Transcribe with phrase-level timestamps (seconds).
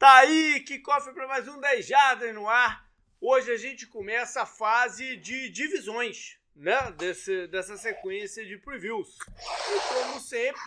[0.00, 2.90] Tá aí, que cofre para mais um 10 Jardas no ar.
[3.20, 6.90] Hoje a gente começa a fase de divisões, né?
[6.92, 9.18] Desse, dessa sequência de previews.
[9.18, 10.62] E como sempre,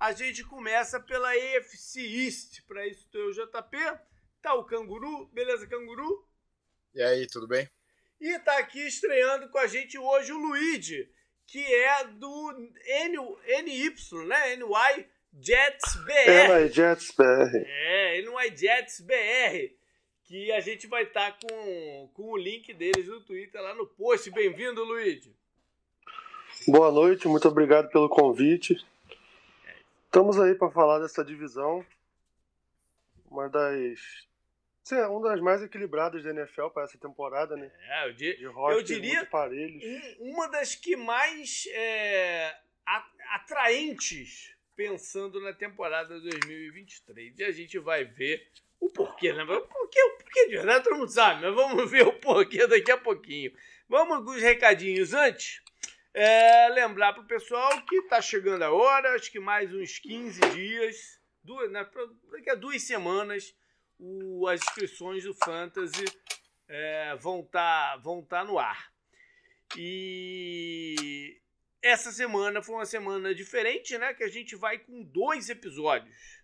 [0.00, 2.62] a gente começa pela AFC East.
[2.66, 3.76] Para isso tem o JP,
[4.42, 6.28] tá o Canguru, beleza, Canguru?
[6.92, 7.70] E aí, tudo bem?
[8.20, 11.08] E tá aqui estreando com a gente hoje o Luigi,
[11.46, 12.50] que é do
[13.04, 13.18] N,
[13.62, 13.94] NY,
[14.26, 14.56] né?
[14.56, 16.64] NY Jets BR.
[16.64, 17.56] NY Jets BR.
[17.56, 19.74] É, NY Jets BR.
[20.24, 23.86] Que a gente vai estar tá com, com o link deles no Twitter lá no
[23.86, 24.30] post.
[24.30, 25.34] Bem-vindo, Luigi.
[26.66, 28.76] Boa noite, muito obrigado pelo convite.
[30.04, 31.84] Estamos aí para falar dessa divisão.
[33.30, 34.26] Uma das
[34.90, 37.70] é uma das mais equilibradas da NFL para essa temporada, né?
[37.88, 39.28] É, eu, di eu diria
[40.18, 42.56] uma das que mais é,
[43.34, 47.36] atraentes pensando na temporada 2023.
[47.40, 49.42] E a gente vai ver o porquê, né?
[49.42, 52.92] O porquê, o porquê de verdade todo mundo sabe, mas vamos ver o porquê daqui
[52.92, 53.52] a pouquinho.
[53.88, 55.60] Vamos com os recadinhos antes.
[56.14, 60.40] É, lembrar para o pessoal que está chegando a hora, acho que mais uns 15
[60.52, 61.84] dias, duas, né,
[62.30, 63.52] daqui a duas semanas,
[63.98, 66.04] o, as inscrições do Fantasy
[66.68, 68.92] é, vão estar tá, vão tá no ar.
[69.76, 71.36] E
[71.82, 74.12] essa semana foi uma semana diferente, né?
[74.14, 76.42] Que a gente vai com dois episódios.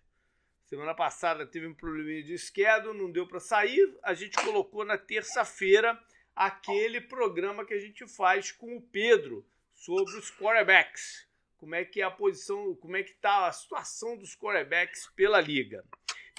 [0.65, 3.97] Semana passada teve um probleminha de schedule, não deu para sair.
[4.01, 5.99] A gente colocou na terça-feira
[6.35, 11.27] aquele programa que a gente faz com o Pedro sobre os quarterbacks.
[11.57, 15.39] Como é que é a posição, como é que tá a situação dos quarterbacks pela
[15.39, 15.83] liga.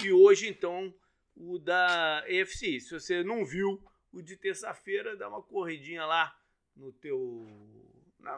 [0.03, 0.95] E hoje, então,
[1.35, 2.81] o da EFC.
[2.81, 6.37] Se você não viu o de terça-feira, dá uma corridinha lá
[6.75, 7.47] no teu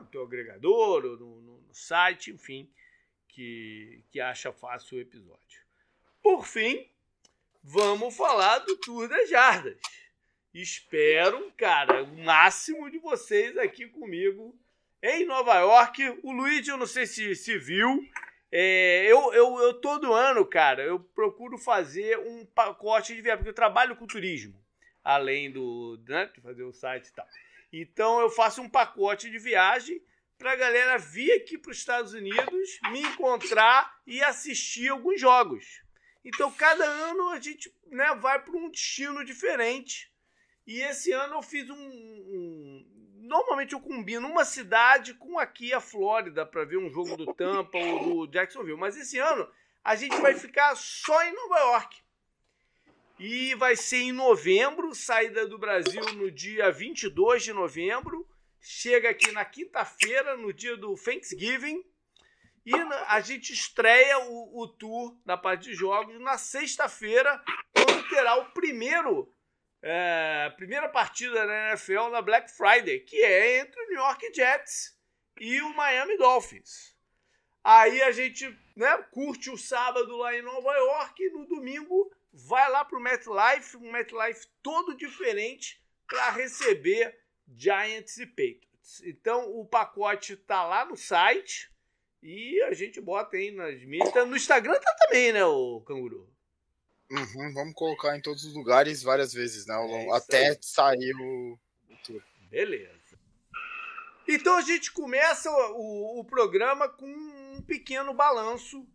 [0.00, 2.70] no teu agregador ou no, no, no site, enfim,
[3.28, 5.62] que, que acha fácil o episódio.
[6.22, 6.88] Por fim,
[7.62, 9.78] vamos falar do Tour das Jardas.
[10.52, 14.58] Espero, cara, o máximo de vocês aqui comigo
[15.02, 16.18] em Nova York.
[16.22, 18.04] O Luigi, eu não sei se, se viu.
[18.50, 23.50] É, eu, eu, eu todo ano, cara, eu procuro fazer um pacote de viagem, porque
[23.50, 24.58] eu trabalho com turismo,
[25.04, 27.26] além do né, de fazer o site e tal.
[27.72, 30.02] Então eu faço um pacote de viagem
[30.38, 35.82] para a galera vir aqui para os Estados Unidos, me encontrar e assistir alguns jogos.
[36.24, 40.12] Então cada ano a gente né, vai para um destino diferente.
[40.66, 42.98] E esse ano eu fiz um, um
[43.28, 47.78] normalmente eu combino uma cidade com aqui a Flórida para ver um jogo do Tampa
[47.78, 48.78] ou do Jacksonville.
[48.78, 49.48] Mas esse ano
[49.84, 52.02] a gente vai ficar só em Nova York.
[53.18, 58.28] E vai ser em novembro, saída do Brasil no dia 22 de novembro.
[58.60, 61.84] Chega aqui na quinta-feira, no dia do Thanksgiving.
[62.64, 62.74] E
[63.08, 67.42] a gente estreia o, o tour na parte de jogos na sexta-feira,
[67.72, 69.34] quando terá o primeiro
[69.82, 74.96] é, primeira partida da NFL na Black Friday, que é entre o New York Jets
[75.40, 76.96] e o Miami Dolphins.
[77.64, 78.46] Aí a gente
[78.76, 83.02] né, curte o sábado lá em Nova York e no domingo vai lá para o
[83.02, 87.18] MetLife, um MetLife todo diferente para receber
[87.56, 89.02] Giants e Patriots.
[89.04, 91.70] Então o pacote tá lá no site
[92.22, 94.26] e a gente bota aí nas mídias.
[94.26, 96.28] No Instagram tá também, né, o Canguru?
[97.10, 99.74] Uhum, vamos colocar em todos os lugares várias vezes, né?
[99.74, 100.58] É até aí.
[100.60, 101.58] sair o,
[101.90, 102.22] o tour.
[102.50, 102.98] Beleza.
[104.26, 108.86] Então a gente começa o, o programa com um pequeno balanço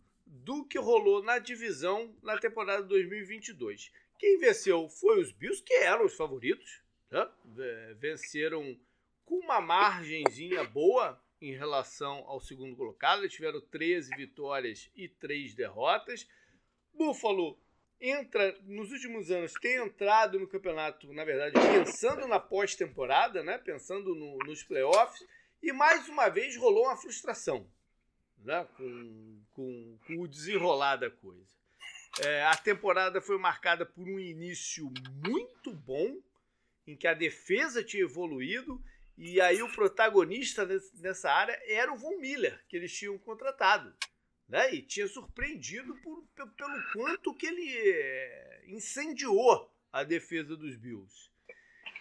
[0.44, 3.90] do que rolou na divisão na temporada 2022.
[4.18, 6.82] Quem venceu foi os Bills, que eram os favoritos.
[7.10, 7.26] Né?
[7.98, 8.78] Venceram
[9.24, 13.20] com uma margenzinha boa em relação ao segundo colocado.
[13.20, 16.28] Eles tiveram 13 vitórias e 3 derrotas.
[16.92, 17.58] Buffalo
[17.98, 23.56] entra nos últimos anos tem entrado no campeonato, na verdade, pensando na pós-temporada, né?
[23.56, 25.26] Pensando no, nos playoffs
[25.62, 27.66] e mais uma vez rolou uma frustração
[28.44, 28.66] né?
[28.76, 31.48] com, com, com o desenrolar da coisa.
[32.20, 34.92] É, a temporada foi marcada por um início
[35.26, 36.22] muito bom,
[36.86, 38.80] em que a defesa tinha evoluído,
[39.16, 43.92] e aí o protagonista nessa área era o Von Miller, que eles tinham contratado.
[44.48, 44.74] Né?
[44.74, 51.30] E tinha surpreendido por, pelo quanto que ele é, incendiou a defesa dos Bills.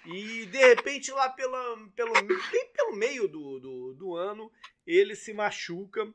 [0.06, 4.52] E de repente, lá pela, pelo, bem pelo meio do, do, do ano,
[4.86, 6.14] ele se machuca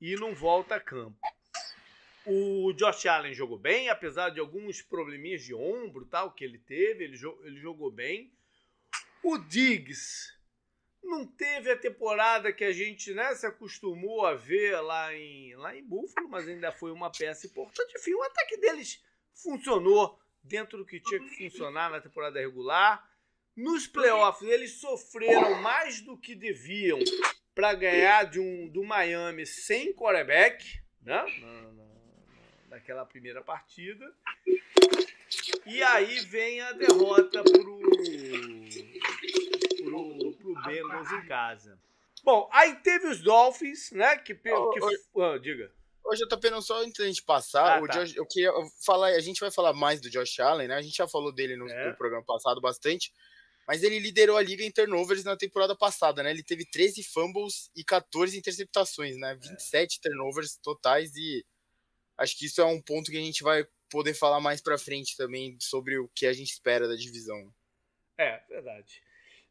[0.00, 1.18] e não volta a campo.
[2.26, 7.04] O Josh Allen jogou bem, apesar de alguns probleminhas de ombro tal que ele teve,
[7.04, 8.32] ele, ele jogou bem.
[9.22, 10.32] O Diggs
[11.02, 15.76] não teve a temporada que a gente né, se acostumou a ver lá em, lá
[15.76, 17.94] em Buffalo, mas ainda foi uma peça importante.
[17.98, 19.02] Enfim, o ataque deles
[19.34, 23.06] funcionou dentro do que tinha que funcionar na temporada regular.
[23.54, 26.98] Nos playoffs, eles sofreram mais do que deviam
[27.54, 31.24] para ganhar de um do Miami sem quarterback, né?
[31.40, 31.84] Na, na,
[32.70, 34.12] naquela primeira partida.
[35.66, 37.80] E aí vem a derrota pro,
[39.82, 41.78] pro, pro Bengals em casa.
[42.22, 44.16] Bom, aí teve os Dolphins, né?
[44.16, 44.50] Que, que,
[45.12, 45.70] oh, diga.
[46.04, 47.94] Hoje eu tô pensando só antes da gente passar, ah, o tá.
[47.94, 48.52] Josh, eu queria
[48.84, 50.74] falar, a gente vai falar mais do Josh Allen, né?
[50.74, 51.88] A gente já falou dele no, é.
[51.88, 53.10] no, programa passado bastante,
[53.66, 56.30] mas ele liderou a liga em turnovers na temporada passada, né?
[56.30, 59.34] Ele teve 13 fumbles e 14 interceptações, né?
[59.34, 60.08] 27 é.
[60.08, 61.44] turnovers totais e
[62.18, 65.16] acho que isso é um ponto que a gente vai poder falar mais para frente
[65.16, 67.52] também sobre o que a gente espera da divisão.
[68.18, 69.02] É, verdade.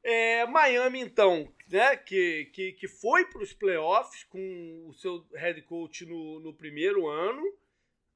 [0.04, 5.62] É, Miami, então, né, que, que, que foi para os playoffs com o seu head
[5.62, 7.42] coach no, no primeiro ano,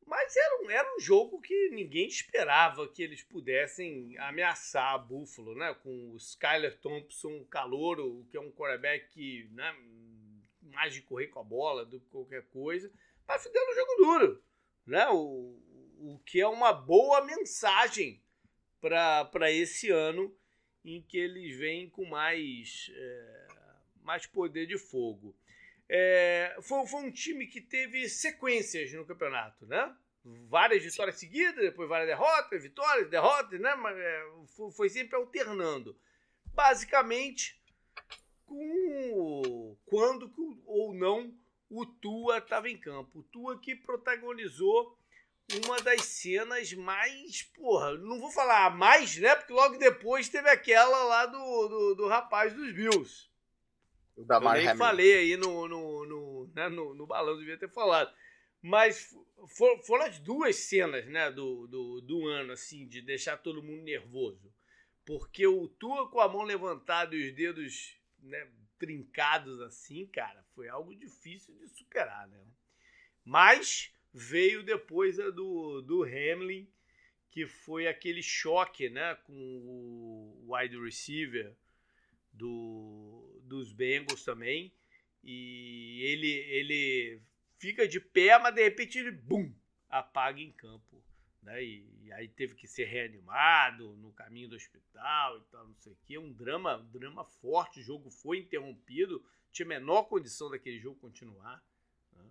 [0.08, 5.54] mas era um, era um jogo que ninguém esperava que eles pudessem ameaçar a Buffalo,
[5.54, 9.76] né, com o Skyler Thompson, calouro, que é um quarterback né,
[10.62, 12.90] mais de correr com a bola do que qualquer coisa,
[13.28, 14.44] mas fizeram um jogo duro,
[14.86, 15.60] né, o,
[16.00, 18.24] o que é uma boa mensagem
[18.80, 20.34] para esse ano
[20.86, 23.48] em que eles vêm com mais, é,
[24.04, 25.36] mais poder de fogo.
[25.90, 29.96] É, foi, foi um time que teve sequências no campeonato, né?
[30.50, 33.74] Várias vitórias seguidas, depois várias derrotas, vitórias, derrotas, né?
[33.76, 34.26] Mas, é,
[34.56, 35.98] foi, foi sempre alternando.
[36.54, 37.62] Basicamente,
[38.46, 40.34] com quando
[40.66, 41.34] ou não
[41.70, 43.20] o Tua estava em campo.
[43.20, 44.98] O Tua que protagonizou
[45.66, 47.44] uma das cenas mais.
[47.44, 49.36] Porra, não vou falar mais, né?
[49.36, 53.30] Porque logo depois teve aquela lá do, do, do rapaz dos Bills.
[54.18, 57.70] O da Eu nem falei aí no, no, no, né, no, no balão, devia ter
[57.70, 58.12] falado.
[58.60, 59.16] Mas
[59.48, 63.84] for, foram as duas cenas né, do, do, do ano, assim, de deixar todo mundo
[63.84, 64.52] nervoso.
[65.06, 68.50] Porque o Tua com a mão levantada e os dedos né,
[68.80, 72.44] trincados assim, cara, foi algo difícil de superar, né?
[73.24, 76.68] Mas veio depois a do, do Hamlin,
[77.30, 81.56] que foi aquele choque né, com o wide receiver
[82.34, 84.72] do, dos Bengals também.
[85.24, 87.22] E ele, ele
[87.58, 89.54] fica de pé, mas de repente ele bum,
[89.90, 91.04] apaga em campo.
[91.42, 91.64] Né?
[91.64, 95.92] E, e, aí teve que ser reanimado no caminho do hospital e tal, não sei
[95.92, 96.18] o que.
[96.18, 101.64] Um drama, um drama forte, o jogo foi interrompido, tinha menor condição daquele jogo continuar.
[102.14, 102.26] Né?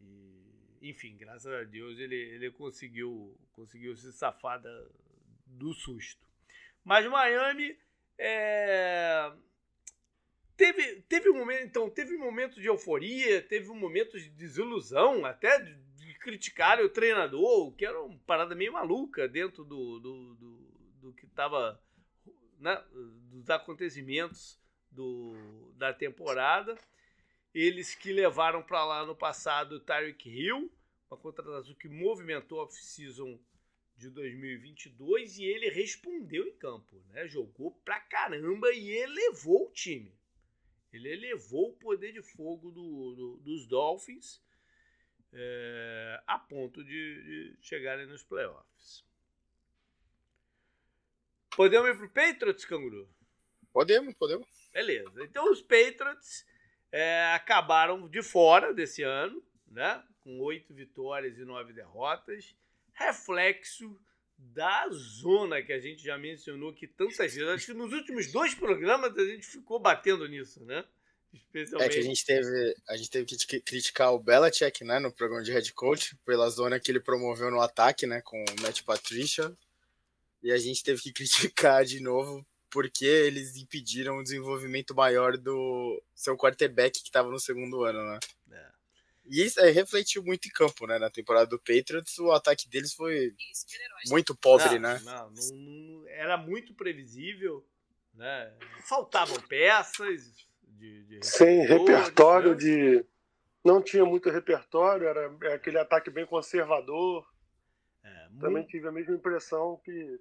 [0.00, 0.38] E
[0.80, 4.88] enfim, graças a Deus ele, ele conseguiu, conseguiu se safar da,
[5.46, 6.26] do susto.
[6.84, 7.78] Mas Miami
[8.16, 9.32] é,
[10.58, 15.24] teve, teve um momento, então, teve um momento de euforia, teve um momento de desilusão,
[15.24, 20.34] até de, de criticar o treinador, que era uma parada meio maluca dentro do, do,
[20.34, 20.56] do,
[21.00, 21.80] do que estava,
[22.58, 22.82] né,
[23.30, 24.60] dos acontecimentos
[24.90, 26.76] do, da temporada.
[27.54, 30.70] Eles que levaram para lá no passado o Tyreek Hill,
[31.08, 33.38] uma contratação que movimentou a off-season
[33.96, 37.26] de 2022 e ele respondeu em campo, né?
[37.28, 40.17] Jogou pra caramba e elevou o time.
[40.98, 44.42] Ele elevou o poder de fogo do, do, dos Dolphins
[45.32, 49.04] é, a ponto de, de chegarem nos playoffs.
[51.54, 53.08] Podemos ir pro Patriots, Canguru?
[53.72, 54.46] Podemos, podemos.
[54.72, 55.24] Beleza.
[55.24, 56.46] Então os Patriots
[56.92, 60.02] é, acabaram de fora desse ano, né?
[60.20, 62.56] Com oito vitórias e nove derrotas.
[62.92, 64.00] Reflexo
[64.38, 67.42] da zona que a gente já mencionou aqui tantas vezes.
[67.48, 70.84] Acho que nos últimos dois programas a gente ficou batendo nisso, né?
[71.34, 71.90] Especialmente...
[71.90, 75.44] É que a gente teve, a gente teve que criticar o Belichick, né, no programa
[75.44, 79.52] de head coach, pela zona que ele promoveu no ataque, né, com o Matt Patricia.
[80.42, 86.02] E a gente teve que criticar de novo porque eles impediram o desenvolvimento maior do
[86.14, 88.18] seu quarterback que estava no segundo ano, né?
[89.28, 90.98] E isso é, refletiu muito em campo, né?
[90.98, 93.34] Na temporada do Patriots, o ataque deles foi
[94.08, 95.00] muito pobre, não, né?
[95.04, 97.64] Não, não, era muito previsível,
[98.14, 98.52] né?
[98.88, 100.32] Faltavam peças
[100.62, 102.56] de, de sem repertório né?
[102.56, 103.06] de
[103.64, 107.26] não tinha muito repertório, era é aquele ataque bem conservador.
[108.02, 110.20] É, Também tive a mesma impressão que.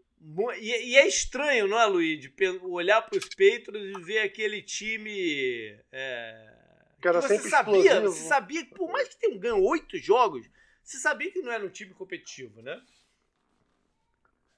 [0.60, 2.30] E, e é estranho, não é, Luiz?
[2.64, 5.80] Olhar para os Patriots e ver aquele time.
[5.92, 6.57] É,
[7.02, 10.50] que era sempre sabia, Você sabia que, por mais que tenham ganho oito jogos,
[10.84, 12.82] você sabia que não era um time competitivo, né?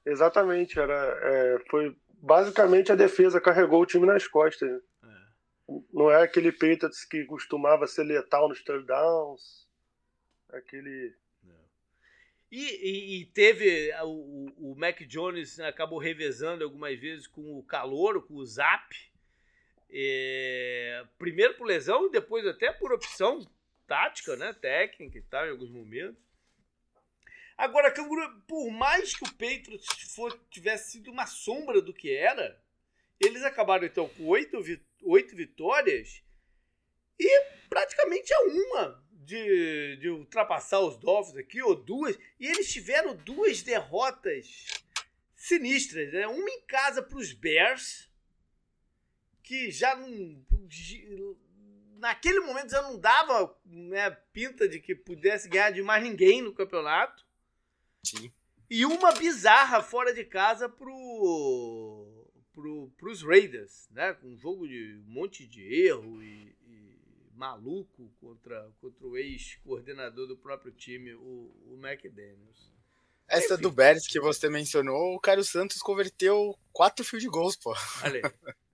[0.06, 0.80] Exatamente.
[0.80, 4.70] Era, é, foi basicamente a defesa carregou o time nas costas.
[4.70, 4.80] Né?
[5.04, 5.82] É.
[5.92, 9.68] Não é aquele Patriots que costumava ser letal nos touchdowns.
[10.52, 11.16] Aquele
[12.52, 18.26] E, e, e teve o, o Mac Jones acabou revezando algumas vezes com o calor,
[18.26, 18.96] com o Zap.
[19.92, 23.46] É, primeiro por lesão e depois até por opção
[23.88, 24.54] tática, né?
[24.54, 26.22] Técnica e tal, em alguns momentos.
[27.58, 32.62] Agora, Canguru, por mais que o Patriots for, tivesse sido uma sombra do que era,
[33.20, 34.58] eles acabaram então com oito,
[35.04, 36.24] oito vitórias
[37.20, 43.16] e praticamente a uma de, de ultrapassar os Dolphins aqui, ou duas, e eles tiveram
[43.16, 44.66] duas derrotas
[45.36, 46.26] sinistras, né?
[46.28, 48.09] Uma em casa para os Bears,
[49.50, 50.46] que já não.
[51.98, 56.54] Naquele momento já não dava né, pinta de que pudesse ganhar de mais ninguém no
[56.54, 57.26] campeonato.
[58.06, 58.32] Sim.
[58.70, 64.14] E uma bizarra fora de casa pro, pro, pros Raiders, né?
[64.14, 66.56] Com um jogo de um monte de erro e,
[67.34, 72.72] maluco contra, contra o ex-coordenador do próprio time, o, o McDaniels.
[73.28, 73.64] Essa Enfim.
[73.64, 77.74] do Bears que você mencionou, o Caio Santos converteu quatro field goals, pô.
[78.04, 78.22] Olha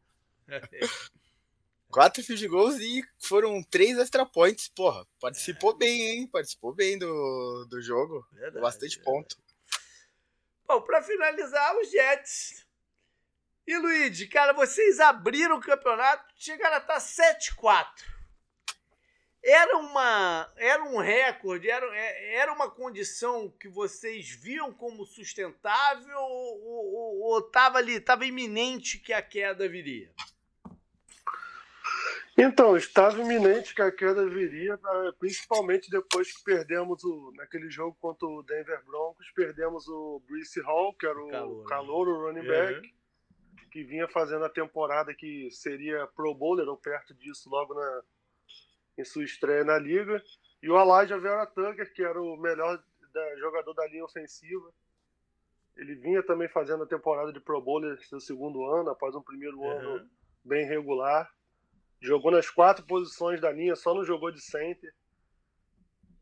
[1.90, 5.06] quatro field goals e foram três extra points, porra.
[5.20, 5.78] Participou é.
[5.78, 6.28] bem, hein?
[6.28, 8.26] Participou bem do, do jogo.
[8.32, 9.06] Verdade, Bastante verdade.
[9.06, 9.38] ponto.
[10.68, 12.66] Bom, pra finalizar, os Jets.
[13.68, 18.16] E Luigi, cara, vocês abriram o campeonato, chegaram a estar 7-4
[19.46, 26.20] era uma era um recorde, era, é, era uma condição que vocês viam como sustentável
[26.20, 30.12] ou estava ali, estava iminente que a queda viria?
[32.38, 34.78] Então, estava iminente que a queda viria,
[35.18, 40.94] principalmente depois que perdemos o, naquele jogo contra o Denver Broncos, perdemos o Bruce Hall,
[40.94, 43.70] que era o calor, calor o running back, uhum.
[43.72, 48.02] que vinha fazendo a temporada que seria Pro Bowler ou perto disso logo na,
[48.98, 50.22] em sua estreia na liga.
[50.62, 54.74] E o Elijah Vera Tucker, que era o melhor da, jogador da linha ofensiva.
[55.78, 59.58] Ele vinha também fazendo a temporada de Pro Bowler seu segundo ano, após um primeiro
[59.58, 59.72] uhum.
[59.72, 60.10] ano
[60.44, 61.34] bem regular.
[62.06, 64.94] Jogou nas quatro posições da linha, só não jogou de center,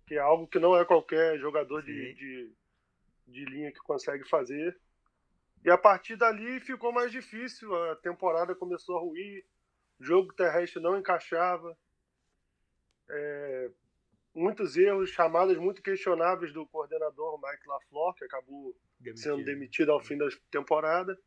[0.07, 2.53] que é algo que não é qualquer jogador de, de,
[3.27, 4.79] de linha que consegue fazer.
[5.63, 9.45] E a partir dali ficou mais difícil, a temporada começou a ruir,
[9.99, 11.77] o jogo terrestre não encaixava,
[13.09, 13.71] é,
[14.33, 19.23] muitos erros, chamadas muito questionáveis do coordenador Mike LaFleur, que acabou demitido.
[19.23, 21.17] sendo demitido ao fim da temporada.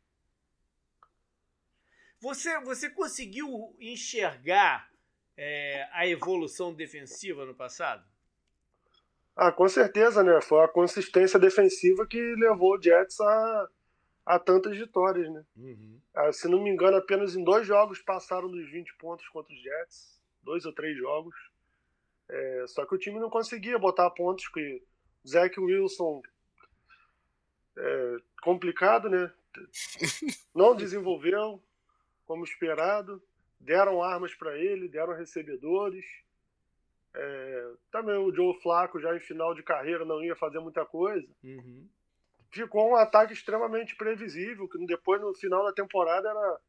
[2.19, 4.89] Você, você conseguiu enxergar
[5.35, 8.03] é, a evolução defensiva no passado?
[9.35, 10.41] Ah, com certeza, né?
[10.41, 13.69] Foi a consistência defensiva que levou o Jets a,
[14.25, 15.45] a tantas vitórias, né?
[15.55, 16.01] Uhum.
[16.15, 19.61] Ah, se não me engano, apenas em dois jogos passaram dos 20 pontos contra os
[19.61, 20.19] Jets.
[20.41, 21.35] Dois ou três jogos.
[22.29, 24.81] É, só que o time não conseguia botar pontos que
[25.25, 26.21] Zach Wilson
[27.77, 29.31] é, complicado, né?
[30.53, 31.61] Não desenvolveu
[32.27, 33.21] como esperado.
[33.59, 36.05] Deram armas para ele, deram recebedores.
[37.15, 41.27] É, também o Joe Flaco já em final de carreira não ia fazer muita coisa.
[41.43, 41.87] Uhum.
[42.51, 46.59] Ficou um ataque extremamente previsível, que depois no final da temporada era,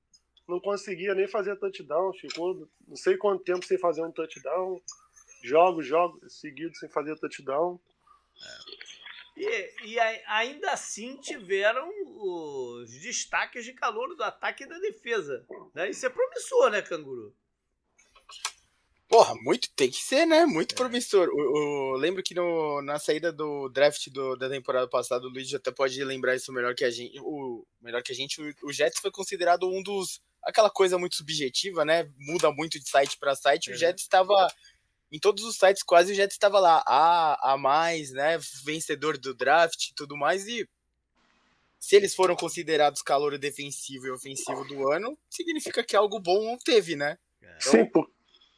[0.48, 2.12] não conseguia nem fazer touchdown.
[2.14, 4.80] Ficou não sei quanto tempo sem fazer um touchdown
[5.42, 7.78] jogos, jogos seguidos sem fazer touchdown.
[8.40, 8.97] É.
[9.38, 15.46] E, e, ainda assim tiveram os destaques de calor do ataque e da defesa.
[15.74, 15.90] Né?
[15.90, 17.34] Isso é promissor, né, Canguru?
[19.08, 20.44] Porra, muito tem que ser, né?
[20.44, 20.76] Muito é.
[20.76, 21.28] promissor.
[21.30, 25.52] O, o, lembro que no, na saída do draft do, da temporada passada, o Luiz
[25.54, 27.18] até pode lembrar isso melhor que a gente.
[27.20, 30.20] O, melhor que a gente, o, o Jets foi considerado um dos.
[30.42, 32.10] aquela coisa muito subjetiva, né?
[32.18, 33.70] Muda muito de site para site.
[33.70, 33.74] É.
[33.74, 34.46] O Jets estava
[35.10, 39.34] em todos os sites quase o Jets estava lá, A, A mais, né, vencedor do
[39.34, 40.68] draft e tudo mais, e
[41.78, 46.58] se eles foram considerados calor defensivo e ofensivo do ano, significa que algo bom não
[46.58, 47.16] teve, né?
[47.40, 47.72] Então...
[47.72, 47.90] Sim,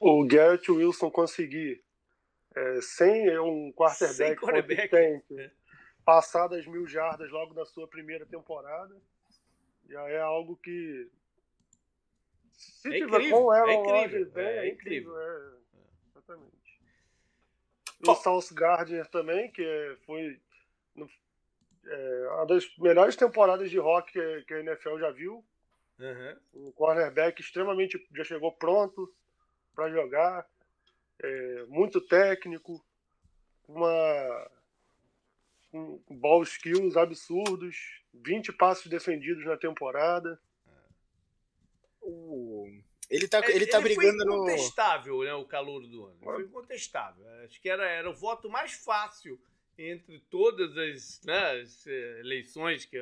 [0.00, 1.82] o Garrett Wilson conseguir,
[2.56, 5.50] é, sem um quarterback, consistente, é.
[6.04, 8.96] passar das mil jardas logo na sua primeira temporada,
[9.86, 11.10] já é algo que
[12.52, 15.18] se é tiver incrível, com Aaron é Rodgers, é, é, incrível.
[15.18, 15.59] É,
[16.30, 16.80] Exatamente.
[18.06, 20.40] O South Gardner também, que foi
[20.94, 21.08] no,
[21.86, 25.44] é, uma das melhores temporadas de rock que, que a NFL já viu.
[25.98, 26.68] Uhum.
[26.68, 29.12] Um cornerback extremamente já chegou pronto
[29.74, 30.46] para jogar,
[31.22, 32.82] é, muito técnico,
[33.68, 34.50] uma
[35.72, 40.40] um ball skills absurdos, 20 passos defendidos na temporada.
[42.00, 42.59] O
[43.10, 45.24] ele tá, ele, ele tá brigando foi incontestável, no.
[45.24, 46.18] né, o calor do ano.
[46.22, 47.28] Foi incontestável.
[47.44, 49.40] Acho que era, era o voto mais fácil
[49.76, 52.98] entre todas as, né, as eleições que,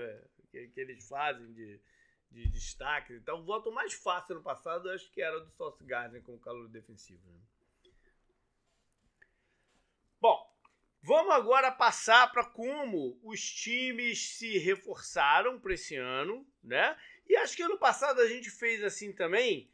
[0.51, 1.79] que, que, eles fazem de,
[2.31, 3.13] de destaque.
[3.13, 6.69] Então, o voto mais fácil no passado acho que era do Sauce Gardner como calor
[6.69, 7.21] defensivo.
[7.31, 7.41] Né?
[10.19, 10.51] Bom,
[11.03, 16.97] vamos agora passar para como os times se reforçaram para esse ano, né?
[17.29, 19.71] E acho que ano passado a gente fez assim também.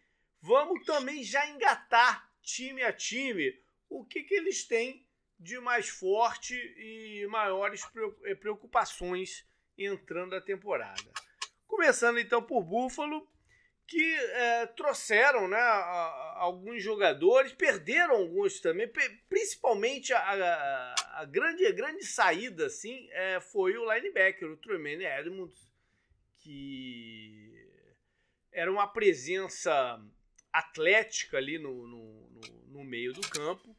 [0.47, 3.59] Vamos também já engatar time a time
[3.89, 5.09] o que, que eles têm
[5.41, 7.83] de mais forte e maiores
[8.25, 9.49] eh, preocupações
[9.79, 11.03] entrando a temporada.
[11.67, 13.27] Começando então por Buffalo,
[13.87, 15.63] que é, trouxeram né,
[16.35, 18.93] alguns jogadores, perderam alguns também,
[19.27, 25.07] principalmente a, a, a grande, a grande saída assim, é, foi o linebacker, o Tremaine
[25.07, 25.73] Edmonds,
[26.43, 27.67] que
[28.53, 30.05] era uma presença
[30.55, 33.77] atlética ali no, no, no, no meio do campo.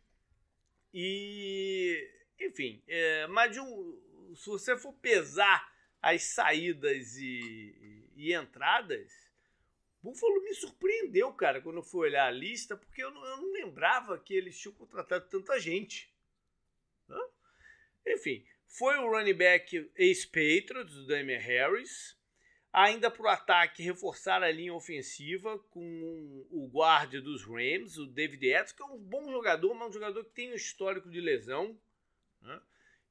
[0.94, 2.06] E,
[2.40, 9.10] enfim, é, mas um, se você for pesar as saídas e, e, entradas,
[10.04, 13.54] Buffalo me surpreendeu, cara, quando eu fui olhar a lista, porque eu não, eu não
[13.54, 16.14] lembrava que eles tinham contratado tanta gente.
[18.06, 22.16] Enfim, foi o running back ex-Patriots, o Damian Harris.
[22.78, 28.46] Ainda para o ataque, reforçar a linha ofensiva com o guarda dos Rams, o David
[28.48, 31.80] Edwards, que é um bom jogador, mas um jogador que tem um histórico de lesão.
[32.42, 32.62] Né?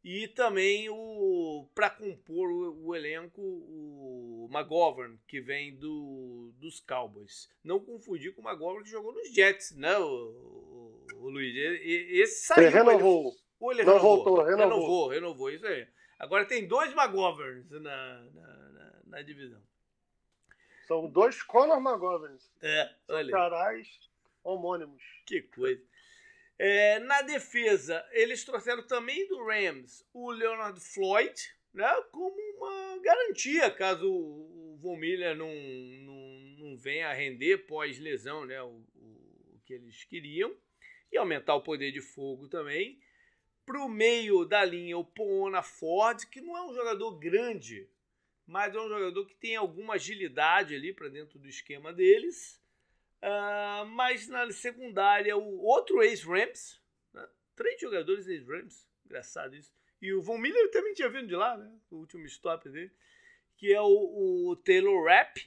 [0.05, 7.49] E também o para compor o, o, elenco o McGovern, que vem do, dos Cowboys.
[7.65, 11.57] Não confundir com o McGovern que jogou nos Jets, né, o, o, o Luiz?
[11.57, 12.67] Esse saiu.
[12.67, 13.29] Ele renovou.
[13.29, 14.59] Ele, ou ele Não renovou, voltou, renovou.
[14.59, 15.89] Renovou, renovou, isso aí.
[16.19, 18.64] Agora tem dois McGoverns na, na,
[19.07, 19.61] na, divisão.
[20.87, 22.51] São dois Conor McGoverns.
[22.63, 23.31] É, olha.
[23.31, 23.89] carais
[24.45, 25.03] homônimos.
[25.27, 25.83] Que coisa.
[26.59, 31.35] É, na defesa, eles trouxeram também do Rams o Leonard Floyd,
[31.73, 38.45] né, como uma garantia caso o Von Miller não, não, não venha a render pós-lesão
[38.45, 40.55] né, o, o, o, que eles queriam,
[41.11, 43.01] e aumentar o poder de fogo também.
[43.67, 47.89] Para o meio da linha, o Poona Ford, que não é um jogador grande,
[48.47, 52.61] mas é um jogador que tem alguma agilidade ali para dentro do esquema deles.
[53.23, 56.81] Uh, mas na secundária, o outro ex-Rams,
[57.13, 57.27] né?
[57.57, 59.73] três jogadores ex-Rams, engraçado isso.
[60.01, 61.75] E o Von Miller também tinha vindo de lá, né?
[61.91, 62.93] o último stop dele,
[63.57, 65.41] que é o, o Taylor Rapp.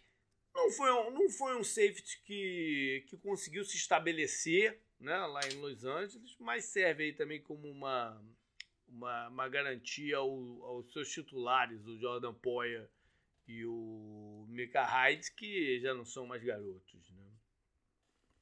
[0.55, 5.57] Não foi, um, não foi um safety que, que conseguiu se estabelecer né, lá em
[5.59, 8.19] Los Angeles, mas serve aí também como uma,
[8.87, 10.29] uma, uma garantia ao,
[10.63, 12.89] aos seus titulares, o Jordan Poyer
[13.47, 17.09] e o Mika Hyde, que já não são mais garotos.
[17.11, 17.27] Né?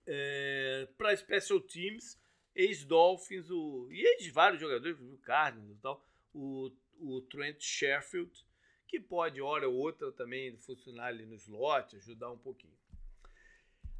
[0.05, 2.19] é, para Special Teams,
[2.55, 3.47] ex-Dolphins,
[3.89, 8.31] e ex vários jogadores, o Cardinals e tal, o, o Trent Sheffield,
[8.87, 12.73] que pode, hora ou outra, também funcionar ali no slot, ajudar um pouquinho.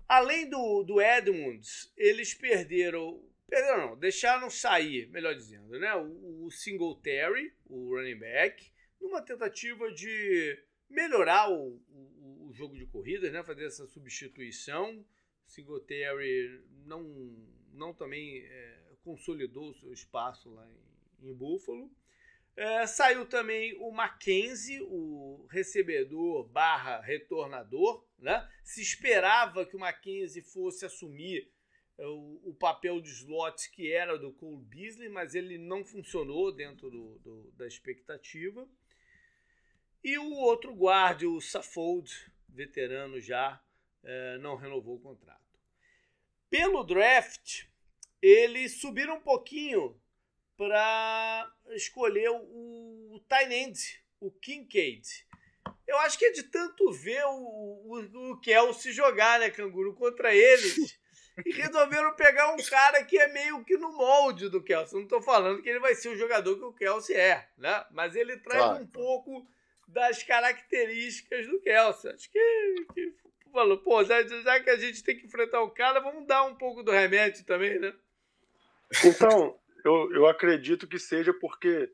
[0.08, 3.24] Além do, do Edmunds, eles perderam.
[3.50, 5.94] Não, deixaram sair, melhor dizendo, né?
[5.96, 10.58] O, o Singletary, o running back, numa tentativa de
[10.90, 13.44] melhorar o, o, o jogo de corridas, né?
[13.44, 15.06] Fazer essa substituição
[15.48, 17.04] Singletary não,
[17.72, 21.92] não também é, consolidou o seu espaço lá em, em Buffalo.
[22.56, 28.06] É, saiu também o Mackenzie, o recebedor barra retornador.
[28.18, 28.48] Né?
[28.64, 31.52] Se esperava que o Mackenzie fosse assumir
[32.00, 36.90] o, o, papel de slot que era do Cole Beasley, mas ele não funcionou dentro
[36.90, 38.68] do, do, da expectativa.
[40.04, 42.12] E o outro guarda, o Saffold,
[42.50, 43.62] veterano já,
[44.04, 45.42] é, não renovou o contrato.
[46.50, 47.66] Pelo draft,
[48.22, 50.00] eles subiram um pouquinho
[50.58, 52.38] para escolher o,
[53.16, 55.26] o End, o Kincaid.
[55.88, 60.34] Eu acho que é de tanto ver o, o, o Kelsey jogar, né, Canguru, contra
[60.34, 60.98] eles.
[61.44, 64.98] e resolveram pegar um cara que é meio que no molde do Kelsey.
[64.98, 67.86] Não estou falando que ele vai ser o jogador que o Kelsey é, né?
[67.92, 68.84] Mas ele traz claro.
[68.84, 69.46] um pouco
[69.88, 72.12] das características do Kelsey.
[72.12, 73.14] Acho que, que
[73.52, 76.56] falou, pô, já, já que a gente tem que enfrentar o cara, vamos dar um
[76.56, 77.94] pouco do remédio também, né?
[79.04, 81.92] Então, eu, eu acredito que seja porque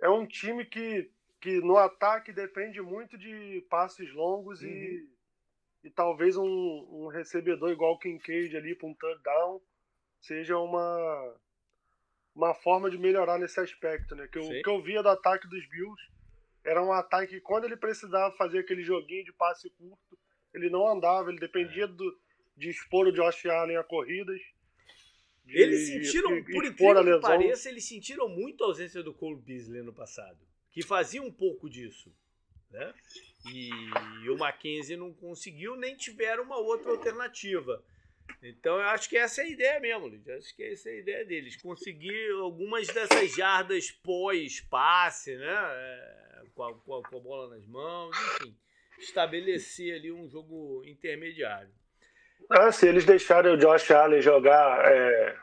[0.00, 1.10] é um time que,
[1.40, 4.68] que no ataque depende muito de passes longos uhum.
[4.68, 5.08] e,
[5.82, 9.60] e talvez um, um recebedor igual o Kincaid ali para um touchdown
[10.20, 11.36] seja uma,
[12.34, 14.26] uma forma de melhorar nesse aspecto, né?
[14.28, 16.00] Que o que eu via do ataque dos Bills
[16.64, 20.18] era um ataque que quando ele precisava fazer aquele joguinho de passe curto,
[20.52, 21.86] ele não andava, ele dependia é.
[21.86, 22.18] do,
[22.56, 24.40] de expor o Josh Allen a corridas.
[25.44, 29.40] De, eles sentiram, e, por incrível que pareça, eles sentiram muito a ausência do Cole
[29.40, 30.38] Beasley no passado,
[30.70, 32.14] que fazia um pouco disso.
[32.70, 32.94] Né?
[33.52, 37.82] E, o Mackenzie não conseguiu, nem tiveram uma outra alternativa.
[38.42, 40.28] Então eu acho que essa é a ideia mesmo, Luiz.
[40.28, 41.56] Acho que essa é a ideia deles.
[41.60, 45.56] Conseguir algumas dessas jardas pós-passe, né?
[45.56, 48.54] É, com, a, com, a, com a bola nas mãos, enfim.
[48.98, 51.70] Estabelecer ali um jogo intermediário.
[52.50, 55.36] Ah, se eles deixarem o Josh Allen jogar, é,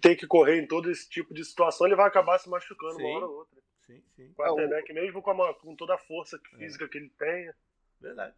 [0.00, 3.02] ter que correr em todo esse tipo de situação, ele vai acabar se machucando sim,
[3.02, 3.57] uma hora ou outra.
[3.88, 4.28] Sim, sim.
[4.28, 6.88] O quarterback, mesmo com, a, com toda a força física é.
[6.88, 7.54] que ele tenha.
[7.98, 8.36] Verdade.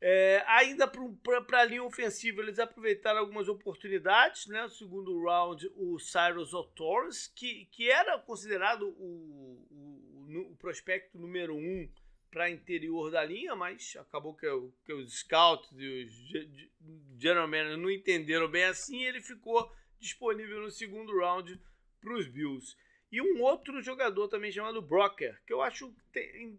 [0.00, 4.46] É, ainda para a linha ofensiva, eles aproveitaram algumas oportunidades.
[4.46, 4.62] Né?
[4.62, 11.54] No segundo round, o Cyrus O'Torres, que, que era considerado o, o, o prospecto número
[11.54, 11.88] um
[12.30, 14.46] para interior da linha, mas acabou que,
[14.86, 19.04] que os scouts e os general managers não entenderam bem assim.
[19.04, 21.60] ele ficou disponível no segundo round
[22.00, 22.74] para os Bills.
[23.12, 25.94] E um outro jogador também chamado Brocker, que eu acho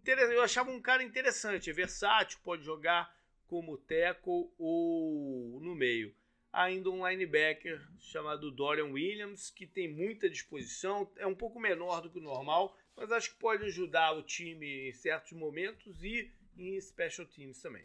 [0.06, 3.12] eu achava um cara interessante, é versátil, pode jogar
[3.48, 6.14] como tackle ou no meio.
[6.52, 12.08] Ainda um linebacker chamado Dorian Williams, que tem muita disposição, é um pouco menor do
[12.08, 16.80] que o normal, mas acho que pode ajudar o time em certos momentos e em
[16.80, 17.84] special teams também.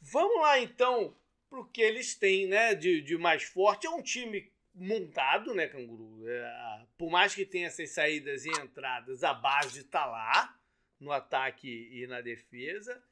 [0.00, 1.16] Vamos lá então
[1.48, 3.86] para o que eles têm né, de, de mais forte.
[3.86, 6.28] É um time montado, né, Canguru?
[6.28, 10.58] É, por mais que tenha essas saídas e entradas, a base está lá
[10.98, 13.02] no ataque e na defesa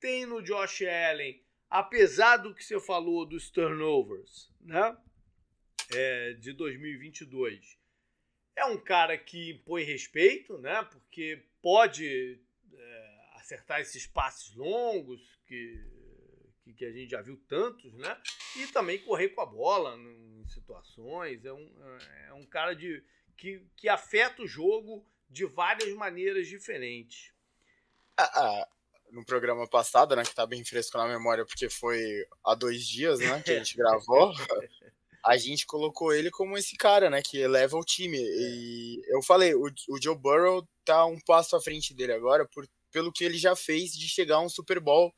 [0.00, 4.96] tem no Josh Allen, apesar do que você falou dos turnovers, né?
[5.94, 7.78] É, de 2022.
[8.56, 10.82] É um cara que impõe respeito, né?
[10.90, 12.40] Porque pode
[12.72, 15.84] é, acertar esses passes longos que,
[16.72, 18.16] que, que, a gente já viu tantos, né?
[18.56, 21.44] E também correr com a bola em situações.
[21.44, 21.70] É um,
[22.28, 23.02] é um cara de,
[23.36, 27.32] que, que afeta o jogo de várias maneiras diferentes.
[28.16, 28.68] Ah, ah
[29.12, 33.18] no programa passado, né, que tá bem fresco na memória porque foi há dois dias,
[33.18, 34.32] né, que a gente gravou,
[35.24, 38.18] a gente colocou ele como esse cara, né, que eleva o time.
[38.18, 42.66] E eu falei, o, o Joe Burrow tá um passo à frente dele agora por,
[42.90, 45.12] pelo que ele já fez de chegar a um Super Bowl,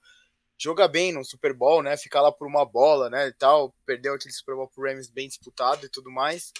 [0.63, 4.15] jogar bem no Super Bowl, né, ficar lá por uma bola, né, e tal, perdeu
[4.15, 6.53] aquele Super Bowl pro Rams bem disputado e tudo mais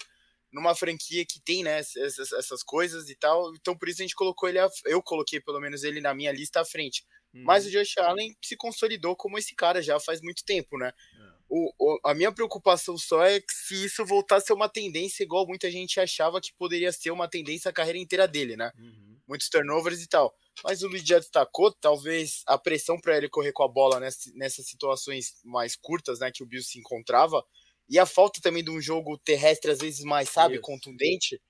[0.51, 3.55] numa franquia que tem, né, essas, essas coisas e tal.
[3.55, 6.61] Então, por isso a gente colocou ele, eu coloquei pelo menos ele na minha lista
[6.61, 7.03] à frente.
[7.33, 7.71] Mas o.
[7.71, 10.93] Josh Allen se consolidou como esse cara já faz muito tempo, né?
[11.19, 11.33] É.
[11.49, 15.23] O, o, a minha preocupação só é que se isso voltar a ser uma tendência,
[15.23, 18.71] igual muita gente achava que poderia ser uma tendência a carreira inteira dele, né?
[18.77, 19.12] Uhum.
[19.27, 20.33] Muitos turnovers e tal.
[20.63, 24.29] Mas o Luiz já destacou, talvez a pressão para ele correr com a bola nessa,
[24.35, 27.43] nessas situações mais curtas, né, que o Bill se encontrava,
[27.89, 30.61] e a falta também de um jogo terrestre às vezes mais, sabe, isso.
[30.61, 31.41] contundente,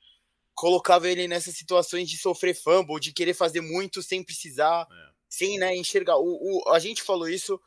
[0.55, 4.87] colocava ele nessas situações de sofrer fumble, de querer fazer muito sem precisar.
[4.89, 6.17] É sem né, enxergar.
[6.17, 7.59] O, o, a gente falou isso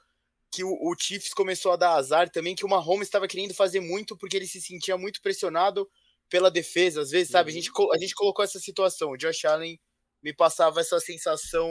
[0.52, 3.80] que o, o Chiefs começou a dar azar também, que o Mahomes estava querendo fazer
[3.80, 5.88] muito porque ele se sentia muito pressionado
[6.28, 7.50] pela defesa, às vezes, sabe?
[7.50, 7.92] A gente, uhum.
[7.92, 9.10] a gente colocou essa situação.
[9.10, 9.80] O Josh Allen
[10.26, 11.70] me passava essa sensação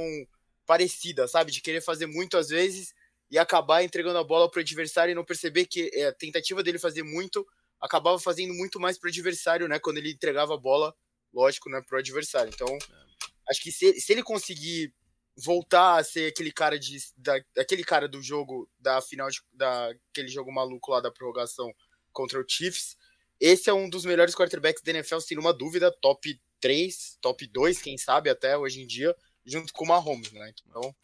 [0.66, 1.52] parecida, sabe?
[1.52, 2.94] De querer fazer muito às vezes
[3.30, 6.64] e acabar entregando a bola para o adversário e não perceber que é, a tentativa
[6.64, 7.46] dele fazer muito
[7.82, 9.78] acabava fazendo muito mais para o adversário, né?
[9.78, 10.96] Quando ele entregava a bola,
[11.34, 11.82] lógico, né?
[11.86, 12.50] Para o adversário.
[12.54, 13.50] Então, é.
[13.50, 14.94] acho que se, se ele conseguir
[15.36, 20.30] voltar a ser aquele cara de da, aquele cara do jogo da final de, daquele
[20.30, 21.76] jogo maluco lá da prorrogação
[22.14, 22.96] contra o Chiefs.
[23.38, 27.82] Esse é um dos melhores quarterbacks da NFL, sem uma dúvida, top 3, top 2,
[27.82, 29.16] quem sabe até hoje em dia,
[29.46, 30.54] junto com o Mahomes, né?
[30.68, 30.96] Então,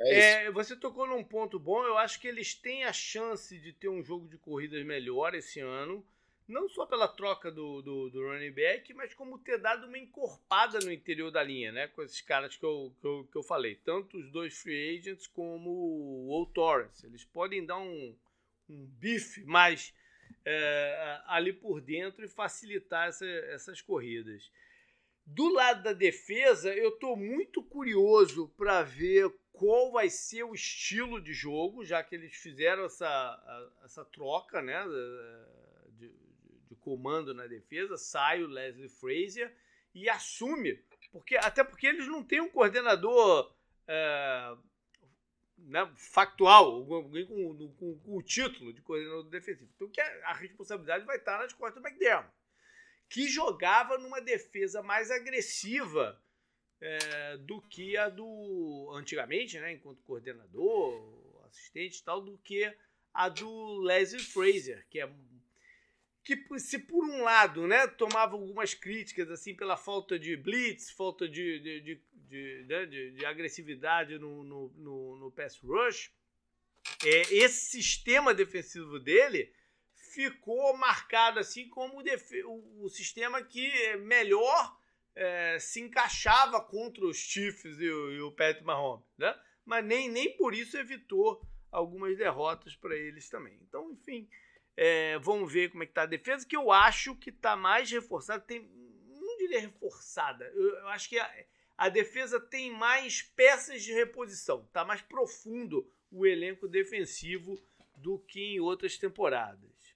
[0.00, 1.84] é, é você tocou num ponto bom.
[1.84, 5.60] Eu acho que eles têm a chance de ter um jogo de corridas melhor esse
[5.60, 6.04] ano
[6.46, 10.78] não só pela troca do, do, do, running back, mas como ter dado uma encorpada
[10.80, 11.88] no interior da linha, né?
[11.88, 13.76] Com esses caras que eu, que eu, que eu falei.
[13.76, 17.06] Tanto os dois free agents como o Old Torrance.
[17.06, 18.14] Eles podem dar um,
[18.68, 19.94] um bife mais
[20.44, 24.50] é, ali por dentro e facilitar essa, essas corridas.
[25.26, 31.20] Do lado da defesa, eu estou muito curioso para ver qual vai ser o estilo
[31.20, 34.84] de jogo, já que eles fizeram essa, essa troca, né?
[36.84, 39.50] comando na defesa, sai o Leslie Frazier
[39.94, 40.74] e assume,
[41.10, 43.50] porque até porque eles não têm um coordenador
[43.88, 44.54] é,
[45.56, 49.70] né, factual, alguém com, com, com, o título de coordenador defensivo.
[49.74, 52.30] Então que a, a responsabilidade vai estar nas costas do McDermott,
[53.08, 56.20] que jogava numa defesa mais agressiva
[56.80, 62.72] é, do que a do antigamente, né, enquanto coordenador, assistente e tal, do que
[63.12, 65.10] a do Leslie Frazier, que é
[66.24, 71.28] que se por um lado, né, tomava algumas críticas assim pela falta de blitz, falta
[71.28, 76.10] de, de, de, de, né, de, de agressividade no, no, no, no pass rush,
[77.04, 79.52] é, esse sistema defensivo dele
[80.14, 84.78] ficou marcado assim como o, o, sistema que melhor
[85.14, 89.36] é, se encaixava contra os Chiefs e o, e o Patrick Mahomes, né?
[89.64, 93.58] Mas nem, nem por isso evitou algumas derrotas para eles também.
[93.62, 94.28] Então, enfim,
[94.76, 97.90] é, vamos ver como é que tá a defesa, que eu acho que está mais
[97.90, 98.42] reforçada.
[98.42, 98.68] Tem,
[99.08, 100.44] não diria reforçada.
[100.54, 101.44] Eu, eu acho que a,
[101.76, 104.64] a, defesa tem mais peças de reposição.
[104.64, 107.60] Está mais profundo o elenco defensivo
[107.96, 109.93] do que em outras temporadas.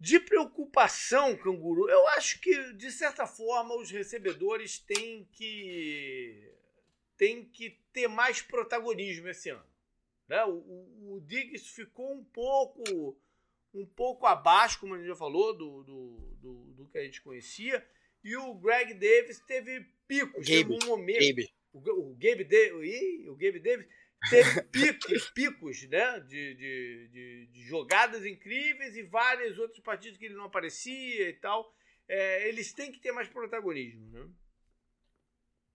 [0.00, 6.50] De preocupação, canguru, eu acho que, de certa forma, os recebedores têm que,
[7.18, 9.64] têm que ter mais protagonismo esse ano.
[10.26, 10.42] Né?
[10.46, 13.14] O, o, o Diggs ficou um pouco
[13.74, 17.22] um pouco abaixo, como a gente já falou, do, do, do, do que a gente
[17.22, 17.84] conhecia.
[18.22, 20.46] E o Greg Davis teve picos.
[20.46, 21.20] Gabe, um momento.
[21.20, 21.48] Gabe.
[21.72, 23.86] O, o, Gabe de, o Gabe Davis
[24.28, 26.20] teve picos, picos né?
[26.20, 31.34] De, de, de, de, jogadas incríveis e várias outras partidas que ele não aparecia e
[31.34, 31.74] tal.
[32.08, 34.10] É, eles têm que ter mais protagonismo.
[34.10, 34.28] Né?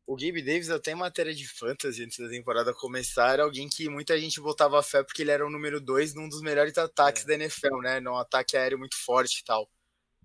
[0.08, 3.90] o Gabe Davis até em matéria de fantasy antes da temporada começar era alguém que
[3.90, 7.28] muita gente botava fé porque ele era o número 2 num dos melhores ataques é.
[7.28, 8.00] da NFL, né?
[8.00, 9.70] Num ataque aéreo muito forte e tal.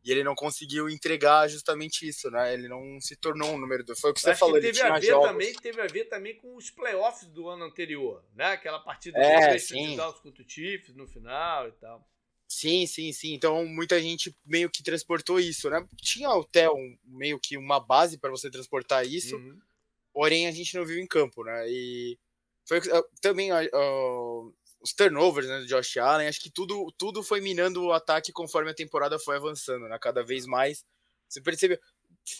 [0.05, 2.55] E ele não conseguiu entregar justamente isso, né?
[2.55, 4.01] Ele não se tornou um número 2.
[4.01, 5.29] Foi o que você falou, que ele tinha jogos...
[5.29, 8.53] Também, teve a ver também com os playoffs do ano anterior, né?
[8.53, 12.09] Aquela partida é, de contra o Chiefs no final e tal.
[12.49, 13.35] Sim, sim, sim.
[13.35, 15.87] Então muita gente meio que transportou isso, né?
[15.97, 19.37] Tinha até um, meio que uma base para você transportar isso.
[19.37, 19.61] Uhum
[20.13, 21.69] porém a gente não viu em campo, né?
[21.69, 22.19] E
[22.67, 22.81] foi
[23.21, 27.93] também uh, os turnovers né, do Josh Allen, acho que tudo, tudo foi minando o
[27.93, 29.99] ataque conforme a temporada foi avançando, né?
[30.01, 30.85] Cada vez mais.
[31.29, 31.79] Você percebeu?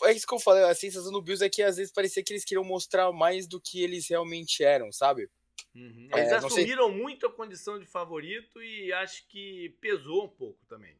[0.03, 2.33] É isso que eu falei, a sensação do Bills é que às vezes parecia que
[2.33, 5.29] eles queriam mostrar mais do que eles realmente eram, sabe?
[5.75, 6.09] Uhum.
[6.13, 6.97] É, eles assumiram sei...
[6.97, 10.95] muito a condição de favorito e acho que pesou um pouco também.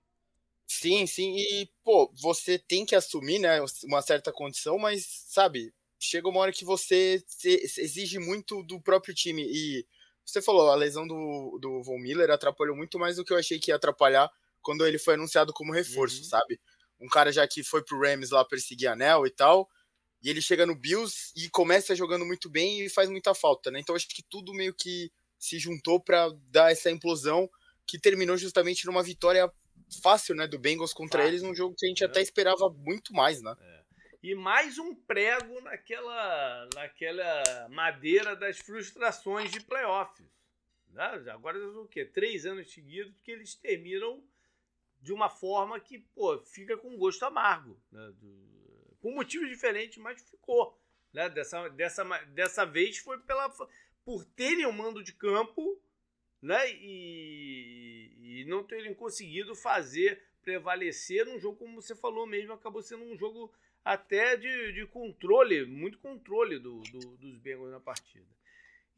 [0.68, 6.30] Sim, sim, e pô, você tem que assumir, né, uma certa condição, mas sabe, chega
[6.30, 9.44] uma hora que você exige muito do próprio time.
[9.44, 9.86] E
[10.26, 13.60] você falou, a lesão do, do Von Miller atrapalhou muito mais do que eu achei
[13.60, 14.30] que ia atrapalhar
[14.62, 16.24] quando ele foi anunciado como reforço, uhum.
[16.24, 16.60] sabe?
[17.00, 19.68] Um cara já que foi pro Rams lá perseguir anel e tal,
[20.22, 23.80] e ele chega no Bills e começa jogando muito bem e faz muita falta, né?
[23.80, 27.50] Então acho que tudo meio que se juntou para dar essa implosão
[27.88, 29.52] que terminou justamente numa vitória
[30.02, 31.32] fácil, né, do Bengals contra fácil.
[31.32, 32.08] eles, num jogo que a gente é.
[32.08, 33.56] até esperava muito mais, né?
[33.60, 33.81] É
[34.24, 40.26] e mais um prego naquela, naquela madeira das frustrações de playoffs.
[40.90, 41.04] Né?
[41.32, 42.06] Agora o quê?
[42.06, 44.24] Três anos seguidos que eles terminam
[45.00, 47.82] de uma forma que pô, fica com gosto amargo.
[47.92, 48.14] Né?
[49.00, 50.80] Com motivos diferentes, mas ficou.
[51.12, 51.28] Né?
[51.30, 53.50] Dessa, dessa, dessa vez foi pela,
[54.06, 55.82] por terem o um mando de campo
[56.40, 56.72] né?
[56.74, 63.04] e, e não terem conseguido fazer prevalecer num jogo, como você falou mesmo, acabou sendo
[63.04, 68.28] um jogo até de, de controle, muito controle do, do, dos Bengals na partida.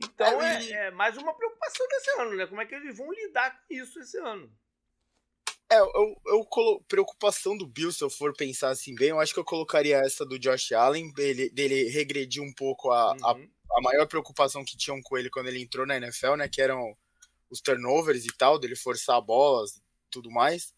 [0.01, 2.45] Então é, é, mais uma preocupação desse ano, né?
[2.47, 4.51] Como é que eles vão lidar com isso esse ano?
[5.71, 6.83] É, eu, eu colo...
[6.87, 10.25] preocupação do Bill, se eu for pensar assim bem, eu acho que eu colocaria essa
[10.25, 13.25] do Josh Allen, dele, dele regredir um pouco a, uhum.
[13.25, 16.49] a, a, maior preocupação que tinham com ele quando ele entrou na NFL, né?
[16.49, 16.95] Que eram
[17.49, 20.73] os turnovers e tal, dele forçar bolas e tudo mais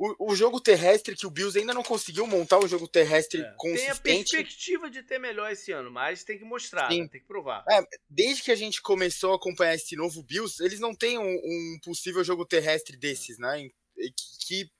[0.00, 3.54] o, o, jogo terrestre que o Bills ainda não conseguiu montar um jogo terrestre é.
[3.58, 4.00] consistente.
[4.00, 7.06] Tem a perspectiva de ter melhor esse ano, mas tem que mostrar, né?
[7.06, 7.62] tem que provar.
[7.70, 11.34] É, desde que a gente começou a acompanhar esse novo Bills, eles não têm um,
[11.34, 13.68] um possível jogo terrestre desses, né?
[13.94, 14.70] Que, que,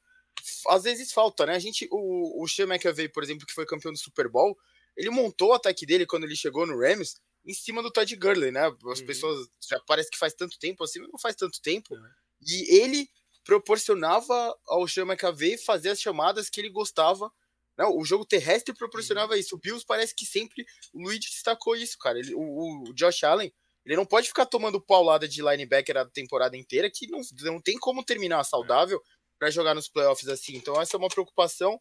[0.68, 1.54] às vezes falta, né?
[1.54, 4.56] A gente, o, o Sean McAvey, por exemplo, que foi campeão do Super Bowl,
[4.96, 8.50] ele montou o ataque dele quando ele chegou no Rams em cima do Todd Gurley,
[8.50, 8.62] né?
[8.90, 9.06] As uhum.
[9.06, 11.94] pessoas já parece que faz tanto tempo assim, mas não faz tanto tempo.
[11.94, 12.08] Uhum.
[12.40, 13.06] E ele
[13.50, 17.28] proporcionava ao Sean McAvey fazer as chamadas que ele gostava.
[17.76, 17.84] Né?
[17.84, 19.56] O jogo terrestre proporcionava isso.
[19.56, 22.20] O Bills parece que sempre o Luigi destacou isso, cara.
[22.20, 23.52] Ele, o, o, Josh Allen,
[23.84, 27.76] ele não pode ficar tomando paulada de linebacker a temporada inteira, que não, não tem
[27.76, 29.02] como terminar saudável
[29.36, 30.54] para jogar nos playoffs assim.
[30.54, 31.80] Então essa é uma preocupação.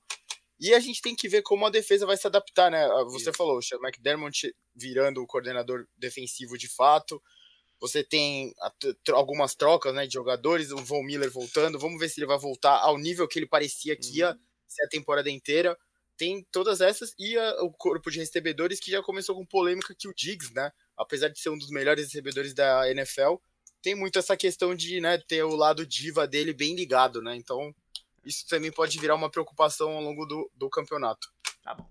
[0.59, 2.83] E a gente tem que ver como a defesa vai se adaptar, né?
[3.11, 7.21] Você falou, o McDermott virando o coordenador defensivo de fato.
[7.79, 8.53] Você tem
[9.13, 11.79] algumas trocas né, de jogadores, o Von Miller voltando.
[11.79, 14.39] Vamos ver se ele vai voltar ao nível que ele parecia que ia uhum.
[14.67, 15.77] ser a temporada inteira.
[16.17, 20.09] Tem todas essas e a, o corpo de recebedores que já começou com polêmica que
[20.09, 20.71] o Diggs, né?
[20.97, 23.35] Apesar de ser um dos melhores recebedores da NFL,
[23.81, 27.35] tem muito essa questão de né, ter o lado diva dele bem ligado, né?
[27.37, 27.73] Então
[28.25, 31.31] isso também pode virar uma preocupação ao longo do, do campeonato.
[31.63, 31.89] Tá bom.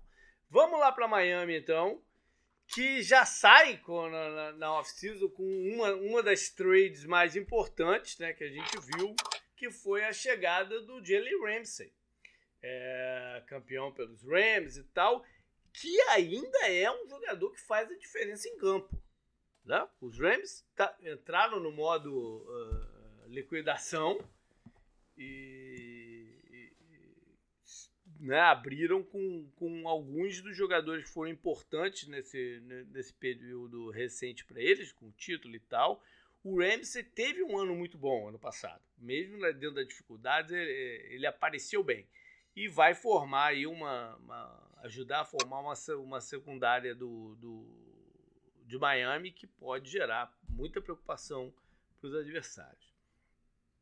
[0.49, 2.01] Vamos lá para Miami, então,
[2.73, 8.31] que já sai com, na, na off-season com uma, uma das trades mais importantes né,
[8.33, 9.15] que a gente viu,
[9.55, 11.91] que foi a chegada do Jalen Ramsey.
[12.61, 15.25] É, campeão pelos Rams e tal,
[15.73, 19.01] que ainda é um jogador que faz a diferença em campo.
[19.65, 19.87] Né?
[20.01, 24.19] Os Rams tá, entraram no modo uh, liquidação
[25.17, 25.88] e, e
[28.19, 32.59] né, abriram com, com alguns dos jogadores que foram importantes nesse,
[32.91, 36.03] nesse período recente para eles, com título e tal.
[36.43, 38.81] O Ramsey teve um ano muito bom ano passado.
[38.97, 42.07] Mesmo dentro da dificuldade, ele, ele apareceu bem.
[42.55, 44.71] E vai formar aí uma, uma.
[44.83, 47.65] ajudar a formar uma, uma secundária do, do,
[48.65, 51.53] de Miami que pode gerar muita preocupação
[51.99, 52.88] para os adversários.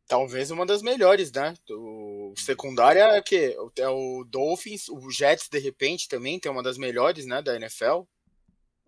[0.08, 1.54] Talvez uma das melhores, né?
[1.70, 6.78] O secundária é que é o Dolphins, o Jets de repente também tem uma das
[6.78, 8.04] melhores, né, da NFL.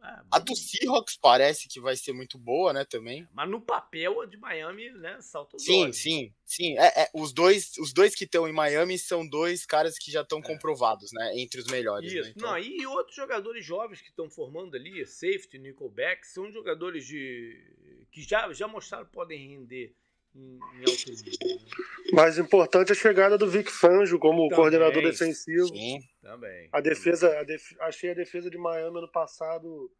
[0.01, 3.27] É, a do Seahawks parece que vai ser muito boa, né, também.
[3.33, 5.97] Mas no papel a de Miami, né, salta Sim, olhos.
[5.97, 6.77] sim, sim.
[6.77, 10.21] É, é, os, dois, os dois que estão em Miami são dois caras que já
[10.21, 10.41] estão é.
[10.41, 12.13] comprovados, né, entre os melhores.
[12.13, 12.29] Né, Isso.
[12.29, 12.51] Né, então...
[12.51, 18.21] Não, e outros jogadores jovens que estão formando ali, safety, nickelback, são jogadores de que
[18.21, 19.95] já, já mostraram que podem render
[20.35, 21.57] em, em alto nível.
[21.57, 21.65] Né?
[22.13, 25.67] Mais importante é a chegada do Vic Fangio como também, coordenador defensivo.
[25.67, 26.69] Sim, também.
[26.71, 27.75] A defesa, a def...
[27.81, 29.91] achei a defesa de Miami ano passado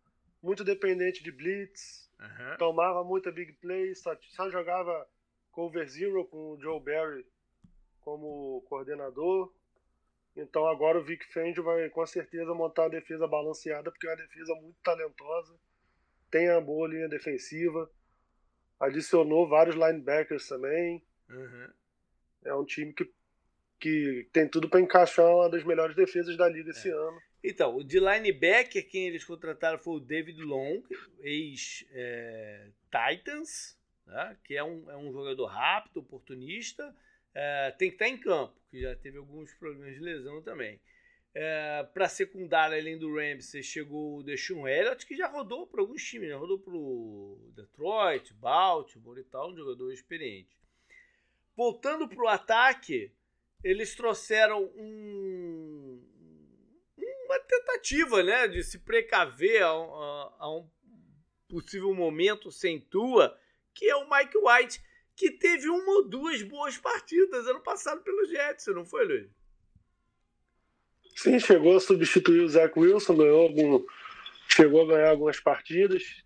[0.42, 2.58] muito dependente de blitz, uhum.
[2.58, 5.08] tomava muita big play, só, só jogava
[5.52, 7.26] cover zero com o Joe Barry
[8.02, 9.54] como coordenador.
[10.36, 14.18] Então agora o Vic Fangio vai com certeza montar a defesa balanceada, porque é uma
[14.18, 15.54] defesa muito talentosa,
[16.32, 17.90] tem a boa linha defensiva,
[18.80, 21.04] adicionou vários linebackers também.
[21.30, 21.68] Uhum.
[22.46, 23.12] É um time que,
[23.80, 26.72] que tem tudo para encaixar uma das melhores defesas da liga é.
[26.72, 27.22] esse ano.
[27.44, 30.84] Então, o de linebacker, quem eles contrataram foi o David Long,
[31.22, 31.88] ex-Titans,
[34.08, 36.94] é, né, que é um, é um jogador rápido, oportunista,
[37.34, 40.82] é, tem que estar em campo, que já teve alguns problemas de lesão também.
[41.34, 46.04] É, para secundária, além do Ramsey, chegou o Deshaun Elliott, que já rodou para alguns
[46.04, 50.58] times, já rodou para o Detroit, Baltimore e tal, um jogador experiente.
[51.56, 53.12] Voltando para o ataque,
[53.64, 56.04] eles trouxeram um,
[57.26, 60.68] uma tentativa né, de se precaver a, a, a um
[61.48, 63.38] possível momento sem tua,
[63.74, 64.82] que é o Mike White,
[65.16, 69.39] que teve uma ou duas boas partidas ano passado pelo Jets, não foi, Luiz?
[71.20, 73.86] Sim, chegou a substituir o Zach Wilson, ganhou algum,
[74.48, 76.24] chegou a ganhar algumas partidas,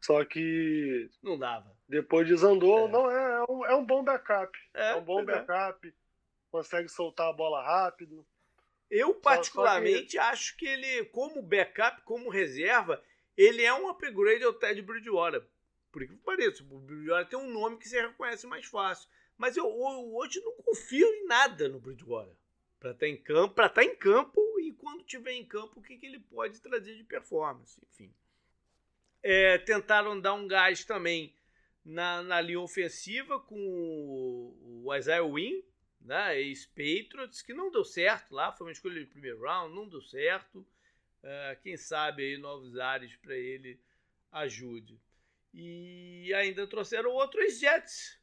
[0.00, 1.72] só que não dava.
[1.88, 2.90] Depois desandou, é.
[2.90, 5.24] não é, é um, é um bom backup, é, é um bom é.
[5.24, 5.94] backup,
[6.50, 8.26] consegue soltar a bola rápido.
[8.90, 10.32] Eu particularmente só, só que...
[10.32, 13.00] acho que ele, como backup, como reserva,
[13.36, 15.46] ele é um upgrade ao Ted Bridgewater.
[15.92, 19.08] Por que pareça, o Bridgewater tem um nome que você reconhece mais fácil.
[19.38, 22.34] Mas eu, eu hoje não confio em nada no Bridgewater
[22.80, 25.78] para estar tá em campo, para estar tá em campo e quando tiver em campo
[25.78, 28.12] o que, que ele pode trazer de performance, enfim.
[29.22, 31.34] É, tentaram dar um gás também
[31.84, 33.54] na, na linha ofensiva com
[34.82, 35.62] o, Isaiah Wynn,
[36.00, 40.00] né, ex-Patriots, que não deu certo lá, foi uma escolha de primeiro round, não deu
[40.00, 40.66] certo.
[41.22, 43.78] É, quem sabe aí novos ares para ele
[44.32, 44.98] ajude.
[45.52, 48.18] E ainda trouxeram outros Jets,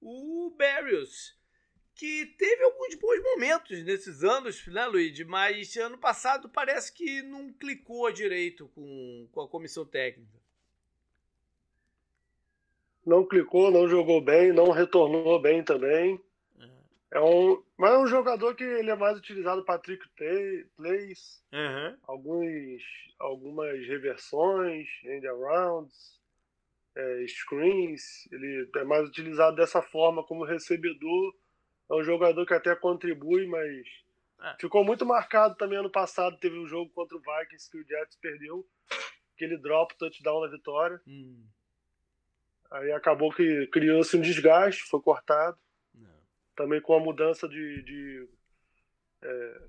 [0.00, 1.38] o Barrios,
[1.94, 5.24] que teve alguns bons momentos nesses anos, né, Luigi?
[5.24, 10.40] Mas ano passado parece que não clicou direito com, com a comissão técnica.
[13.04, 16.20] Não clicou, não jogou bem, não retornou bem também.
[17.12, 20.04] É, é um, mas é um jogador que ele é mais utilizado para trick
[20.76, 21.96] plays, uhum.
[22.06, 22.82] alguns,
[23.18, 26.20] algumas reversões, end arounds,
[26.94, 28.28] é, screens.
[28.30, 31.34] Ele é mais utilizado dessa forma como recebedor
[31.90, 33.86] é um jogador que até contribui, mas
[34.42, 34.56] é.
[34.60, 36.38] ficou muito marcado também ano passado.
[36.38, 38.64] Teve um jogo contra o Vikings que o Jets perdeu,
[39.36, 41.00] que ele dropa o touchdown na vitória.
[41.06, 41.44] Hum.
[42.70, 45.58] Aí acabou que criou-se um desgaste, foi cortado.
[45.92, 46.08] Não.
[46.54, 48.28] Também com a mudança de, de
[49.22, 49.62] é,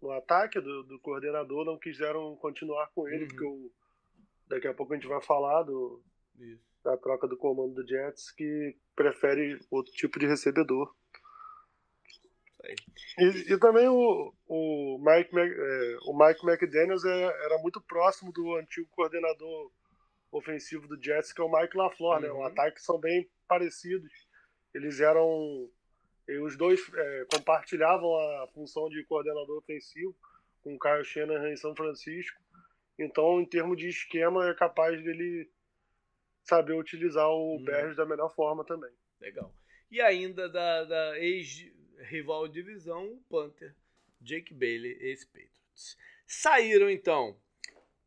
[0.00, 3.28] no ataque do, do, coordenador, não quiseram continuar com ele, uhum.
[3.28, 3.72] porque o,
[4.48, 6.02] daqui a pouco a gente vai falar do,
[6.82, 10.94] da troca do comando do Jets, que prefere outro tipo de recebedor.
[13.18, 18.56] E, e, também o, o, Mike, é, o Mike McDaniels é, era muito próximo do
[18.56, 19.70] antigo coordenador
[20.32, 22.20] ofensivo do Jets, que é o Mike LaFleur, uhum.
[22.20, 22.30] né?
[22.30, 24.12] O ataque são bem parecidos.
[24.74, 25.68] Eles eram
[26.42, 28.12] os dois é, compartilhavam
[28.42, 30.14] a função de coordenador ofensivo
[30.60, 32.42] com o Kyle Shanahan em São Francisco.
[32.98, 35.48] Então, em termos de esquema, é capaz dele
[36.42, 37.64] saber utilizar o hum.
[37.64, 38.90] Bears da melhor forma também.
[39.20, 39.54] Legal.
[39.90, 41.18] E ainda da, da
[41.98, 43.74] ex-rival divisão, o Panther,
[44.20, 45.96] Jake Bailey, ex-Patriots.
[46.26, 47.36] Saíram, então,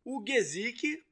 [0.04, 1.04] o Gesick,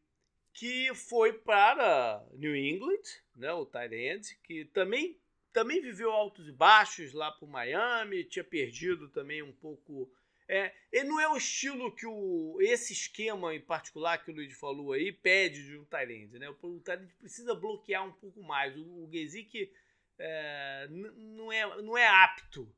[0.53, 3.03] que foi para New England,
[3.35, 5.17] né, o Tyrant, que também,
[5.53, 10.11] também viveu altos e baixos lá para Miami, tinha perdido também um pouco
[10.49, 14.57] é, ele não é o estilo que o, esse esquema em particular que o Luiz
[14.57, 16.49] falou aí pede de um Tyrande, né?
[16.49, 18.73] O Tyrande precisa bloquear um pouco mais.
[18.77, 19.69] O, o Gesick
[20.19, 22.71] é, não, é, não é apto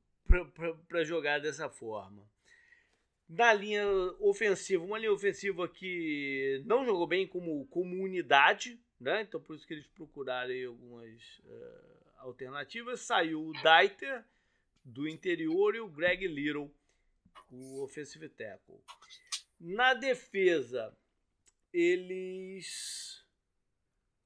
[0.88, 2.28] para jogar dessa forma.
[3.28, 3.86] Na linha
[4.20, 9.22] ofensiva, uma linha ofensiva que não jogou bem como, como unidade, né?
[9.22, 13.02] Então por isso que eles procuraram algumas uh, alternativas.
[13.02, 14.26] Saiu o Daiter
[14.84, 16.74] do interior e o Greg Little
[17.52, 18.80] o offensive tackle.
[19.60, 20.96] Na defesa,
[21.74, 23.19] eles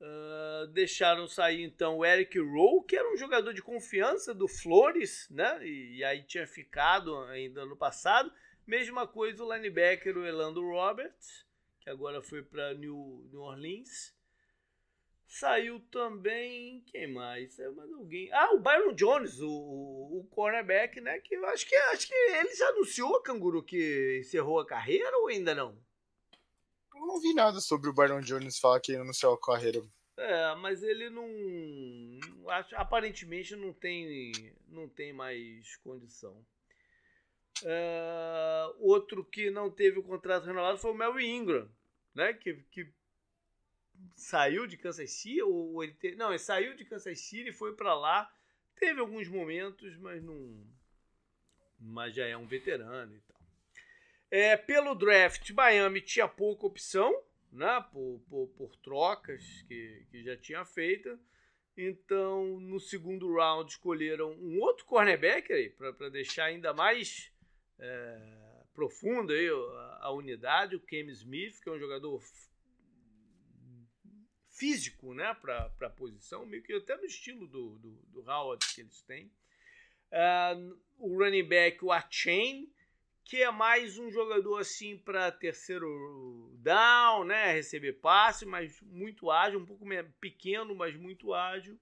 [0.03, 5.27] uh, deixaram sair então o Eric Rowe, que era um jogador de confiança do Flores,
[5.29, 5.65] né?
[5.65, 8.31] E, e aí tinha ficado ainda no passado.
[8.67, 11.45] Mesma coisa o linebacker, o Elando Roberts,
[11.81, 14.13] que agora foi para New, New Orleans.
[15.25, 16.83] Saiu também.
[16.87, 17.55] Quem mais?
[17.55, 18.31] Saiu mais alguém.
[18.31, 21.19] Ah, o Byron Jones, o, o cornerback, né?
[21.19, 25.27] Que eu acho que acho que ele já anunciou, Canguru, que encerrou a carreira ou
[25.27, 25.82] ainda não?
[26.95, 29.81] Eu não vi nada sobre o Byron Jones falar que anunciou a carreira.
[30.17, 31.27] É, mas ele não.
[32.75, 34.31] Aparentemente não tem,
[34.67, 36.45] não tem mais condição.
[37.63, 41.69] É, outro que não teve o contrato renovado foi o Mel Ingram,
[42.13, 42.33] né?
[42.33, 42.91] Que, que
[44.15, 46.15] saiu de Kansas City ou ele te...
[46.15, 48.31] não, ele saiu de Kansas City e foi para lá.
[48.75, 50.65] Teve alguns momentos, mas não
[51.79, 53.32] mas já é um veterano e tal.
[54.35, 57.13] É, pelo draft, Miami tinha pouca opção,
[57.51, 61.19] né, por, por, por trocas que, que já tinha feito.
[61.77, 67.31] Então, no segundo round, escolheram um outro cornerback para deixar ainda mais
[67.77, 72.19] é, profunda aí a, a, unidade, o Cam Smith, que é um jogador
[74.49, 78.81] físico né, para a posição, meio que até no estilo do, do, do Howard que
[78.81, 79.31] eles têm.
[80.11, 82.67] Uh, o running back, o Achain,
[83.23, 89.59] que é mais um jogador assim para terceiro down, né, receber passe, mas muito ágil,
[89.59, 89.85] um pouco
[90.19, 91.79] pequeno, mas muito ágil.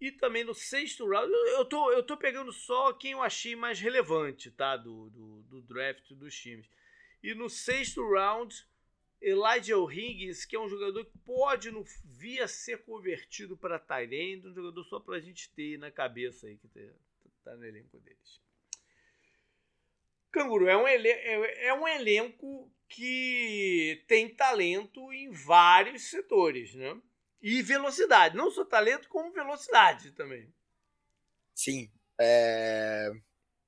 [0.00, 3.80] E também no sexto round, eu tô, eu tô pegando só quem eu achei mais
[3.80, 6.68] relevante, tá, do, do, do draft dos times.
[7.22, 8.66] E no sexto round,
[9.22, 14.54] Elijah Higgins, que é um jogador que pode no via ser convertido para Tyrande, um
[14.54, 16.66] jogador só para a gente ter na cabeça aí que
[17.38, 18.42] está no elenco deles.
[20.34, 27.00] Canguru é um, é, é um elenco que tem talento em vários setores, né?
[27.40, 30.52] E velocidade, não só talento como velocidade também.
[31.54, 33.12] Sim, é...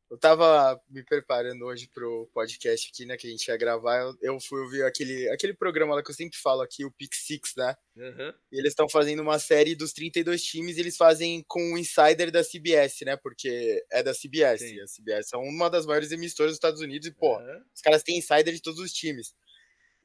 [0.08, 3.98] Eu tava me preparando hoje pro podcast aqui, né, que a gente ia gravar.
[3.98, 7.12] Eu, eu fui ouvir aquele, aquele programa lá que eu sempre falo aqui, o Pick
[7.12, 7.74] Six, né?
[7.96, 8.32] Uhum.
[8.52, 12.30] E eles estão fazendo uma série dos 32 times e eles fazem com o insider
[12.30, 13.16] da CBS, né?
[13.16, 14.60] Porque é da CBS.
[14.60, 14.80] Sim.
[14.80, 17.62] A CBS é uma das maiores emissoras dos Estados Unidos e, pô, uhum.
[17.74, 19.34] os caras têm insider de todos os times.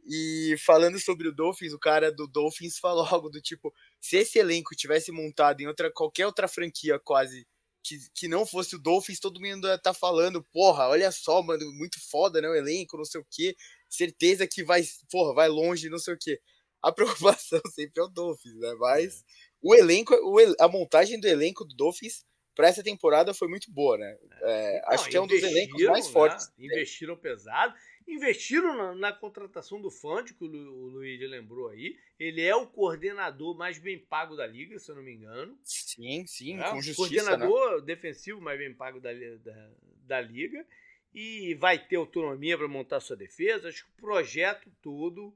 [0.10, 4.39] E falando sobre o Dolphins, o cara do Dolphins falou algo do tipo: se esse
[4.39, 7.45] elenco tivesse montado em outra qualquer outra franquia quase
[7.84, 11.41] que, que não fosse o Dolphins, todo mundo ia estar tá falando, porra, olha só,
[11.41, 12.47] mano, muito foda, né?
[12.47, 13.55] O elenco, não sei o quê.
[13.89, 16.39] Certeza que vai, porra, vai longe, não sei o quê.
[16.82, 16.91] A
[17.39, 18.73] preocupação sempre é o Dolphins, né?
[18.79, 19.23] Mas é.
[19.61, 22.23] o elenco, o, a montagem do elenco do Dolphins
[22.55, 24.17] para essa temporada foi muito boa, né?
[24.41, 26.11] É, é acho que é um dos elencos mais né?
[26.11, 26.51] fortes.
[26.57, 27.73] Investiram pesado.
[28.08, 31.97] Investiram na, na, contratação do Fante, que o, Lu, o Luiz lembrou aí.
[32.20, 35.58] Ele é o coordenador mais bem pago da liga, se eu não me engano.
[35.64, 37.86] Sim, sim, é, com justiça, Coordenador né?
[37.86, 39.70] defensivo mais bem pago da, da,
[40.06, 40.66] da liga.
[41.14, 43.70] E vai ter autonomia para montar sua defesa.
[43.70, 45.36] Acho que o projeto todo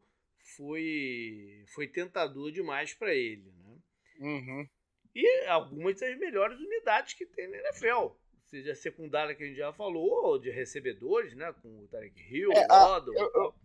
[0.56, 3.52] foi, foi tentador demais para ele.
[3.52, 3.78] Né?
[4.20, 4.70] Uhum.
[5.14, 9.74] E algumas das melhores unidades que tem na NFL seja secundária que a gente já
[9.74, 11.54] falou, de recebedores, né?
[11.62, 13.16] Com o Tarek Hill, é, o Waddle.
[13.16, 13.56] Eu, eu,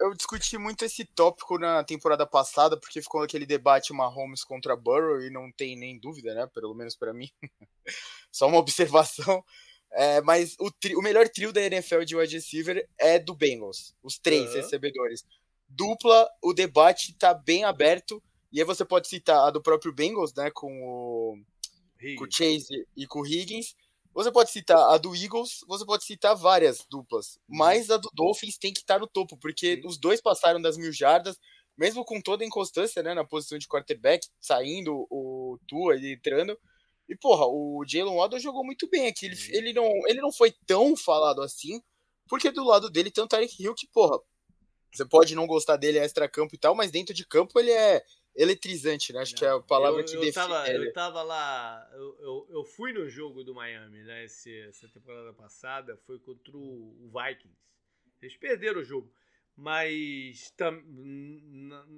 [0.00, 5.20] eu, discuti muito esse tópico na temporada passada, porque ficou aquele debate Mahomes contra Burrow,
[5.20, 6.48] e não tem nem dúvida, né?
[6.52, 7.30] Pelo menos para mim.
[8.32, 9.44] Só uma observação.
[9.92, 13.94] É, mas o, tri, o melhor trio da NFL de wide receiver é do Bengals.
[14.02, 14.56] Os três uhum.
[14.56, 15.24] recebedores.
[15.68, 18.22] Dupla, o debate tá bem aberto.
[18.52, 20.50] E aí você pode citar a do próprio Bengals, né?
[20.50, 21.38] Com o
[22.18, 23.74] com o Chase e com o Higgins.
[24.14, 27.58] Você pode citar a do Eagles, você pode citar várias duplas, uhum.
[27.58, 30.92] mas a do Dolphins tem que estar no topo, porque os dois passaram das mil
[30.92, 31.36] jardas,
[31.76, 36.56] mesmo com toda a inconstância né, na posição de quarterback, saindo o Tua e entrando.
[37.08, 39.26] E, porra, o Jalen Waddle jogou muito bem aqui.
[39.26, 41.82] Ele, ele, não, ele não foi tão falado assim,
[42.28, 44.18] porque do lado dele tem o Tarek Hill que, porra,
[44.92, 48.02] você pode não gostar dele extra-campo e tal, mas dentro de campo ele é
[48.34, 49.20] eletrizante, né?
[49.20, 50.32] Acho não, que é a palavra eu, que eu define.
[50.32, 50.68] Tava.
[50.68, 54.24] Eu tava lá, eu, eu, eu, fui no jogo do Miami, né?
[54.24, 57.56] Esse, essa temporada passada, foi contra o Vikings.
[58.20, 59.12] Eles perderam o jogo,
[59.56, 60.82] mas tam,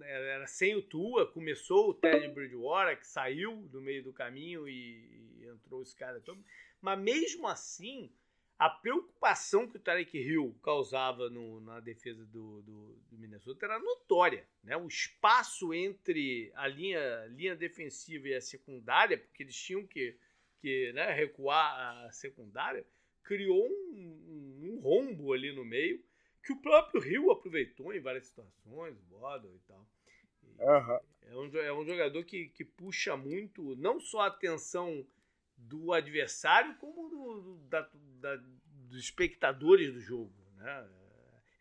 [0.02, 1.30] era sem o Tua.
[1.30, 6.20] Começou o Ted Bridgewater, que saiu do meio do caminho e, e entrou esse cara
[6.20, 6.44] todo.
[6.80, 8.12] Mas mesmo assim,
[8.58, 13.78] a preocupação que o Tarek Hill causava no, na defesa do, do, do, Minnesota era
[13.78, 14.48] notória.
[14.64, 14.76] Né?
[14.76, 20.16] O espaço entre a linha, linha defensiva e a secundária, porque eles tinham que,
[20.58, 22.86] que né, recuar a secundária,
[23.22, 26.02] criou um, um, um, rombo ali no meio
[26.42, 29.86] que o próprio Hill aproveitou em várias situações, Waddle e tal.
[30.42, 30.98] E uhum.
[31.22, 35.04] é, um, é um jogador que, que puxa muito, não só a atenção
[35.56, 37.88] do adversário como do, da,
[38.20, 40.32] da, dos espectadores do jogo.
[40.56, 40.88] Né?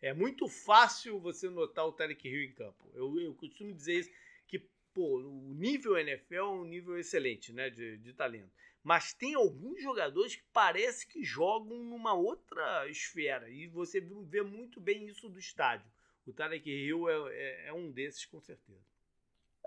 [0.00, 2.90] É muito fácil você notar o Tarek Hill em campo.
[2.94, 4.10] Eu, eu costumo dizer isso,
[4.46, 4.58] que
[4.92, 8.52] pô, o nível NFL é um nível excelente né, de, de talento.
[8.82, 13.50] Mas tem alguns jogadores que parece que jogam numa outra esfera.
[13.50, 15.90] E você vê muito bem isso do estádio.
[16.24, 18.84] O Tarek Hill é, é, é um desses, com certeza.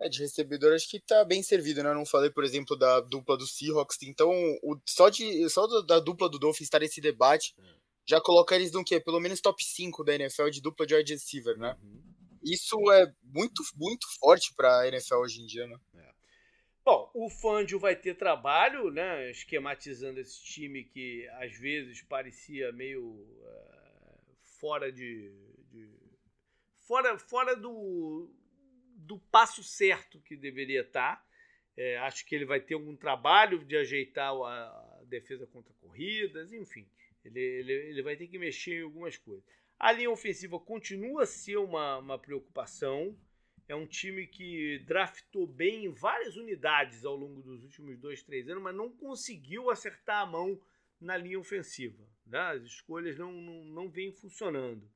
[0.01, 1.89] É, de recebedor acho que tá bem servido, né?
[1.89, 3.97] Eu não falei, por exemplo, da dupla do Seahawks.
[4.03, 4.31] Então,
[4.63, 7.63] o, só, de, só da dupla do Dolphins estar nesse debate é.
[8.05, 8.99] já coloca eles no quê?
[8.99, 11.75] Pelo menos top 5 da NFL de dupla de wide receiver, né?
[11.83, 12.01] Uhum.
[12.41, 15.77] Isso é muito, muito forte pra NFL hoje em dia, né?
[15.95, 16.09] É.
[16.85, 19.29] Bom, o Fangio vai ter trabalho, né?
[19.31, 25.29] Esquematizando esse time que às vezes parecia meio uh, fora de,
[25.69, 25.89] de.
[26.87, 28.33] fora, fora do
[29.09, 31.27] do passo certo que deveria estar.
[31.75, 36.87] É, acho que ele vai ter algum trabalho de ajeitar a, defesa contra corridas, enfim.
[37.25, 39.43] Ele, ele, ele vai ter que mexer em algumas coisas.
[39.79, 43.17] A linha ofensiva continua a ser uma, uma preocupação.
[43.67, 48.47] É um time que draftou bem em várias unidades ao longo dos últimos dois, três
[48.47, 50.61] anos, mas não conseguiu acertar a mão
[51.01, 52.07] na linha ofensiva.
[52.27, 52.39] Né?
[52.39, 54.87] As escolhas não, não, não vêm funcionando.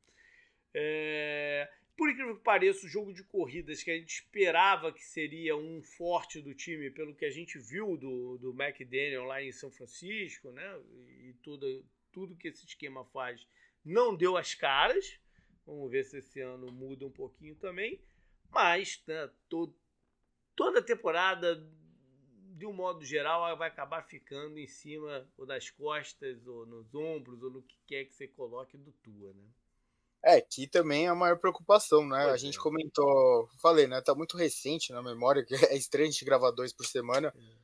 [0.71, 5.55] É, por incrível que pareça, o jogo de corridas que a gente esperava que seria
[5.55, 9.69] um forte do time, pelo que a gente viu do, do McDaniel lá em São
[9.69, 10.79] Francisco, né?
[11.21, 13.47] E tudo, tudo que esse esquema faz
[13.85, 15.19] não deu as caras.
[15.65, 18.01] Vamos ver se esse ano muda um pouquinho também.
[18.49, 19.29] Mas né,
[20.55, 21.55] toda temporada,
[22.55, 27.41] de um modo geral, vai acabar ficando em cima ou das costas, ou nos ombros,
[27.43, 29.45] ou no que quer que você coloque do Tua, né?
[30.25, 32.23] É, que também é a maior preocupação, né?
[32.23, 32.61] Pois a gente é.
[32.61, 33.99] comentou, falei, né?
[34.01, 37.33] Tá muito recente na memória, que é estranho a gente gravar dois por semana.
[37.35, 37.63] É.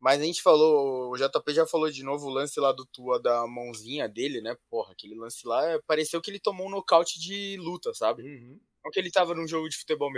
[0.00, 3.18] Mas a gente falou, o JP já falou de novo o lance lá do Tua
[3.18, 4.54] da mãozinha dele, né?
[4.68, 8.22] Porra, aquele lance lá é, pareceu que ele tomou um nocaute de luta, sabe?
[8.22, 8.60] Uhum.
[8.84, 10.10] Não que ele tava num jogo de futebol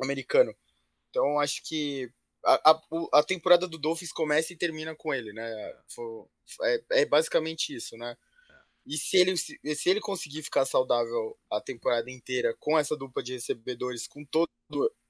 [0.00, 0.54] americano.
[1.10, 2.10] Então acho que
[2.42, 2.80] a, a,
[3.18, 5.74] a, temporada do Dolphins começa e termina com ele, né?
[6.62, 8.16] É, é basicamente isso, né?
[8.88, 13.34] E se ele, se ele conseguir ficar saudável a temporada inteira com essa dupla de
[13.34, 14.48] recebedores, com todo,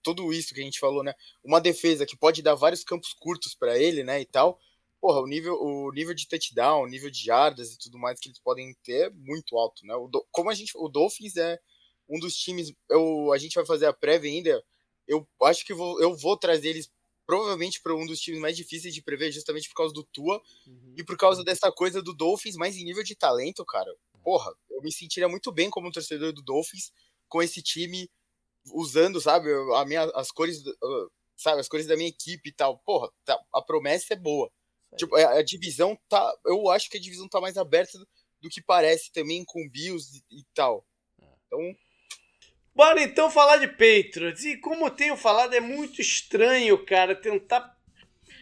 [0.03, 1.14] tudo isso que a gente falou, né?
[1.45, 4.20] Uma defesa que pode dar vários campos curtos para ele, né?
[4.20, 4.59] E tal.
[5.01, 8.29] Porra, o nível, o nível de touchdown, o nível de jardas e tudo mais que
[8.29, 9.95] eles podem ter é muito alto, né?
[9.95, 11.61] O, como a gente, o Dolphins é
[12.09, 12.72] um dos times.
[12.91, 14.61] Eu, a gente vai fazer a prévia ainda.
[15.07, 16.91] Eu acho que vou, eu vou trazer eles
[17.29, 20.95] provavelmente para um dos times mais difíceis de prever, justamente por causa do Tua uhum.
[20.97, 23.95] e por causa dessa coisa do Dolphins, mas em nível de talento, cara.
[24.24, 26.91] Porra, eu me sentiria muito bem como torcedor do Dolphins
[27.29, 28.11] com esse time
[28.72, 30.62] usando, sabe, a minha, as cores,
[31.37, 32.79] sabe, as cores da minha equipe e tal.
[32.79, 34.51] Porra, tá, a promessa é boa.
[34.97, 37.99] Tipo, a, a, divisão tá, eu acho que a divisão tá mais aberta
[38.41, 40.83] do que parece também com Bills e, e tal.
[41.20, 41.26] É.
[41.47, 41.61] Então,
[42.79, 44.45] Bora então falar de Patriots.
[44.45, 47.76] E como tenho falado, é muito estranho, cara, tentar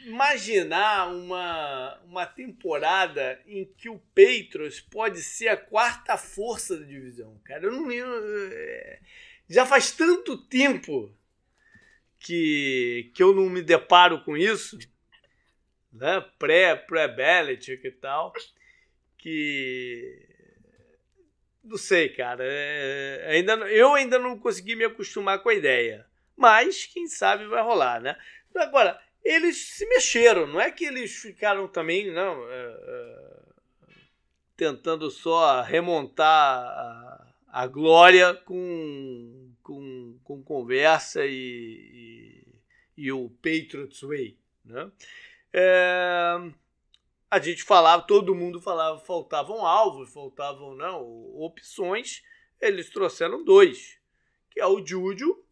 [0.05, 7.41] imaginar uma, uma temporada em que o Patriots pode ser a quarta força da divisão,
[7.45, 7.65] cara.
[7.65, 8.13] Eu não lembro.
[8.53, 9.01] É,
[9.49, 11.11] já faz tanto tempo
[12.21, 14.79] que, que eu não me deparo com isso,
[15.91, 16.21] né?
[16.39, 18.35] Pré, pré-Belichick e tal,
[19.17, 20.36] que
[21.67, 22.43] não sei, cara.
[22.45, 26.07] É, ainda, eu ainda não consegui me acostumar com a ideia.
[26.37, 28.17] Mas, quem sabe vai rolar, né?
[28.55, 30.47] Agora, eles se mexeram.
[30.47, 33.37] Não é que eles ficaram também, não, é, é,
[34.57, 42.45] tentando só remontar a, a glória com, com, com conversa e,
[42.97, 44.39] e, e, o Patriots Way.
[44.65, 44.91] Né?
[45.53, 46.37] É,
[47.37, 51.03] a gente falava, todo mundo falava, faltavam alvos, faltavam não,
[51.37, 52.23] opções.
[52.59, 53.99] Eles trouxeram dois,
[54.51, 55.45] que é o Júlio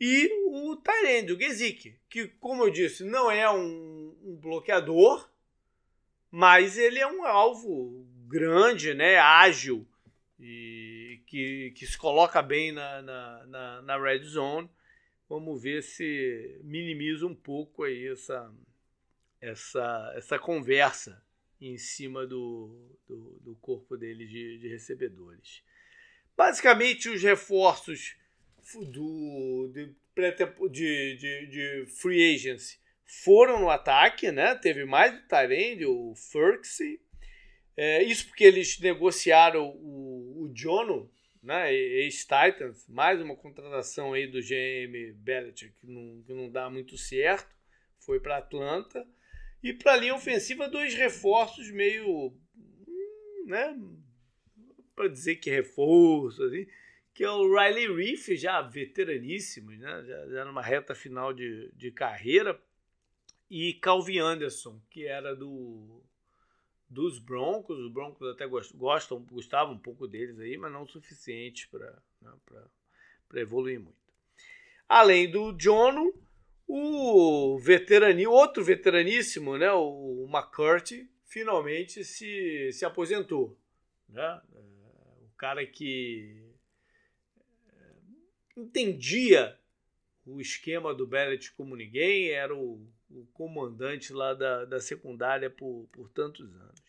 [0.00, 5.28] e o Tyrande, o Gesick, que, como eu disse, não é um, um, bloqueador,
[6.30, 9.86] mas ele é um alvo grande, né, ágil,
[10.38, 14.70] e que, que se coloca bem na, na, na, na red zone.
[15.28, 18.52] Vamos ver se minimiza um pouco aí essa,
[19.42, 21.20] essa, essa conversa
[21.60, 25.62] em cima do, do, do corpo dele de, de recebedores.
[26.36, 28.16] Basicamente, os reforços
[28.86, 29.94] do, de,
[30.70, 34.54] de, de, de free agency foram no ataque, né?
[34.54, 37.00] Teve mais o Tyrande, o Ferksy.
[37.76, 41.10] É, isso porque eles negociaram o, o Jono,
[41.42, 41.72] né?
[41.72, 47.54] Ex-Titans, mais uma contratação aí do GM Belichick que não, que não dá muito certo.
[47.98, 49.06] Foi para Atlanta.
[49.62, 52.34] E para a linha ofensiva, dois reforços meio.
[53.46, 53.78] Né?
[54.94, 56.66] Para dizer que reforço, assim
[57.14, 60.04] que é o Riley Reef, já veteraníssimo, né?
[60.04, 62.60] já, já numa reta final de, de carreira,
[63.50, 66.02] e Calvin Anderson, que era do
[66.88, 67.78] dos Broncos.
[67.78, 72.32] Os Broncos até gostam, gostavam um pouco deles aí, mas não o suficiente para né,
[73.34, 73.96] evoluir muito.
[74.88, 76.14] Além do Jono,
[76.66, 83.58] o veterani, outro veteraníssimo, né, o McCurdy, finalmente se, se aposentou.
[84.08, 84.40] Né?
[85.22, 86.42] O cara que
[88.56, 89.58] entendia
[90.24, 95.88] o esquema do Bellet como ninguém, era o, o comandante lá da, da secundária por,
[95.92, 96.82] por tantos anos.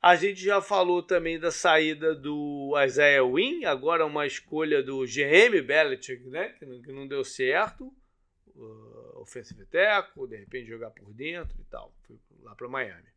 [0.00, 5.62] A gente já falou também da saída do Isaiah Wynn, agora uma escolha do GM
[5.62, 7.92] Belichick, né, que que não deu certo.
[8.56, 11.92] Uh, offensive tackle, de repente jogar por dentro e tal.
[12.06, 13.08] Foi lá para Miami.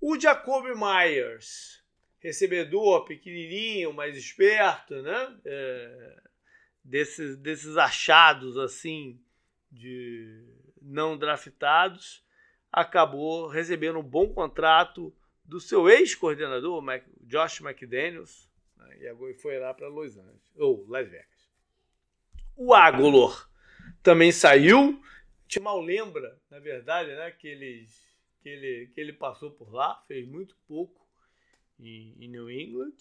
[0.00, 1.82] O Jacoby Myers,
[2.20, 5.40] recebedor pequenininho, mais esperto, né?
[5.44, 6.22] É,
[6.84, 9.20] desses, desses achados assim
[9.72, 10.44] de
[10.80, 12.24] não draftados,
[12.70, 16.82] acabou recebendo um bom contrato do seu ex-coordenador,
[17.22, 21.50] Josh McDaniels, né, e agora foi lá para Los Angeles, ou Las Vegas.
[22.56, 23.48] O Agolor
[24.04, 25.02] também saiu,
[25.44, 27.86] a gente mal lembra, na verdade, né, que, ele,
[28.42, 31.06] que, ele, que ele passou por lá, fez muito pouco
[31.78, 32.94] em, em New England.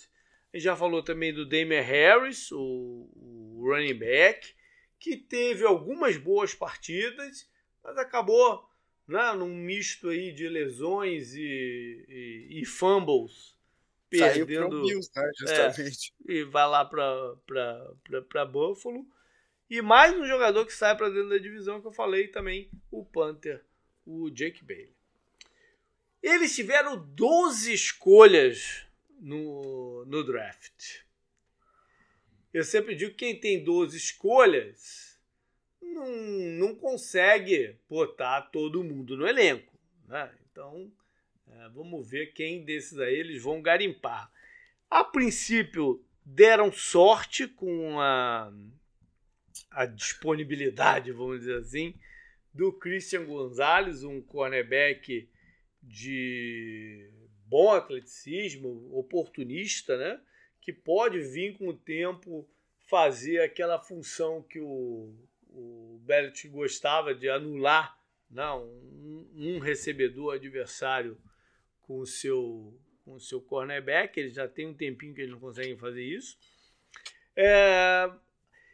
[0.52, 4.54] A gente já falou também do Damian Harris, o, o running back,
[5.00, 7.50] que teve algumas boas partidas,
[7.84, 8.70] mas acabou
[9.08, 13.58] né, num misto aí de lesões e, e, e fumbles.
[14.16, 16.14] Saiu perdendo, Bills, né, justamente.
[16.30, 19.08] É, e vai lá para Buffalo.
[19.70, 23.04] E mais um jogador que sai para dentro da divisão que eu falei também, o
[23.04, 23.64] Panther,
[24.06, 24.94] o Jake Bailey.
[26.22, 28.86] Eles tiveram 12 escolhas
[29.20, 31.02] no, no draft.
[32.54, 35.20] Eu sempre digo que quem tem 12 escolhas
[35.82, 39.74] não, não consegue botar todo mundo no elenco.
[40.08, 40.32] Né?
[40.52, 40.92] Então,
[41.48, 44.32] é, vamos ver quem desses aí eles vão garimpar.
[44.90, 48.54] A princípio, deram sorte com a,
[49.72, 51.94] a disponibilidade, vamos dizer assim,
[52.54, 55.30] do Christian Gonzalez, um cornerback
[55.82, 57.10] de
[57.46, 60.20] bom atleticismo, oportunista, né?
[60.62, 62.48] Que pode vir com o tempo
[62.90, 65.14] fazer aquela função que o,
[65.50, 67.98] o Bellet gostava de anular
[68.30, 68.50] né?
[68.52, 71.18] um, um recebedor adversário
[71.82, 74.18] com o seu com o seu cornerback.
[74.18, 76.38] Ele já tem um tempinho que eles não conseguem fazer isso.
[77.36, 78.10] É,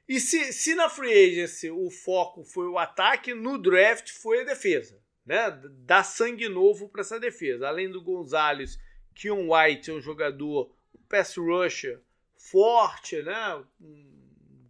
[0.10, 4.44] e se, se na free agency o foco foi o ataque, no draft foi a
[4.44, 5.00] defesa
[5.30, 5.52] né,
[5.86, 7.68] dá sangue novo para essa defesa.
[7.68, 8.80] Além do Gonzalez,
[9.14, 12.02] Keon White é um jogador, um pass rusher
[12.36, 13.64] forte, né,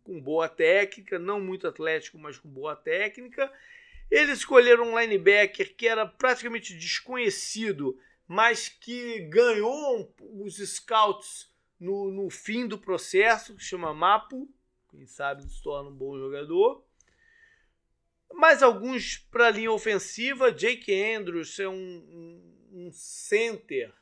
[0.03, 3.49] com boa técnica, não muito atlético, mas com boa técnica.
[4.11, 10.13] Eles escolheram um linebacker que era praticamente desconhecido, mas que ganhou
[10.43, 14.49] os scouts no, no fim do processo, que chama Mapo.
[14.89, 16.83] Quem sabe se torna um bom jogador.
[18.33, 20.51] Mais alguns para a linha ofensiva.
[20.51, 23.93] Jake Andrews é um, um, um center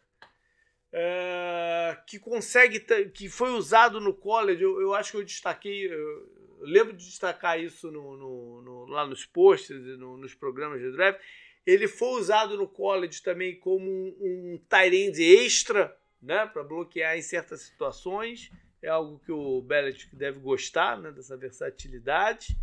[0.94, 2.80] uh, que consegue,
[3.10, 4.62] que foi usado no college.
[4.62, 9.06] Eu, eu, acho que eu destaquei, eu, lembro de destacar isso no, no, no lá
[9.06, 11.20] nos posts no, nos programas de draft.
[11.66, 17.22] Ele foi usado no college também como um, um tight extra, né, para bloquear em
[17.22, 18.50] certas situações.
[18.88, 22.58] É algo que o Belichick deve gostar, né, dessa versatilidade.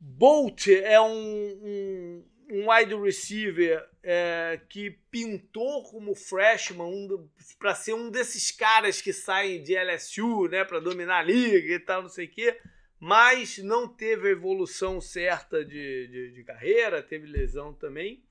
[0.00, 7.94] Bolt é um, um, um wide receiver é, que pintou como freshman um, para ser
[7.94, 12.08] um desses caras que saem de LSU, né, para dominar a liga e tal, não
[12.08, 12.60] sei o quê,
[12.98, 18.24] mas não teve a evolução certa de, de, de carreira, teve lesão também.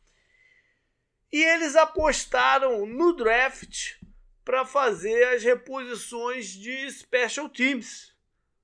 [1.32, 3.96] E eles apostaram no draft
[4.44, 8.14] para fazer as reposições de special teams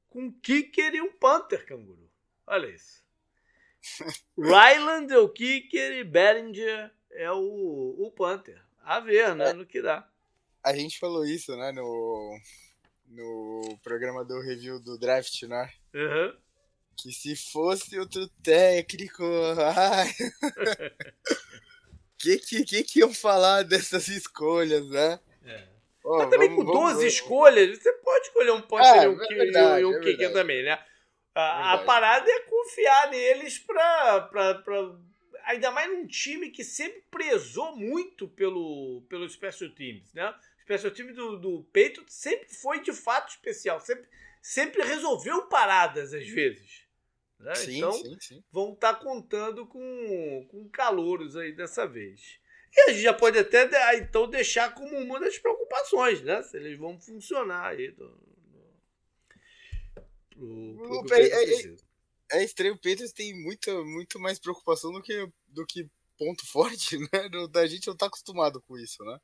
[0.09, 2.09] com kicker e um punter, canguru.
[2.45, 3.03] Olha isso.
[4.37, 8.61] Ryland é o kicker e Bellinger é o, o punter.
[8.83, 9.49] A ver, né?
[9.49, 9.53] É.
[9.53, 10.09] No que dá.
[10.63, 11.71] A gente falou isso, né?
[11.71, 12.39] No,
[13.07, 15.71] no programa do review do draft, né?
[15.93, 16.35] Uhum.
[16.95, 19.23] Que se fosse outro técnico.
[19.75, 20.13] Ai.
[22.17, 25.19] que, que, que, que iam falar dessas escolhas, né?
[25.47, 25.77] É.
[26.03, 29.07] Oh, Mas também vamos, com 12 vamos, escolhas, você pode escolher um punter é, e
[29.07, 30.79] um, é e um é kicker também, né?
[31.35, 34.95] A, a, parada é confiar neles pra, pra, pra.
[35.43, 40.33] Ainda mais num time que sempre prezou muito pelo, pelo Special Teams, né?
[40.57, 44.07] O Special Teams do, do Peito sempre foi de fato especial, sempre,
[44.41, 46.87] sempre resolveu paradas às vezes.
[47.39, 47.53] Né?
[47.53, 48.43] Sim, então sim, sim.
[48.51, 52.39] vão estar tá contando com, com calouros aí dessa vez.
[52.77, 56.43] E a gente já pode até ah, então deixar como uma das preocupações, né?
[56.43, 58.15] Se eles vão funcionar aí do,
[60.37, 61.75] pro, pro é, é,
[62.33, 66.99] é, estranho, o Peters tem muita, muito mais preocupação do que, do que ponto forte,
[66.99, 67.07] né?
[67.55, 69.19] A gente não tá acostumado com isso, né?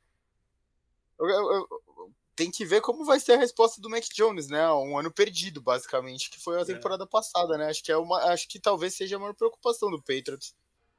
[1.20, 4.68] Eu, eu, eu, tem que ver como vai ser a resposta do Mac Jones, né?
[4.72, 6.66] Um ano perdido, basicamente, que foi a é.
[6.66, 7.08] temporada é.
[7.08, 7.68] passada, né?
[7.70, 10.56] Acho que é uma, acho que talvez seja a maior preocupação do Patriots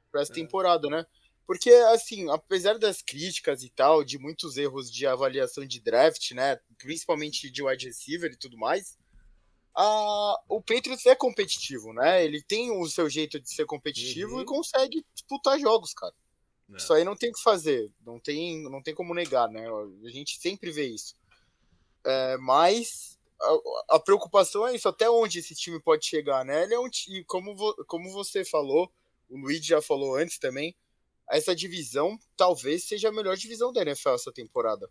[0.09, 0.35] para essa é.
[0.35, 1.05] temporada, né?
[1.47, 6.59] Porque, assim, apesar das críticas e tal, de muitos erros de avaliação de draft, né?
[6.77, 8.97] Principalmente de wide receiver e tudo mais,
[9.75, 12.23] a, o Patriots é competitivo, né?
[12.23, 14.41] Ele tem o seu jeito de ser competitivo uhum.
[14.41, 16.13] e consegue disputar jogos, cara.
[16.73, 16.77] É.
[16.77, 19.67] Isso aí não tem o que fazer, não tem, não tem como negar, né?
[20.03, 21.15] A gente sempre vê isso.
[22.03, 26.63] É, mas a, a, preocupação é isso, até onde esse time pode chegar, né?
[26.63, 28.91] Ele é um time, como, vo, como você falou,
[29.29, 30.75] o Luigi já falou antes também,
[31.29, 34.89] essa divisão talvez seja a melhor divisão da NFL essa temporada.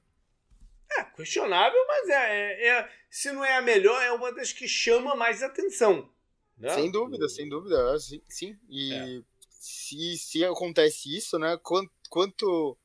[0.96, 4.68] É, questionável, mas é, é, é, se não é a melhor, é uma das que
[4.68, 6.08] chama mais atenção.
[6.56, 6.70] Né?
[6.70, 7.76] Sem dúvida, sem dúvida.
[7.94, 8.58] É, sim, sim.
[8.68, 9.22] E é.
[9.50, 11.58] se, se acontece isso, né?
[11.62, 12.78] Quanto, quanto.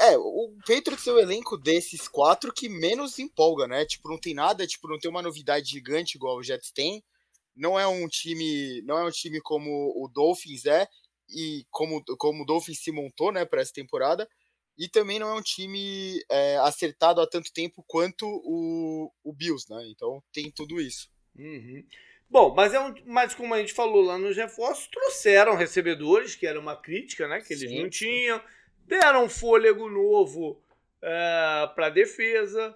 [0.00, 3.84] É, o Patriots é o elenco desses quatro que menos empolga, né?
[3.84, 7.04] Tipo, não tem nada, tipo, não tem uma novidade gigante igual o Jets tem.
[7.54, 10.88] Não é um time, não é um time como o Dolphins é
[11.34, 14.28] e como, como o Dolphins se montou, né, para essa temporada
[14.76, 19.66] e também não é um time é, acertado há tanto tempo quanto o, o Bills,
[19.70, 19.86] né?
[19.88, 21.08] Então tem tudo isso.
[21.38, 21.84] Uhum.
[22.28, 26.46] Bom, mas, é um, mas como a gente falou lá nos reforços, trouxeram recebedores, que
[26.46, 27.40] era uma crítica, né?
[27.40, 28.42] Que eles sim, não tinham,
[28.84, 30.60] deram um fôlego novo
[31.00, 32.74] é, para a defesa,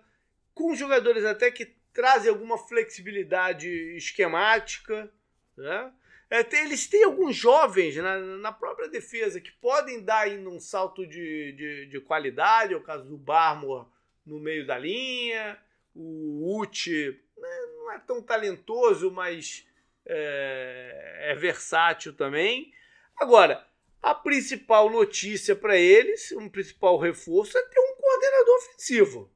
[0.54, 5.12] com jogadores até que trazem alguma flexibilidade esquemática,
[5.56, 5.92] né?
[6.30, 11.06] É, eles têm alguns jovens na, na, própria defesa que podem dar ainda um salto
[11.06, 13.86] de, de, de qualidade, é o caso do Barmore
[14.26, 15.58] no meio da linha,
[15.94, 19.66] o Uchi né, não é tão talentoso, mas
[20.04, 22.74] é, é versátil também.
[23.16, 23.66] Agora,
[24.02, 29.30] a principal notícia para eles, um principal reforço, é ter um coordenador ofensivo.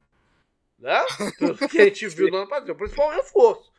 [0.77, 1.03] Né?
[1.39, 3.73] Pelo que a gente viu no ano passado, o principal reforço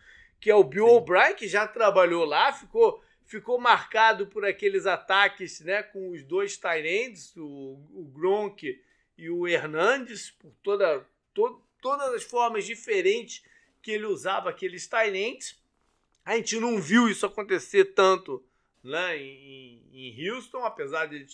[0.45, 5.61] que é o Bill O'Brien, que já trabalhou lá, ficou, ficou marcado por aqueles ataques
[5.61, 8.83] né, com os dois Tyrands, o, o Gronk
[9.17, 13.45] e o Hernandes, por toda, to, todas as formas diferentes
[13.83, 15.63] que ele usava aqueles Tyrands.
[16.25, 18.45] A gente não viu isso acontecer tanto
[18.83, 21.27] né, em, em Houston, apesar de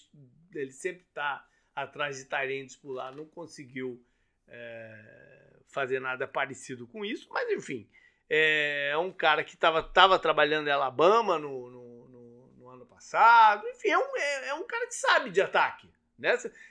[0.55, 4.05] ele sempre estar atrás de Tyrands por lá, não conseguiu
[4.47, 7.88] é, fazer nada parecido com isso, mas enfim,
[8.31, 12.87] é, é um cara que estava tava trabalhando em Alabama no, no, no, no ano
[12.87, 13.66] passado.
[13.66, 15.91] Enfim, é um, é, é, um cara que sabe de ataque.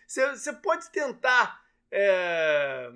[0.08, 0.60] Você né?
[0.64, 2.90] pode tentar é,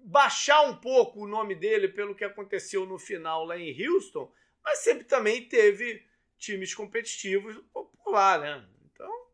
[0.00, 4.30] baixar um pouco o nome dele pelo que aconteceu no final lá em Houston,
[4.62, 6.06] mas sempre também teve
[6.36, 8.64] times competitivos por lá, né?
[8.92, 9.26] Então,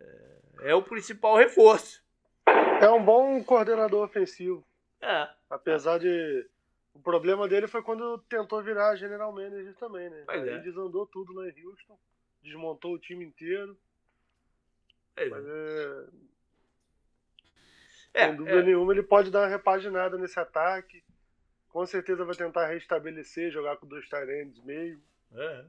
[0.00, 2.02] é, é o principal reforço.
[2.80, 4.66] É um bom coordenador ofensivo.
[5.02, 5.28] É.
[5.50, 6.48] Apesar de
[6.96, 10.24] O problema dele foi quando tentou virar general manager também, né?
[10.26, 10.58] Pois Aí é.
[10.58, 11.98] desandou tudo lá em Houston,
[12.42, 13.76] desmontou o time inteiro.
[15.14, 16.06] É, Mas é,
[18.14, 21.04] é, sem dúvida é, nenhuma, ele pode dar uma repaginada nesse ataque.
[21.68, 25.02] Com certeza vai tentar restabelecer, jogar com dois Tyrands mesmo.
[25.34, 25.66] é.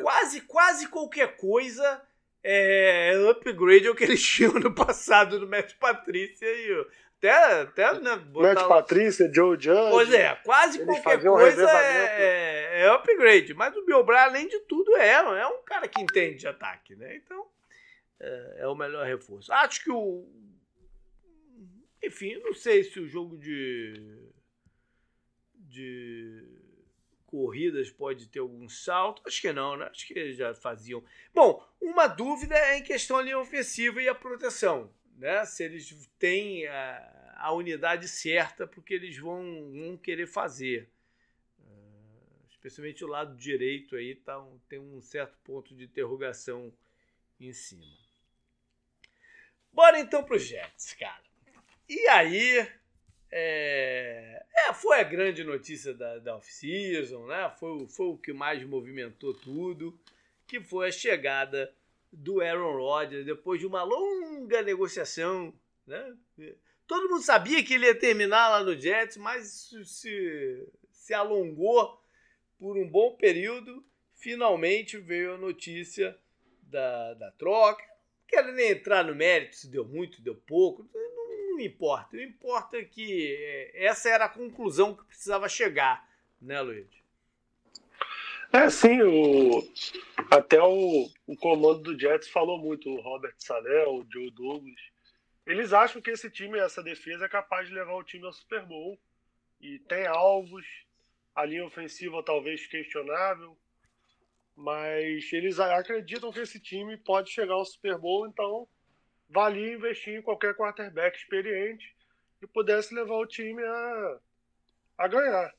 [0.00, 2.02] Quase, quase qualquer coisa
[2.42, 6.86] é upgrade ao que eles tinham no passado do Matt Patrícia e
[7.22, 9.90] até, até né, botar Matt Patrícia, Joe Judge.
[9.90, 12.12] Pois é, quase qualquer faziam um coisa revezamento.
[12.18, 13.54] é, é upgrade.
[13.54, 17.14] Mas o Bill além de tudo, é, é um cara que entende de ataque, né?
[17.16, 17.46] Então,
[18.18, 19.52] é, é o melhor reforço.
[19.52, 20.28] Acho que o.
[22.02, 24.18] Enfim, não sei se o jogo de.
[25.54, 26.44] de
[27.26, 29.22] corridas pode ter algum salto.
[29.24, 29.86] Acho que não, né?
[29.86, 31.04] Acho que eles já faziam.
[31.32, 34.92] Bom, uma dúvida é em questão linha ofensiva e a proteção.
[35.22, 35.44] Né?
[35.44, 40.88] Se eles têm a, a unidade certa porque eles vão, vão querer fazer.
[41.60, 46.72] Uh, especialmente o lado direito aí tá tem um certo ponto de interrogação
[47.38, 47.86] em cima.
[49.72, 51.22] Bora então pro Jets, cara.
[51.88, 52.68] E aí,
[53.30, 57.48] é, é, foi a grande notícia da, da off-season, né?
[57.60, 59.96] Foi, o- foi o que mais movimentou tudo,
[60.48, 61.72] que foi a chegada
[62.12, 65.54] do Aaron Rodgers depois de uma longa negociação,
[65.86, 66.14] né?
[66.86, 71.98] Todo mundo sabia que ele ia terminar lá no Jets, mas isso se, se alongou
[72.58, 73.84] por um bom período.
[74.14, 76.16] Finalmente veio a notícia
[76.62, 77.82] da, da troca.
[77.82, 80.86] Não quero nem entrar no mérito se deu muito, deu pouco.
[80.92, 82.16] Não, não importa.
[82.16, 86.06] O importa é que é, essa era a conclusão que precisava chegar,
[86.40, 87.01] né, Luiz?
[88.52, 89.62] É, sim, o,
[90.30, 94.80] até o, o comando do Jets falou muito, o Robert Saleh, o Joe Douglas.
[95.46, 98.66] Eles acham que esse time, essa defesa, é capaz de levar o time ao Super
[98.66, 99.00] Bowl.
[99.58, 100.66] E tem alvos,
[101.34, 103.56] a linha ofensiva talvez questionável,
[104.54, 108.68] mas eles acreditam que esse time pode chegar ao Super Bowl, então
[109.30, 111.96] valia investir em qualquer quarterback experiente
[112.38, 114.18] que pudesse levar o time a,
[114.98, 115.54] a ganhar.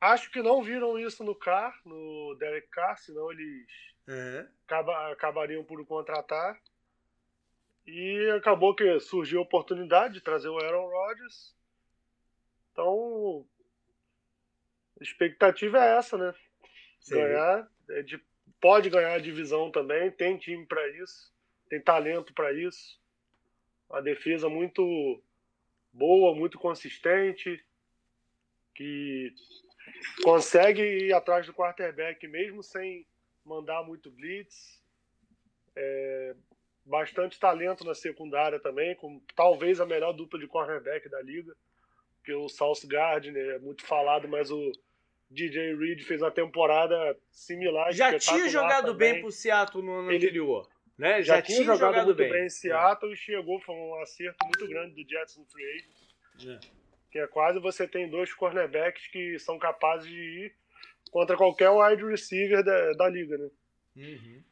[0.00, 3.66] Acho que não viram isso no Carr, no Derek Carr, senão eles
[4.64, 6.60] acaba- acabariam por contratar.
[7.86, 11.56] E acabou que surgiu a oportunidade de trazer o Aaron Rodgers.
[12.72, 13.46] Então,
[15.00, 16.34] a expectativa é essa, né?
[17.00, 17.14] Sim.
[17.16, 17.68] Ganhar.
[17.90, 18.22] é de-
[18.60, 21.32] pode ganhar a divisão também, tem time para isso,
[21.70, 23.00] tem talento para isso.
[23.88, 25.22] Uma defesa muito
[25.90, 27.64] boa, muito consistente,
[28.74, 29.32] que
[30.22, 33.06] consegue ir atrás do quarterback mesmo sem
[33.44, 34.82] mandar muito blitz.
[35.76, 36.34] É,
[36.84, 41.54] bastante talento na secundária também, com talvez a melhor dupla de cornerback da liga,
[42.16, 44.72] porque o South Gardner é muito falado, mas o
[45.30, 47.92] DJ Reed fez uma temporada similar.
[47.92, 49.12] Já tinha jogado também.
[49.12, 50.68] bem pro Seattle no ano Ele- anterior.
[50.96, 51.22] Né?
[51.22, 52.46] Já, tinha jogado, muito bem.
[52.46, 56.58] em Seattle e chegou, foi um acerto muito grande do Jets no free agent.
[56.64, 56.77] É.
[57.10, 60.54] Que é quase você tem dois cornerbacks que são capazes de ir
[61.10, 63.50] contra qualquer wide receiver da, da liga, né?
[63.96, 64.42] Uhum.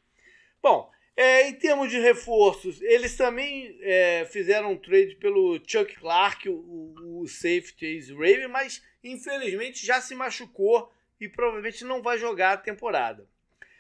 [0.62, 6.48] Bom, é, em termos de reforços, eles também é, fizeram um trade pelo Chuck Clark,
[6.48, 12.56] o, o, safety ex-Raven, mas infelizmente já se machucou e provavelmente não vai jogar a
[12.58, 13.26] temporada.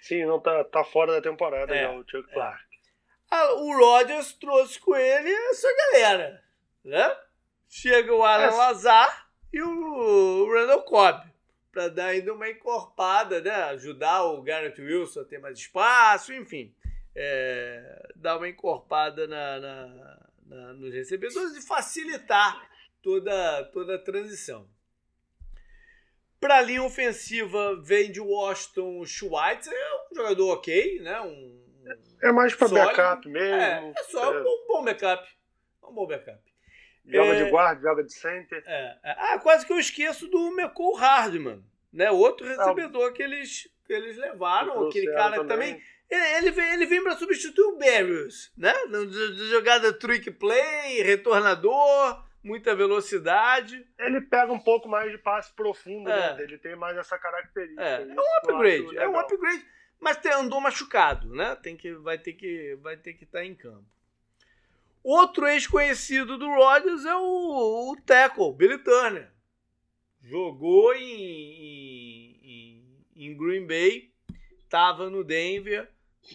[0.00, 2.64] Sim, não tá, tá fora da temporada É, já, o Chuck Clark.
[3.30, 6.42] Ah, o Rodgers trouxe com ele essa galera,
[6.84, 7.16] né?
[7.68, 8.50] Chega o Alan É.
[8.50, 11.26] Lazar e o Randall Cobb
[11.72, 13.50] para dar ainda uma encorpada, né?
[13.50, 16.74] Ajudar o Garrett Wilson a ter mais espaço, enfim,
[17.14, 22.66] é, dar uma encorpada na, na- na- nos recebedores e facilitar
[23.02, 24.66] toda, toda a transição.
[26.40, 31.20] Para a linha ofensiva vem de Washington Schweitzer, é um jogador ok, né?
[31.20, 31.62] Um,
[32.22, 32.74] É mais Sólido.
[32.74, 33.92] backup é, mesmo.
[33.98, 35.28] é só um bom, bom backup.
[35.82, 36.40] Um bom backup.
[37.06, 38.62] Joga é- de guarda, joga de center.
[38.66, 39.16] É, é.
[39.18, 42.10] Ah, quase que eu esqueço do McCall Hardman, né?
[42.10, 45.80] Outro recebedor que eles, que eles levaram, aquele cara também.
[46.08, 48.72] Ele, ele vem, ele vem para substituir o Barrios, né?
[49.50, 53.84] Jogada trick play, retornador, muita velocidade.
[53.98, 56.34] Ele pega um pouco mais de passe profundo, É.
[56.34, 56.42] né?
[56.42, 57.82] Ele tem mais essa característica.
[57.82, 59.64] É, é um upgrade, é um upgrade,
[60.00, 61.56] mas andou machucado, né?
[61.60, 63.84] Tem que, vai ter que vai ter que estar em campo.
[65.08, 69.30] Outro ex-conhecido do Rodgers é o, o tackle, Billy Turner.
[70.20, 72.82] Jogou em, em,
[73.14, 74.10] em Green Bay,
[74.64, 75.88] estava no Denver,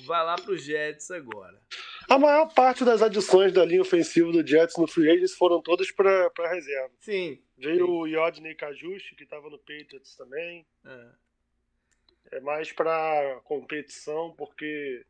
[0.05, 1.61] vai lá para os Jets agora.
[2.09, 5.91] A maior parte das adições da linha ofensiva do Jets no free agents foram todas
[5.91, 6.93] para reserva.
[7.01, 7.91] Sim, Veio Sim.
[7.91, 10.65] o Yodney Kajushi, que estava no Patriots também.
[10.85, 12.37] É.
[12.37, 15.05] é mais para competição, porque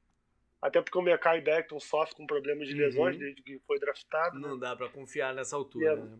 [0.61, 3.21] até porque o Mekai Beckton sofre com problemas de lesões uhum.
[3.21, 4.39] desde que foi draftado.
[4.39, 4.61] Não né?
[4.61, 5.93] dá para confiar nessa altura.
[5.93, 6.19] É, né?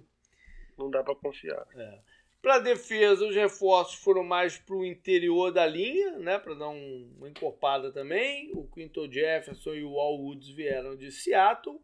[0.78, 1.68] Não dá para confiar.
[1.76, 2.00] É.
[2.42, 7.14] Para defesa, os reforços foram mais para o interior da linha, né, para dar um,
[7.18, 8.52] uma encorpada também.
[8.56, 11.80] O Quinton Jefferson e o Al Woods vieram de Seattle.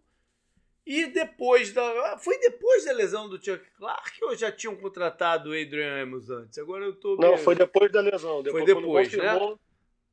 [0.83, 2.17] E depois da.
[2.17, 6.57] Foi depois da lesão do Chuck Clark ou já tinham contratado o Adrian Amos antes?
[6.57, 7.17] Agora eu tô.
[7.17, 8.41] Não, foi depois da lesão.
[8.41, 9.57] Depois, foi depois, né?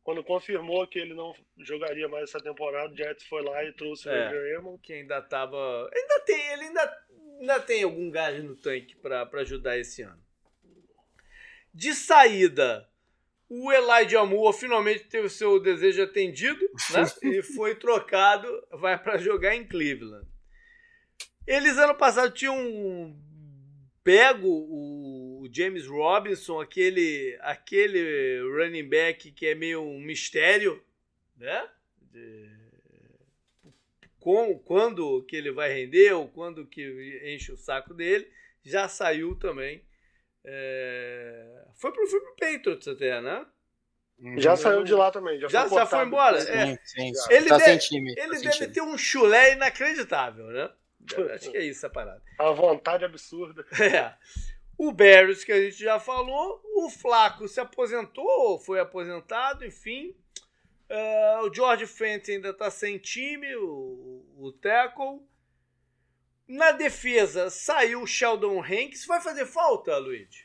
[0.05, 4.07] Quando confirmou que ele não jogaria mais essa temporada, o Jets foi lá e trouxe
[4.07, 4.79] é, o Amos.
[4.83, 5.57] Que ainda tava.
[5.93, 7.05] Ainda tem, ele ainda,
[7.41, 10.23] ainda tem algum gás no tanque para ajudar esse ano.
[11.73, 12.87] De saída,
[13.49, 16.61] o Elijah Moore finalmente teve o seu desejo atendido
[16.93, 17.03] né?
[17.23, 20.29] e foi trocado, vai para jogar em Cleveland.
[21.47, 23.17] Eles ano passado tinham
[24.03, 25.14] pego o
[25.53, 30.83] James Robinson, aquele, aquele running back que é meio um mistério,
[31.37, 31.69] né?
[32.13, 32.51] De,
[34.21, 38.27] com, quando que ele vai render ou quando que enche o saco dele,
[38.65, 39.85] já saiu também.
[40.45, 43.47] É, foi pro, foi pro Patriots até, né?
[44.39, 44.57] Já uhum.
[44.57, 45.39] saiu de lá também.
[45.41, 46.39] Já, já, foi, já foi embora?
[46.39, 46.67] É.
[46.85, 47.33] Sim, sim.
[47.33, 50.71] Ele, tá deve, time, ele tá deve ter um chulé inacreditável, né?
[51.35, 52.23] Acho que é isso a parada.
[52.39, 53.65] A vontade absurda.
[53.81, 54.15] É.
[54.77, 56.61] O Barris, que a gente já falou.
[56.75, 60.15] O Flaco se aposentou, foi aposentado, enfim.
[60.91, 65.21] Uh, o George Fenton ainda está sem time, o, o tackle.
[66.47, 69.07] Na defesa, saiu o Sheldon Hanks.
[69.07, 70.45] Vai fazer falta, Luiz?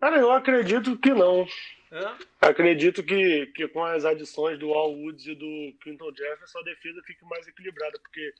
[0.00, 1.46] Cara, eu acredito que não.
[1.90, 2.16] É?
[2.40, 7.02] Acredito que, que com as adições do Al Woods e do Quinton Jefferson, a defesa
[7.04, 8.34] fique mais equilibrada, porque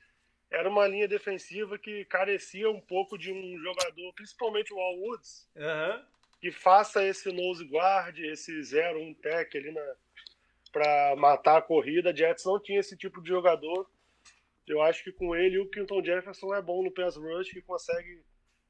[0.51, 5.49] era uma linha defensiva que carecia um pouco de um jogador, principalmente o Al Woods,
[5.55, 6.05] uhum.
[6.41, 9.95] que faça esse nose guard, esse 0-1 tech ali na
[10.71, 12.15] para matar a corrida.
[12.15, 13.89] Jets não tinha esse tipo de jogador.
[14.67, 18.23] Eu acho que com ele o Quinton Jefferson é bom no pass rush, que consegue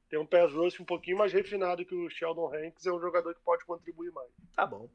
[0.09, 3.33] ter um pass rush um pouquinho mais refinado que o Sheldon Hanks, é um jogador
[3.33, 4.29] que pode contribuir mais.
[4.55, 4.89] Tá bom.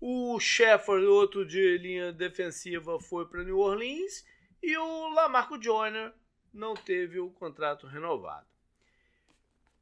[0.00, 4.24] O Shepard, outro de linha defensiva, foi para New Orleans
[4.62, 6.12] e o Lamarco Joyner
[6.52, 8.46] não teve o contrato renovado.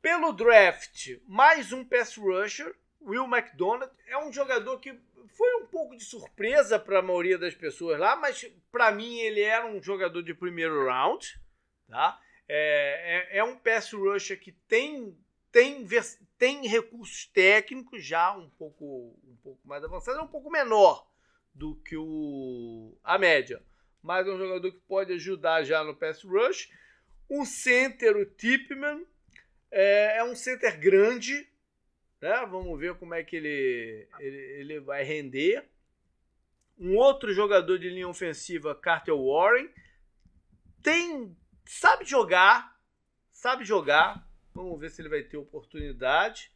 [0.01, 4.99] Pelo draft, mais um pass rusher, Will McDonald, é um jogador que
[5.29, 9.41] foi um pouco de surpresa para a maioria das pessoas lá, mas para mim ele
[9.41, 11.41] era um jogador de primeiro round,
[11.89, 12.21] tá?
[12.49, 15.17] É, é, é um pass rusher que tem
[15.51, 15.87] tem,
[16.37, 21.07] tem recursos técnicos já um pouco um pouco mais avançados, é um pouco menor
[21.55, 23.63] do que o a média
[24.03, 26.71] mas é um jogador que pode ajudar já no pass rush.
[27.31, 29.05] Um center, o Tipman,
[29.71, 31.47] é, é um center grande,
[32.21, 32.47] né?
[32.47, 35.69] Vamos ver como é que ele, ele, ele vai render.
[36.79, 39.69] Um outro jogador de linha ofensiva, Carter Warren,
[40.83, 41.37] tem
[41.67, 42.81] sabe jogar,
[43.31, 44.27] sabe jogar.
[44.55, 46.51] Vamos ver se ele vai ter oportunidade.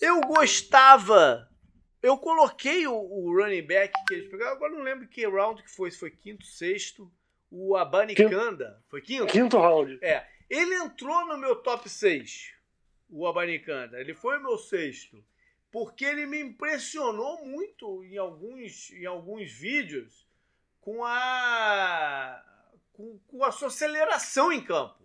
[0.00, 1.51] Eu gostava
[2.02, 5.70] eu coloquei o, o, running back que eles pegaram, agora não lembro que round que
[5.70, 7.10] foi, se foi quinto, sexto.
[7.48, 8.82] O Abanicanda.
[8.88, 9.26] Foi quinto?
[9.26, 9.98] Quinto round.
[10.02, 10.26] É.
[10.50, 12.54] Ele entrou no meu top 6,
[13.08, 14.00] o Abanicanda.
[14.00, 15.22] Ele foi o meu sexto.
[15.70, 20.26] Porque ele me impressionou muito em alguns, em alguns vídeos
[20.80, 22.42] com a,
[22.92, 25.02] com, com a sua aceleração em campo.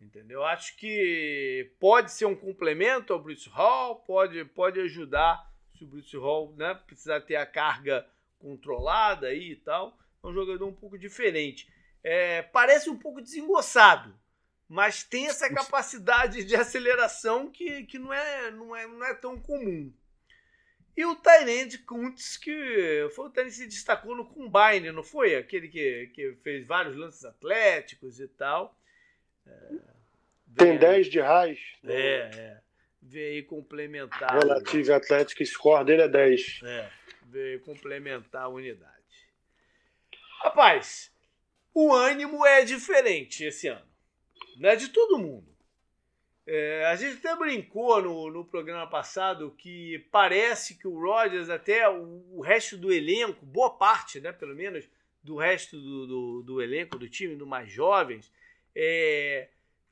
[0.00, 0.44] Entendeu?
[0.44, 5.49] Acho que pode ser um complemento ao Bruce Hall, pode, pode ajudar
[5.80, 8.06] se o Bruce Hall né, precisar ter a carga
[8.38, 11.66] controlada aí e tal, é um jogador um pouco diferente.
[12.04, 14.14] É, parece um pouco desengoçado,
[14.68, 19.40] mas tem essa capacidade de aceleração que, que não, é, não, é, não é tão
[19.40, 19.92] comum.
[20.94, 25.34] E o Tyrande Kuntz, que foi o Tyrande que se destacou no Combine, não foi?
[25.34, 28.78] Aquele que, que fez vários lances atléticos e tal.
[29.46, 29.70] É,
[30.56, 31.58] tem 10 de raiz.
[31.84, 32.60] É, é
[33.10, 34.38] veio complementar.
[34.38, 36.60] Relative Atlético score dele é 10.
[36.62, 36.90] É,
[37.26, 38.90] veio complementar a unidade.
[40.42, 41.12] Rapaz,
[41.74, 43.86] o ânimo é diferente esse ano.
[44.56, 45.50] Não é de todo mundo.
[46.46, 51.88] É, a gente até brincou no, no programa passado que parece que o Rodgers, até
[51.88, 54.88] o, o, resto do elenco, boa parte, né, pelo menos,
[55.22, 58.32] do resto do, do, do elenco, do time, do mais jovens,
[58.74, 59.48] é,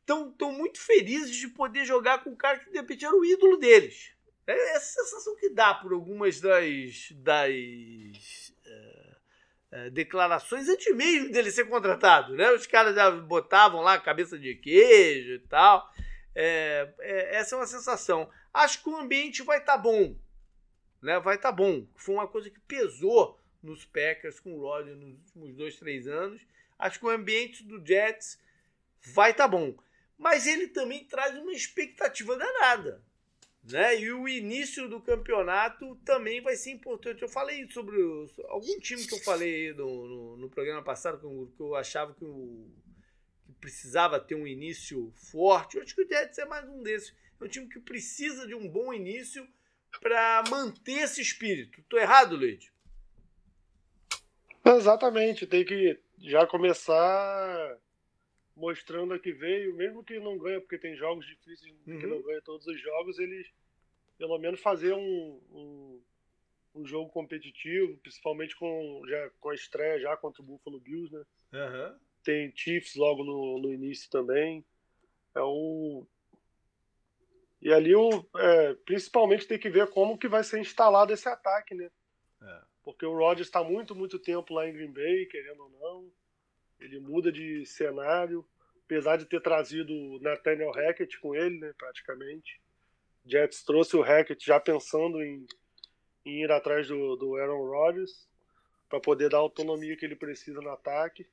[0.08, 3.56] estão muito felizes de poder jogar com o cara que de repente era o ídolo
[3.56, 4.12] deles.
[4.46, 7.52] É essa sensação que dá por algumas das, das
[8.64, 9.16] é,
[9.70, 12.34] é, declarações antes mesmo dele ser contratado.
[12.34, 12.50] Né?
[12.52, 15.92] Os caras já botavam lá cabeça de queijo e tal.
[16.34, 18.30] É, é, essa é uma sensação.
[18.52, 20.16] Acho que o ambiente vai estar tá bom.
[21.02, 21.20] Né?
[21.20, 21.86] Vai estar tá bom.
[21.94, 26.40] Foi uma coisa que pesou nos Packers com o Rodgers nos últimos dois, três anos.
[26.78, 28.40] Acho que o ambiente do Jets
[29.02, 29.76] vai estar tá bom.
[30.18, 33.00] Mas ele também traz uma expectativa danada.
[33.70, 34.00] Né?
[34.00, 37.22] E o início do campeonato também vai ser importante.
[37.22, 37.96] Eu falei sobre
[38.48, 42.14] algum time que eu falei no, no, no programa passado, que eu, que eu achava
[42.14, 42.66] que, o,
[43.44, 45.76] que, precisava ter um início forte.
[45.76, 47.14] Eu acho que o Jets é mais um desses.
[47.40, 49.46] É um time que precisa de um bom início
[50.00, 51.80] para manter esse espírito.
[51.80, 52.72] Estou errado, Luiz?
[54.64, 55.46] Exatamente.
[55.46, 57.78] Tem que já começar
[58.58, 61.98] mostrando a que veio, mesmo que não ganha, porque tem jogos difíceis uhum.
[61.98, 63.46] que não ganha todos os jogos, eles
[64.18, 66.02] pelo menos fazer um, um,
[66.74, 71.24] um, jogo competitivo, principalmente com, já, com a estreia já contra o Buffalo Bills, né?
[71.52, 71.98] Uhum.
[72.24, 74.64] Tem Chiefs logo no, no início também.
[75.36, 76.04] É um,
[77.60, 81.74] e ali, o, é, principalmente, tem que ver como que vai ser instalado esse ataque,
[81.74, 81.90] né?
[82.42, 82.60] É.
[82.84, 86.12] Porque o Rodgers está muito, muito tempo lá em Green Bay, querendo ou não.
[86.80, 88.46] Ele muda de cenário,
[88.84, 92.60] apesar de ter trazido o Nathaniel Hackett com ele, né, praticamente.
[93.24, 95.46] Jets trouxe o Hackett já pensando em,
[96.24, 98.28] em ir atrás do, do Aaron Rodgers
[98.88, 101.26] para poder dar a autonomia que ele precisa no ataque.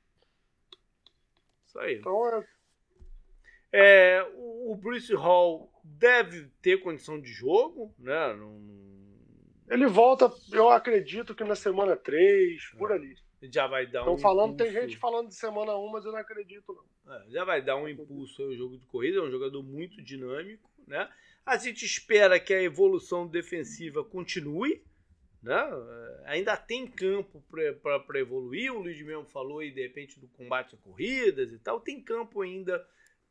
[1.66, 1.98] Isso aí.
[1.98, 2.44] Então
[3.72, 4.18] é...
[4.20, 8.34] é o Bruce Hall deve ter condição de jogo, né?
[8.34, 8.86] Não...
[9.68, 12.94] Ele volta, eu acredito que na semana 3, por é.
[12.94, 14.72] ali já vai dar um falando, impulso.
[14.72, 16.72] tem gente falando de semana 1, mas eu não acredito,
[17.04, 17.14] não.
[17.14, 20.70] É, já vai dar um impulso ao jogo de corrida, é um jogador muito dinâmico,
[20.86, 21.08] né?
[21.44, 24.82] A gente espera que a evolução defensiva continue,
[25.42, 25.54] né?
[25.54, 30.74] É, ainda tem campo para evoluir, o Luiz mesmo falou aí, de repente, do combate
[30.74, 32.84] a corridas e tal, tem campo ainda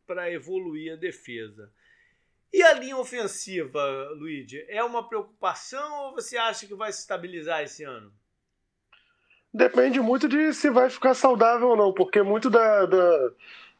[0.05, 1.71] para evoluir a defesa.
[2.53, 7.61] E a linha ofensiva, Luigi, é uma preocupação ou você acha que vai se estabilizar
[7.63, 8.13] esse ano?
[9.55, 13.31] Depende muito de se vai ficar saudável ou não, porque muito da, da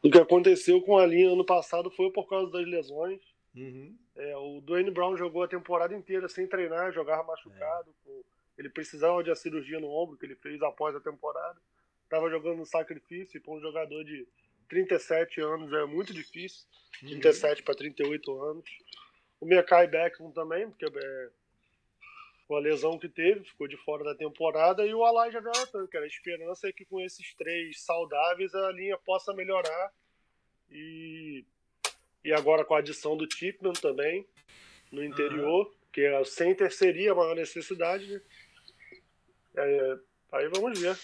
[0.02, 3.20] do que aconteceu com a linha ano passado foi por causa das lesões.
[3.54, 3.94] Uhum.
[4.16, 7.94] É, o Dwayne Brown jogou a temporada inteira sem treinar, jogava machucado.
[8.08, 8.12] É.
[8.56, 11.60] Ele precisava de uma cirurgia no ombro que ele fez após a temporada.
[12.04, 14.26] Estava jogando no sacrifício e para um jogador de
[14.70, 16.66] 37 anos é muito difícil.
[17.02, 17.20] Uhum.
[17.20, 18.64] 37 para 38 anos.
[19.38, 21.28] O Mekai Beckham também, porque é,
[22.46, 25.96] com a lesão que teve, ficou de fora da temporada, e o Elijah Jonathan, que
[25.96, 29.92] era a esperança é que com esses três saudáveis a linha possa melhorar.
[30.70, 31.44] E,
[32.24, 34.26] e agora com a adição do Tipman também
[34.92, 35.74] no interior, uhum.
[35.92, 38.20] que o center seria a maior necessidade, né?
[39.56, 39.98] É,
[40.32, 40.96] aí vamos ver.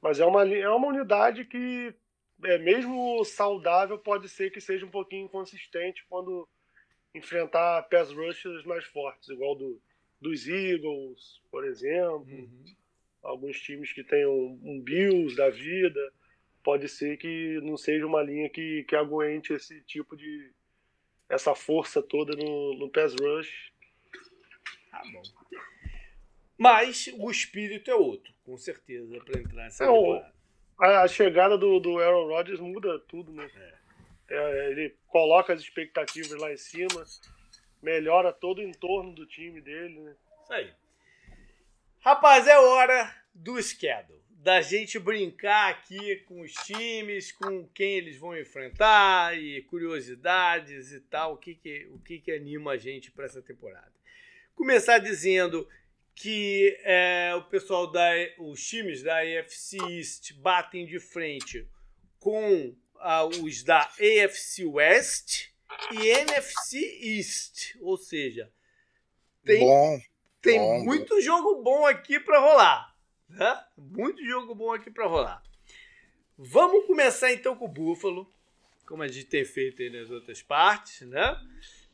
[0.00, 1.94] Mas é uma, é uma unidade que,
[2.44, 6.48] é, mesmo saudável, pode ser que seja um pouquinho inconsistente quando
[7.14, 9.80] enfrentar pass rushers mais fortes, igual do,
[10.22, 12.24] dos Eagles, por exemplo.
[12.28, 12.64] Uhum.
[13.22, 16.12] Alguns times que tenham um Bills da vida.
[16.62, 20.50] Pode ser que não seja uma linha que, que aguente esse tipo de.
[21.28, 23.72] essa força toda no, no pass rush.
[24.90, 25.22] Tá bom.
[26.56, 30.32] Mas o espírito é outro, com certeza, para entrar nessa é,
[30.78, 33.50] a, a, chegada do, do Aaron Rodgers muda tudo, né?
[33.56, 33.82] É.
[34.34, 37.04] É, ele coloca as expectativas lá em cima
[37.82, 40.14] melhora todo o entorno do time dele, né?
[40.42, 40.72] Isso aí.
[42.00, 44.22] Rapaz, é hora do schedule.
[44.30, 51.00] Da gente brincar aqui com os times, com quem eles vão enfrentar e curiosidades e
[51.00, 53.92] tal, o que, que, o que, que anima a gente para essa temporada.
[54.54, 55.68] Começar dizendo
[56.14, 61.66] que é, o pessoal da os times da AFC East batem de frente
[62.18, 65.51] com ah, os da AFC West
[65.92, 67.76] e NFC East.
[67.80, 68.50] Ou seja,
[69.44, 70.00] tem, bom,
[70.40, 72.94] tem bom, muito jogo bom aqui para rolar.
[73.28, 73.64] Né?
[73.76, 75.42] Muito jogo bom aqui para rolar.
[76.36, 78.30] Vamos começar então com o Buffalo,
[78.86, 81.36] como a gente tem feito aí nas outras partes, né?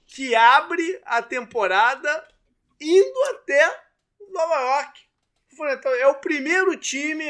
[0.07, 2.29] Que abre a temporada
[2.81, 3.89] indo até
[4.31, 5.01] Nova York.
[5.53, 7.25] Então, é o primeiro time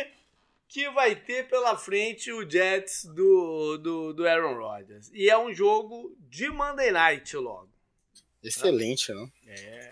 [0.68, 5.10] que vai ter pela frente o Jets do, do, do Aaron Rodgers.
[5.14, 7.70] E é um jogo de Monday Night logo.
[8.42, 9.32] Excelente, né?
[9.46, 9.90] É.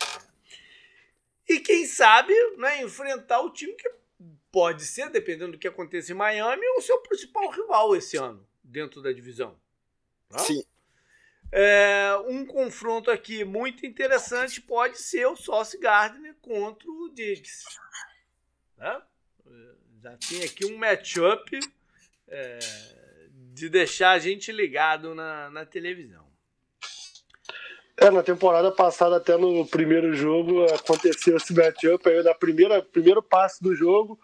[1.48, 3.90] E quem sabe né, enfrentar o time que
[4.52, 9.00] pode ser, dependendo do que aconteça em Miami, o seu principal rival esse ano, dentro
[9.00, 9.58] da divisão.
[10.30, 10.38] Não?
[10.40, 10.62] Sim.
[11.50, 17.64] É, um confronto aqui muito interessante pode ser o Sauce Gardner contra o Diggs.
[18.76, 19.02] Né?
[20.06, 21.58] Já tem aqui um matchup
[22.28, 22.58] é,
[23.52, 26.24] de deixar a gente ligado na, na televisão.
[27.96, 33.20] É, na temporada passada, até no primeiro jogo, aconteceu esse matchup aí, na primeira primeiro
[33.20, 34.20] passe do jogo,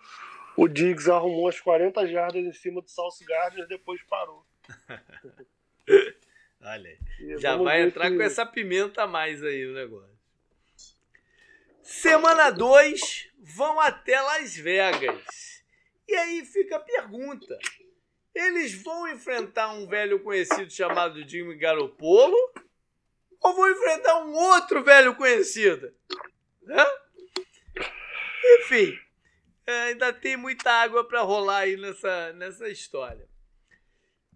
[0.56, 4.46] o Diggs arrumou as 40 jardas em cima do Salso Gardner, depois parou.
[6.62, 6.96] Olha,
[7.38, 8.16] já vai entrar que...
[8.16, 10.12] com essa pimenta a mais aí no negócio.
[11.82, 15.41] Semana 2, vão até Las Vegas.
[16.12, 17.58] E aí fica a pergunta:
[18.34, 22.36] eles vão enfrentar um velho conhecido chamado Jimmy Garoppolo
[23.40, 25.90] ou vão enfrentar um outro velho conhecido?
[26.60, 26.86] Né?
[28.58, 28.94] Enfim,
[29.66, 33.26] ainda tem muita água para rolar aí nessa, nessa história.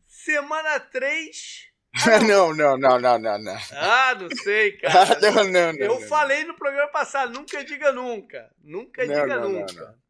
[0.07, 1.73] Semana 3.
[2.27, 3.59] não, não, não, não, não, não.
[3.73, 5.21] Ah, não sei, cara.
[5.21, 8.51] não, não, não, Eu não, falei no programa passado, nunca diga nunca.
[8.63, 10.06] Nunca diga nunca.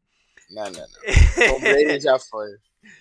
[0.49, 0.87] Não, não, não.
[1.53, 2.47] Tom Brady já foi.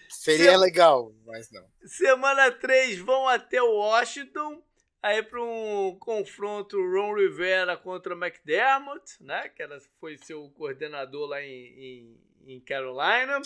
[0.09, 1.65] Seria Sem- legal, mas não.
[1.85, 4.63] Semana 3 vão até Washington,
[5.03, 9.49] aí para um confronto Ron Rivera contra McDermott, né?
[9.51, 13.41] Que era, foi seu coordenador lá em, em, em Carolina.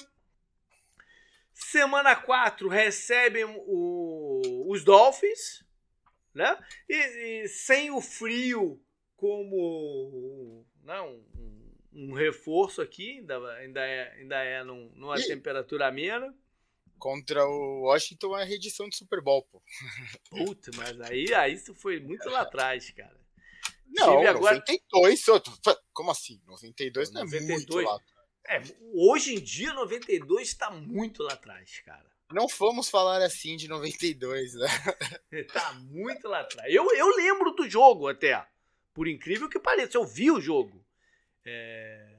[1.52, 5.62] Semana 4 recebem o- os Dolphins,
[6.32, 6.58] né?
[6.88, 8.80] E, e sem o frio
[9.16, 11.59] como né, um, um-
[11.92, 15.26] um reforço aqui, ainda, ainda é, ainda é num- numa Ih.
[15.26, 16.34] temperatura amena.
[16.98, 19.62] Contra o Washington é a reedição do Super Bowl, pô.
[20.28, 23.18] Puta, mas aí, aí isso foi muito lá atrás, cara.
[23.86, 25.26] Não, Tive agora- 92.
[25.28, 25.52] outro-
[25.92, 26.40] Como assim?
[26.46, 27.48] 92 não é 92.
[27.58, 27.98] muito lá.
[28.48, 28.60] É,
[28.94, 32.08] hoje em dia, 92 está muito lá atrás, cara.
[32.32, 34.66] Não vamos falar assim de 92, né?
[35.52, 36.72] Tá muito lá atrás.
[36.72, 38.46] Eu, eu lembro do jogo até.
[38.94, 40.84] Por incrível que pareça, eu vi o jogo.
[41.44, 42.16] É...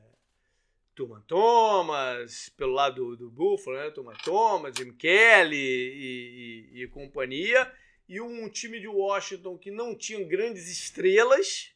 [1.28, 3.90] Thomas, pelo lado do, do Buffalo, né?
[3.90, 7.72] Turma Thomas, Jim Kelly e, e- e companhia.
[8.08, 11.74] E um time de Washington que não tinha grandes estrelas,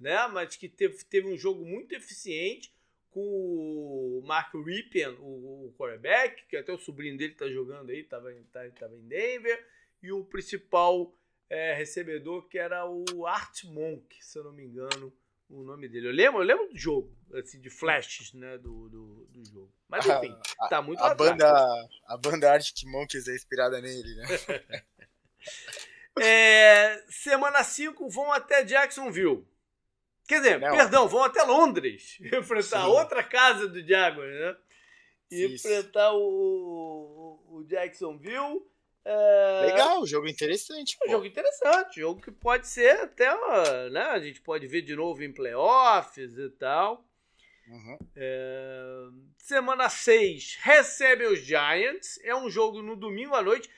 [0.00, 0.26] né?
[0.28, 2.72] Mas que teve, teve um jogo muito eficiente
[3.10, 8.02] com o Mark Ripien, o, o quarterback, que até o sobrinho dele tá jogando aí,
[8.02, 9.64] tava, em- tá- em Denver,
[10.02, 11.14] e o principal
[11.48, 15.12] é, recebedor que era o Art Monk, se eu não me engano,
[15.60, 16.08] o nome dele.
[16.08, 19.72] Eu lembro, eu lembro do jogo, assim, de flashes, né, do, do, do jogo.
[19.88, 21.30] Mas enfim, A- tá muito A atrás.
[21.32, 24.24] banda, a banda Arctic Monkeys é inspirada nele, né?
[26.20, 29.44] É, semana 5 vão até Jacksonville.
[30.28, 30.70] Quer dizer, Não.
[30.70, 32.88] perdão, vão até Londres enfrentar Sim.
[32.88, 34.56] outra casa do Jaguars, né?
[35.30, 35.66] E Isso.
[35.66, 38.64] enfrentar o, o, o Jacksonville.
[39.04, 41.12] É, Legal, jogo interessante, É um pô.
[41.12, 43.28] jogo interessante, jogo que pode ser até,
[43.90, 44.02] né?
[44.04, 47.06] A gente pode ver de novo em playoffs e tal.
[47.68, 47.98] Uhum.
[48.16, 49.06] É,
[49.38, 52.18] Semana 6, recebe os Giants.
[52.22, 53.68] É um jogo no domingo à noite.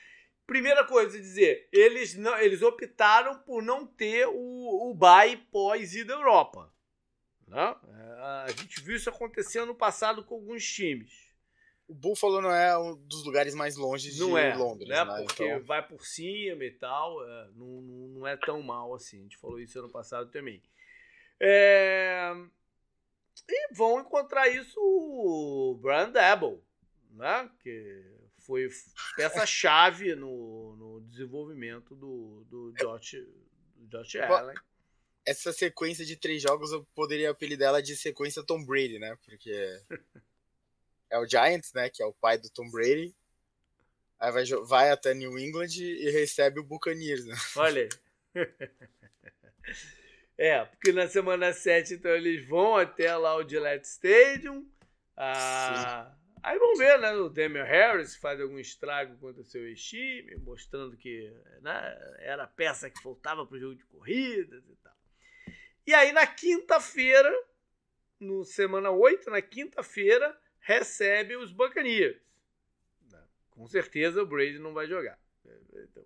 [0.45, 5.93] Primeira coisa a dizer, eles, não, eles optaram por não ter o, o bye pós
[5.93, 6.73] ir da Europa.
[7.45, 7.75] Né?
[7.89, 11.26] É, A gente viu isso acontecendo no passado com alguns times.
[11.87, 15.05] O Buffalo não é um dos lugares mais longe de Não é, Londres, né?
[15.05, 15.23] né?
[15.23, 19.19] Porque Então, vai por cima e tal, é, não, não, não é tão mal assim.
[19.19, 20.61] A gente falou isso ano passado também.
[21.39, 22.33] É,
[23.47, 26.61] E vão encontrar isso o Brian Dabble,
[27.11, 27.49] né?
[27.61, 28.03] Que
[28.39, 28.67] foi
[29.15, 33.15] peça-chave no, no desenvolvimento do, do Josh,
[33.75, 34.55] do Josh Allen.
[35.25, 39.17] essa sequência de três jogos eu poderia apelidar ela de sequência Tom Brady, né?
[39.23, 39.51] Porque
[41.09, 41.89] é o Giants, né?
[41.89, 43.15] Que é o pai do Tom Brady.
[44.19, 47.35] Aí vai, vai até New England e recebe o Buccaneers, né?
[47.55, 47.89] Olha aí.
[50.39, 54.69] É, porque na semana 7, então, eles vão até lá o Gillette Stadium.
[55.15, 57.11] Ah, aí vamos ver, né?
[57.13, 62.47] O Damian Harris faz algum estrago contra o seu ex-time, mostrando que né, era a
[62.47, 64.93] peça que faltava para o jogo de corridas e tal.
[65.87, 67.33] E aí na quinta-feira,
[68.19, 72.17] no semana 8, na quinta-feira, recebe os Buccaneers.
[73.51, 75.17] Com certeza o Brady não vai jogar.
[75.73, 76.03] Então,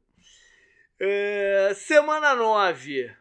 [1.00, 3.12] é, semana 9,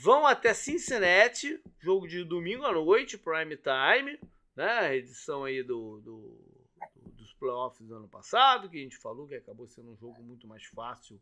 [0.00, 4.18] vão até Cincinnati, jogo de domingo à noite, prime time,
[4.54, 4.96] né?
[4.96, 6.38] Edição aí do, do-
[6.78, 10.22] do- dos playoffs do ano passado, que a gente falou que acabou sendo um jogo
[10.22, 11.20] muito mais fácil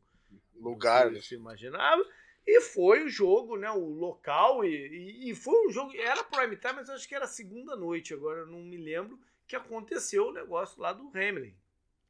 [0.57, 1.09] Lugar.
[1.11, 2.05] do que se imaginava.
[2.47, 3.71] E foi o jogo, né?
[3.71, 5.97] O local, e, e, e foi um jogo.
[5.97, 9.19] Era prime time, mas eu acho que era segunda noite, agora eu não me lembro,
[9.49, 11.57] que aconteceu o negócio lá do Hamlin.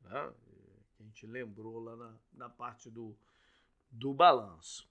[0.03, 0.33] Né?
[1.01, 3.17] A gente lembrou lá na, na parte do,
[3.91, 4.87] do balanço.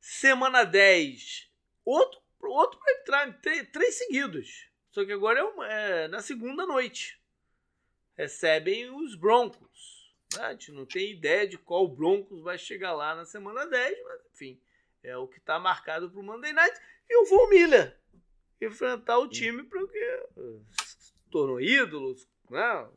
[0.00, 1.50] Semana 10,
[1.84, 4.68] outro, outro prime time, três, três seguidos.
[4.90, 7.20] Só que agora é, uma- é na segunda noite.
[8.16, 10.14] Recebem os Broncos.
[10.36, 10.42] né?
[10.44, 14.20] A gente não tem ideia de qual Broncos vai chegar lá na semana 10, mas
[14.32, 14.60] enfim,
[15.02, 16.80] é o que está marcado para o Monday Night.
[17.08, 17.98] E o Von Miller
[18.60, 20.60] enfrentar o time para o que eh,
[21.30, 22.14] tornou ídolo,
[22.50, 22.88] né?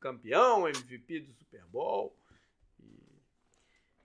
[0.00, 2.16] campeão, MVP do Super Bowl.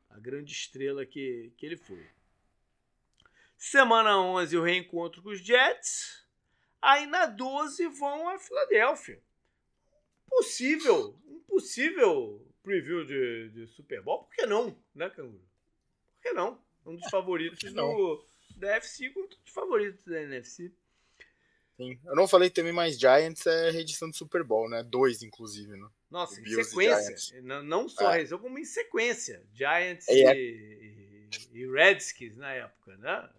[0.10, 2.06] a grande estrela que, que ele foi.
[3.58, 6.26] Semana 11, o reencontro com os Jets.
[6.82, 9.22] Aí na 12 vão a Filadélfia.
[10.30, 14.24] Possível, um possível preview de, de Super Bowl.
[14.26, 15.40] Por que não, né, Canguru?
[16.14, 16.62] Por que não?
[16.86, 18.26] Um dos favoritos do,
[18.56, 20.72] da NFC contra um dos favoritos da NFC.
[21.78, 22.00] Sim.
[22.06, 24.82] Eu não falei também, mas Giants é reedição do Super Bowl, né?
[24.84, 25.88] Dois, inclusive, né?
[26.10, 27.42] Nossa, em sequência.
[27.44, 28.16] Não, só é.
[28.16, 29.46] reedição, como em sequência.
[29.54, 30.36] Giants é.
[30.36, 33.30] e, e, Redskins na época, né?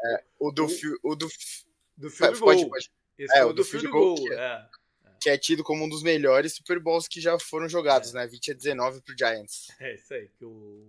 [0.00, 1.28] É, o do, o, o do,
[1.96, 2.68] do field goal.
[2.68, 2.90] Pode,
[3.34, 4.14] é, o do, do field goal.
[4.14, 4.28] goal.
[4.28, 4.68] Que, é, é,
[5.20, 8.18] que, é, tido como um dos melhores Super Bowls que já foram jogados, é.
[8.18, 8.26] né?
[8.28, 9.66] 20 a 19 pro Giants.
[9.80, 10.28] É, isso aí.
[10.38, 10.86] Que o,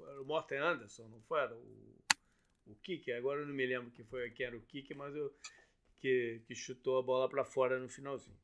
[0.00, 1.38] o Morten Anderson, não foi?
[1.38, 1.94] Era o,
[2.66, 3.16] o kicker.
[3.16, 5.32] Agora eu não me lembro que foi que era o kicker, mas eu
[6.04, 8.36] que, que chutou a bola para fora no finalzinho.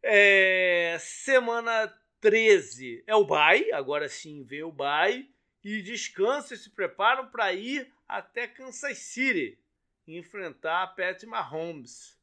[0.00, 5.28] É, semana 13 é o bye, agora sim vem o bye,
[5.64, 9.58] e descansam e se preparam para ir até Kansas City
[10.06, 12.16] enfrentar a Pat Mahomes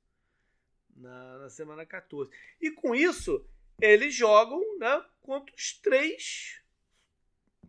[0.96, 2.32] na, na semana 14.
[2.62, 3.46] E com isso,
[3.82, 6.62] eles jogam né, contra os três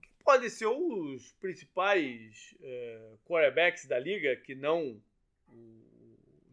[0.01, 5.03] que podem ser os principais é, quarterbacks da liga, que não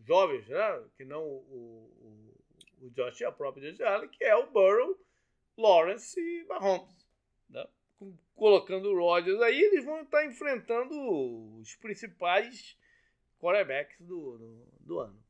[0.06, 0.84] jovens, né?
[0.98, 2.34] que não o,
[2.80, 4.98] o, o Josh e a própria Josh Allen, que é o Burrow,
[5.58, 7.08] Lawrence e Mahomes.
[7.50, 7.66] Né?
[8.36, 10.94] Colocando o Rodgers aí, eles vão estar enfrentando
[11.60, 12.78] os principais
[13.40, 15.24] quarterbacks do, do, do ano.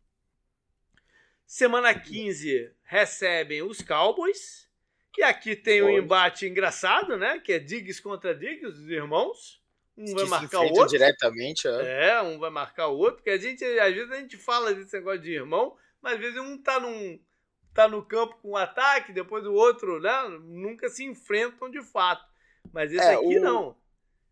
[1.46, 4.70] Semana 15 recebem os Cowboys.
[5.16, 7.40] E aqui tem um embate engraçado, né?
[7.40, 9.63] Que é Diggs contra Diggs, os irmãos.
[9.98, 10.88] Um vai marcar o outro.
[10.88, 12.10] diretamente, é.
[12.10, 12.22] é.
[12.22, 15.22] um vai marcar o outro, porque a gente, às vezes, a gente fala desse negócio
[15.22, 17.20] de irmão, mas às vezes um tá num.
[17.74, 20.12] tá no campo com um ataque, depois o outro, né?
[20.42, 22.26] Nunca se enfrentam de fato.
[22.72, 23.78] Mas esse é, aqui o, não.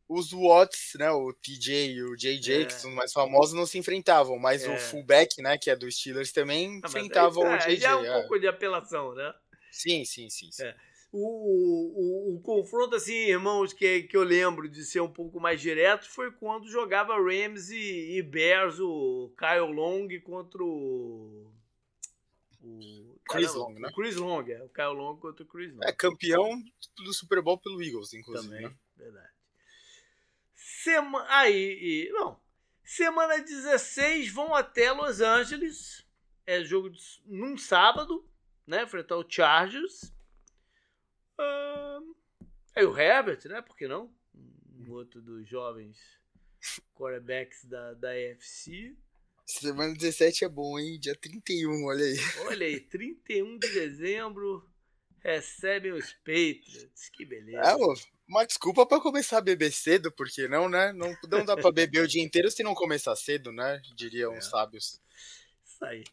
[0.10, 1.12] Os Watts, né?
[1.12, 2.66] O TJ e o JJ, é.
[2.66, 4.78] que são mais famosos, não se enfrentavam, mas o é.
[4.78, 5.58] fullback, né?
[5.58, 7.86] Que é do Steelers, também ah, enfrentavam aí, o JJ.
[7.86, 8.20] É um é.
[8.20, 9.34] pouco de apelação, né?
[9.72, 10.52] Sim, sim, sim.
[10.52, 10.74] sim.
[11.14, 15.60] O, o, o, confronto, assim, irmãos, que, que eu lembro de ser um pouco mais
[15.60, 21.52] direto foi quando jogava Rams e, e Bears, o Kyle Long contra o.
[22.64, 23.90] o Chris Long, né?
[23.90, 24.64] O Chris Long, é.
[24.64, 25.82] O Kyle Long contra o Chris Long.
[25.84, 26.64] É campeão
[26.96, 28.50] do Super Bowl pelo Eagles, inclusive.
[28.50, 28.76] Também, né?
[28.96, 29.30] verdade.
[30.56, 31.26] Sema...
[31.28, 32.10] Aí, e...
[32.14, 32.40] não.
[32.86, 36.06] Semana 16 vão até Los Angeles.
[36.46, 37.02] É jogo de...
[37.26, 38.26] num sábado,
[38.66, 38.84] né?
[38.84, 40.14] Enfrentar o Chargers.
[41.42, 42.16] Uh,
[42.76, 43.62] aí o Herbert, né?
[43.62, 44.14] Por que não?
[44.34, 45.98] Um outro dos jovens
[46.94, 48.96] quarterbacks da, da AFC.
[49.46, 51.00] Semana 17 é bom, hein?
[51.00, 52.18] Dia 31, olha aí.
[52.48, 54.70] Olha aí, 31 de dezembro
[55.20, 57.10] recebem os Patriots.
[57.14, 57.60] Que beleza.
[57.60, 57.76] É,
[58.28, 60.94] uma desculpa para começar a beber cedo, porque não, né?
[60.94, 63.82] Não, não dá para beber o dia inteiro se não começar cedo, né?
[63.96, 64.38] Diriam é.
[64.38, 65.02] os sábios.
[65.66, 66.04] Isso aí.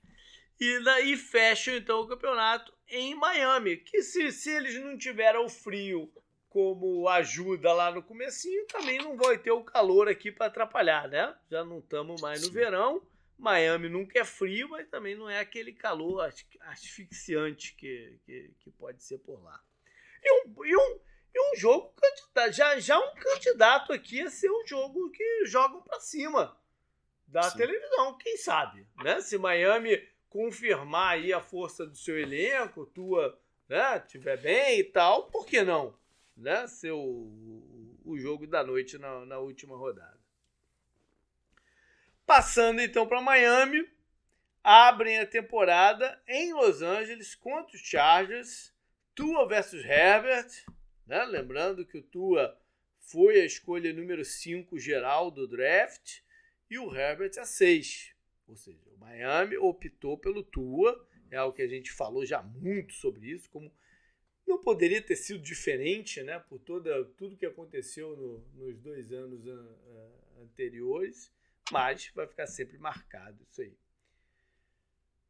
[0.61, 5.49] E daí fecham então o campeonato em Miami, que se, se eles não tiveram o
[5.49, 6.13] frio
[6.49, 11.37] como ajuda lá no comecinho, também não vai ter o calor aqui para atrapalhar, né?
[11.51, 13.07] Já não estamos mais no verão.
[13.39, 16.29] Miami nunca é frio, mas também não é aquele calor
[16.63, 19.63] asfixiante que, que, que pode ser por lá.
[20.25, 21.01] E um, e um,
[21.35, 21.95] e um jogo
[22.51, 26.59] já, já um candidato aqui a ser um jogo que jogam para cima
[27.27, 27.59] da Sim.
[27.59, 29.21] televisão, quem sabe, né?
[29.21, 33.39] Se Miami confirmar aí a força do seu elenco, tua,
[33.69, 35.99] né, tiver bem e tal, por que não,
[36.37, 40.19] né, ser o, o jogo da noite na, na última rodada.
[42.27, 43.89] Passando então para Miami,
[44.63, 48.75] abrem a temporada em Los Angeles contra os Chargers,
[49.15, 50.49] Tua versus Herbert,
[51.07, 52.59] né, lembrando que o Tua
[52.99, 56.21] foi a escolha número 5 geral do draft
[56.71, 58.18] e o Herbert a 6.
[58.49, 62.95] Ou seja, o Miami optou pelo Tua, é algo que a gente falou já muito
[62.95, 63.71] sobre isso, como
[64.47, 69.47] não poderia ter sido diferente, né, por toda, tudo que aconteceu no, nos dois anos
[69.47, 71.31] an, an, anteriores,
[71.71, 73.77] mas vai ficar sempre marcado isso aí.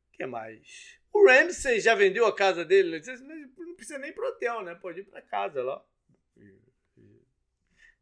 [0.06, 1.00] O que mais?
[1.12, 3.02] O Ramsey já vendeu a casa dele,
[3.56, 4.74] não precisa nem pro hotel, né?
[4.76, 5.84] Pode ir para casa lá
[6.36, 6.54] e,
[6.96, 7.22] e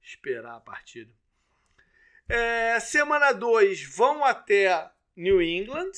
[0.03, 1.11] esperar a partida.
[2.29, 5.93] É, semana 2 vão até New England,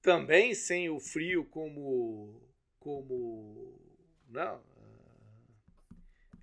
[0.00, 2.40] também sem o frio como,
[2.78, 3.78] como
[4.28, 5.96] não, uh,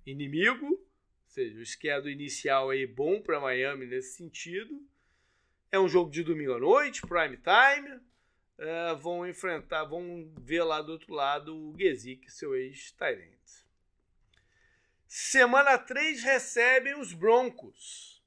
[0.04, 0.84] inimigo,
[1.34, 4.80] seja, o esquerdo inicial aí bom para Miami nesse sentido.
[5.72, 8.00] É um jogo de domingo à noite, prime time.
[8.56, 13.34] É, vão enfrentar, vão ver lá do outro lado o Gesick, seu ex-Tyrant.
[15.08, 18.22] Semana 3 recebem os Broncos.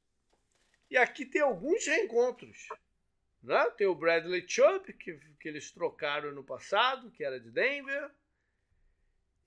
[0.89, 2.67] E aqui tem alguns reencontros.
[3.47, 3.69] Né?
[3.77, 8.11] Tem o Bradley Chubb, que, que eles trocaram no passado, que era de Denver.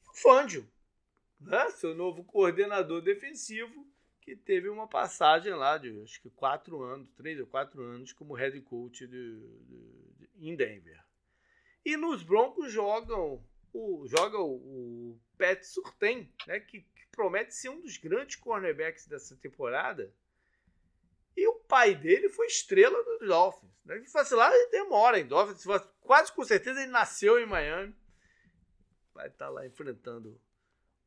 [0.08, 0.66] O Fangio,
[1.38, 1.68] né?
[1.72, 3.86] seu novo coordenador defensivo,
[4.22, 8.32] que teve uma passagem lá de acho que quatro anos, três ou quatro anos, como
[8.32, 10.98] head coach de, de, de em Denver.
[11.84, 14.54] E nos Broncos jogam o, joga o,
[15.12, 20.10] o Pat Surtain, né, que, que, promete ser um dos grandes cornerbacks dessa temporada.
[21.40, 23.72] E o pai dele foi estrela dos Dolphins.
[23.82, 23.98] Né?
[24.12, 25.64] Vacilar ele demora em Dolphins,
[26.02, 27.96] quase com certeza ele nasceu em Miami.
[29.14, 30.38] Vai estar tá lá enfrentando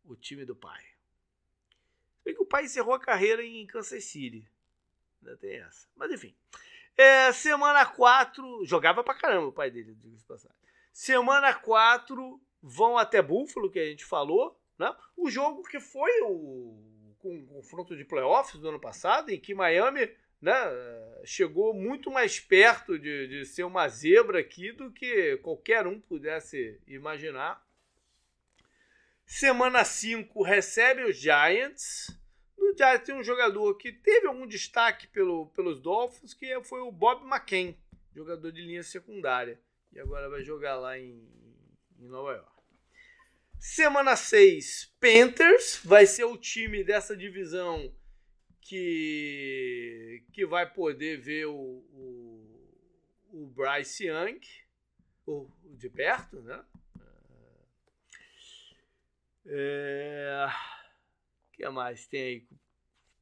[0.03, 0.83] o time do pai.
[2.25, 4.49] Bem que o pai encerrou a carreira em Kansas City.
[5.21, 5.87] Ainda tem essa.
[5.95, 6.35] Mas enfim.
[6.97, 8.65] É, semana 4.
[8.65, 10.57] Jogava pra caramba o pai dele, diga-se passagem.
[10.91, 14.59] Semana 4 vão até Buffalo, que a gente falou.
[14.79, 14.91] Né?
[15.15, 16.75] O jogo que foi o,
[17.21, 20.11] o confronto de playoffs do ano passado, em que Miami
[20.43, 20.53] né,
[21.23, 26.81] chegou muito mais perto de, de ser uma zebra aqui do que qualquer um pudesse
[26.85, 27.65] imaginar.
[29.25, 32.07] Semana 5 recebe os Giants.
[32.57, 36.91] No Giants tem um jogador que teve algum destaque pelo, pelos Dolphins, que foi o
[36.91, 37.77] Bob McCain,
[38.13, 39.57] jogador de linha secundária.
[39.93, 41.25] E agora vai jogar lá em,
[41.97, 42.51] em Nova York.
[43.57, 45.79] Semana 6, Panthers.
[45.85, 47.95] Vai ser o time dessa divisão
[48.63, 52.69] que, que vai poder ver o, o,
[53.31, 54.39] o Bryce Young
[55.25, 56.65] o, de perto, né?
[59.45, 60.47] É...
[61.51, 62.55] Que mais tem aí que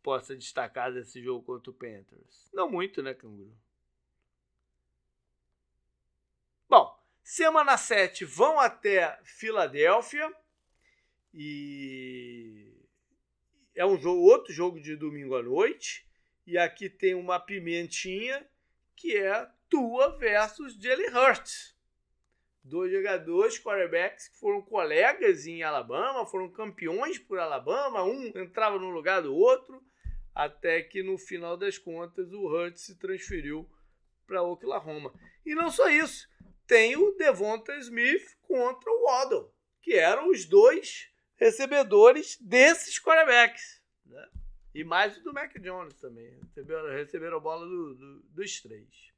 [0.04, 2.50] possa destacar desse jogo contra o Panthers?
[2.54, 3.56] Não muito, né, Canguru?
[6.70, 10.34] Bom, semana 7 vão até Filadélfia
[11.34, 12.71] e
[13.76, 16.08] é um jogo, outro jogo de domingo à noite.
[16.46, 18.46] E aqui tem uma pimentinha
[18.96, 21.76] que é Tua versus Jalen Hurts
[22.64, 28.90] dois jogadores, quarterbacks, que foram colegas em Alabama, foram campeões por Alabama, um entrava no
[28.90, 29.82] lugar do outro,
[30.34, 33.70] até que no final das contas o Hurts se transferiu
[34.28, 35.14] para Oklahoma.
[35.46, 36.28] E não só isso,
[36.68, 41.11] tem o Devonta Smith contra o Waddle, que eram os dois
[41.42, 43.82] recebedores desses quarterbacks.
[44.06, 44.30] Né?
[44.76, 46.40] E mais do Mac Jones também.
[46.42, 49.12] Receberam, receberam a bola do, do, dos três.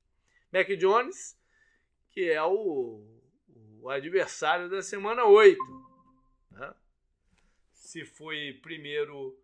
[0.51, 1.37] Mac Jones,
[2.09, 3.05] que é o
[3.83, 5.59] o adversário da semana 8.
[6.51, 6.73] Né?
[7.73, 9.37] Se foi primeiro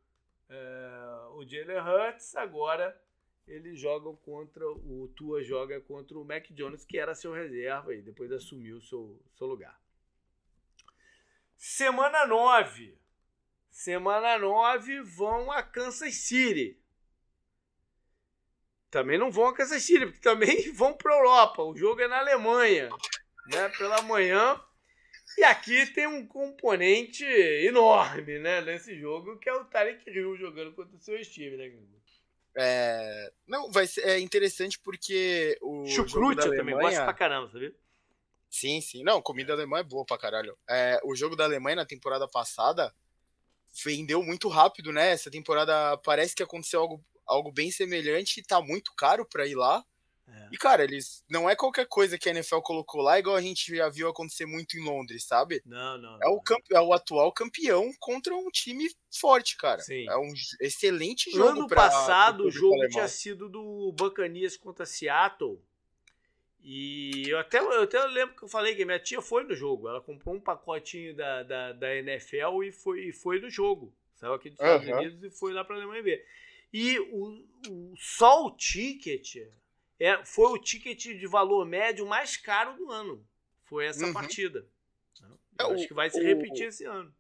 [0.48, 2.98] é, o Jalen Hurts, agora
[3.46, 8.02] eles jogam contra o Tua joga contra o Mac Jones, que era seu reserva e
[8.02, 9.78] depois assumiu seu, seu lugar.
[11.60, 12.98] Semana 9.
[13.70, 16.80] Semana 9 vão a Kansas City.
[18.90, 21.62] Também não vão a Kansas City, porque também vão para a Europa.
[21.62, 22.90] O jogo é na Alemanha
[23.48, 24.60] né, pela manhã.
[25.38, 30.74] E aqui tem um componente enorme, né, nesse jogo, que é o Tarek Hill jogando
[30.74, 31.70] contra o seu time, né,
[32.56, 37.74] é, não, vai ser é interessante porque o Chucrute também gosto pra caramba, sabia?
[38.50, 39.04] Sim, sim.
[39.04, 40.58] Não, comida alemã é boa pra caralho.
[40.68, 42.94] É, o jogo da Alemanha na temporada passada
[43.84, 45.12] vendeu muito rápido, né?
[45.12, 49.56] Essa temporada parece que aconteceu algo, algo bem semelhante e tá muito caro pra ir
[49.56, 49.86] lá.
[50.32, 50.50] É.
[50.52, 51.24] E, cara, eles.
[51.30, 54.46] Não é qualquer coisa que a NFL colocou lá, igual a gente já viu acontecer
[54.46, 55.62] muito em Londres, sabe?
[55.66, 56.20] Não, não.
[56.22, 56.74] É, O, campe...
[56.74, 59.82] é o atual campeão contra um time forte, cara.
[59.82, 60.08] Sim.
[60.08, 60.32] É um
[60.62, 61.50] excelente jogo.
[61.50, 65.64] Ano pra, passado, o jogo tinha sido do Bacanias contra Seattle.
[66.62, 69.88] E eu até, eu até lembro que eu falei que minha tia foi no jogo.
[69.88, 73.94] Ela comprou um pacotinho da, da, da NFL e foi, e foi no jogo.
[74.16, 76.26] Saiu aqui dos Estados Unidos e foi lá pra Alemanha ver.
[76.74, 79.38] E o, o, só o ticket
[80.00, 83.26] é, foi o ticket de valor médio mais caro do ano.
[83.64, 84.14] Foi essa uhum.
[84.14, 84.68] partida.
[85.60, 87.14] É, acho que vai se repetir o, esse ano.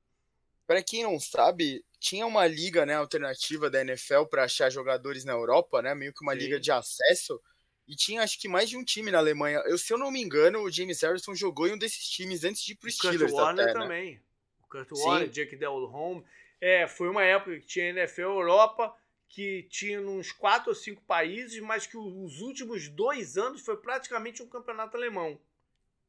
[0.67, 5.33] Para quem não sabe, tinha uma liga né, alternativa da NFL para achar jogadores na
[5.33, 5.95] Europa, né?
[5.95, 6.39] Meio que uma Sim.
[6.39, 7.41] liga de acesso.
[7.89, 9.63] E tinha acho que mais de um time na Alemanha.
[9.65, 12.61] Eu, se eu não me engano, o James Harrison jogou em um desses times antes
[12.61, 13.31] de ir pro Steelers.
[13.31, 13.79] Kurt Warner até, né?
[13.79, 14.21] também.
[14.61, 16.23] O Kurt Warner, Jake Del Home.
[16.61, 18.95] É, foi uma época que tinha NFL Europa
[19.27, 24.43] que tinha uns quatro ou cinco países, mas que os últimos dois anos foi praticamente
[24.43, 25.39] um campeonato alemão.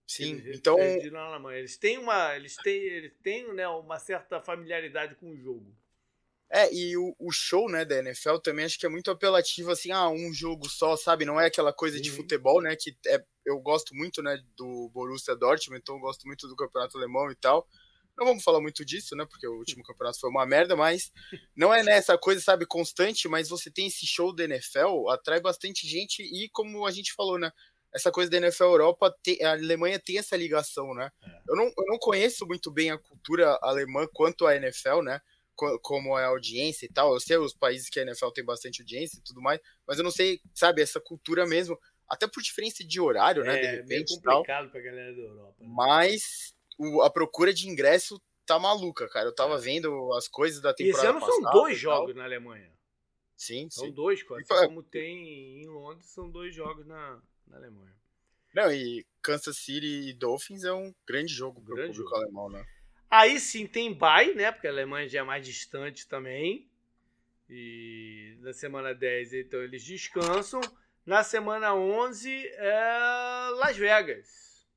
[0.07, 0.79] Sim, eles, então
[1.51, 5.75] eles têm uma, eles têm, eles têm, né, uma certa familiaridade com o jogo.
[6.53, 9.93] É, e o, o, show, né, da NFL também acho que é muito apelativo, assim,
[9.93, 11.25] ah, um jogo só, sabe?
[11.25, 12.03] Não é aquela coisa uhum.
[12.03, 16.27] de futebol, né, que é, eu gosto muito, né, do Borussia Dortmund, então eu gosto
[16.27, 17.69] muito do campeonato alemão e tal.
[18.19, 21.13] Não vamos falar muito disso, né, porque o último campeonato foi uma merda, mas
[21.55, 25.87] não é nessa coisa, sabe, constante, mas você tem esse show da NFL, atrai bastante
[25.87, 27.53] gente e, como a gente falou, né,
[27.95, 31.11] essa coisa da NFL Europa, a Alemanha tem essa ligação, né?
[31.23, 31.41] É.
[31.49, 35.21] Eu, não, eu não conheço muito bem a cultura alemã quanto a NFL, né?
[35.83, 37.13] Como é a audiência e tal.
[37.13, 40.05] Eu sei os países que a NFL tem bastante audiência e tudo mais, mas eu
[40.05, 41.79] não sei, sabe, essa cultura mesmo,
[42.09, 43.57] até por diferença de horário, né?
[43.57, 45.55] É, de repente, meio complicado tal, pra galera da Europa.
[45.61, 45.69] Né?
[45.69, 49.29] Mas o, a procura de ingresso tá maluca, cara.
[49.29, 49.59] Eu tava é.
[49.59, 50.99] vendo as coisas da temporada.
[50.99, 52.73] Esse ano passada, são dois jogos na Alemanha.
[53.37, 53.93] Sim, são sim.
[53.93, 54.45] dois, quase.
[54.51, 57.95] Assim como tem em Londres, são dois jogos na, na Alemanha.
[58.55, 62.23] Não, e Kansas City e Dolphins é um grande jogo pro grande público jogo.
[62.23, 62.67] alemão, né?
[63.11, 64.53] Aí sim tem bye, né?
[64.53, 66.71] Porque a Alemanha já é mais distante também.
[67.49, 70.61] E na semana 10, então, eles descansam.
[71.05, 74.69] Na semana 11, é Las Vegas.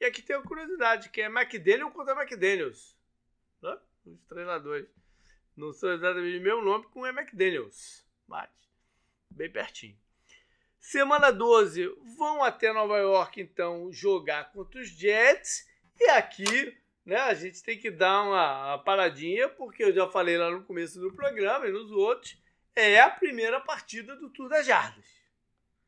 [0.00, 2.96] E aqui tem uma curiosidade, que é McDaniel contra McDaniels.
[3.62, 3.78] Né?
[4.04, 4.88] Os treinadores.
[5.56, 8.04] Não são exatamente o mesmo nome com é McDaniels.
[8.26, 8.50] Mas,
[9.30, 9.96] bem pertinho.
[10.80, 11.86] Semana 12,
[12.16, 15.68] vão até Nova York, então, jogar contra os Jets.
[15.98, 20.36] E aqui né, a gente tem que dar uma, uma, paradinha, porque eu já falei
[20.36, 22.36] lá no começo do programa e nos outros,
[22.74, 25.06] é a primeira partida do Tour das Jardas.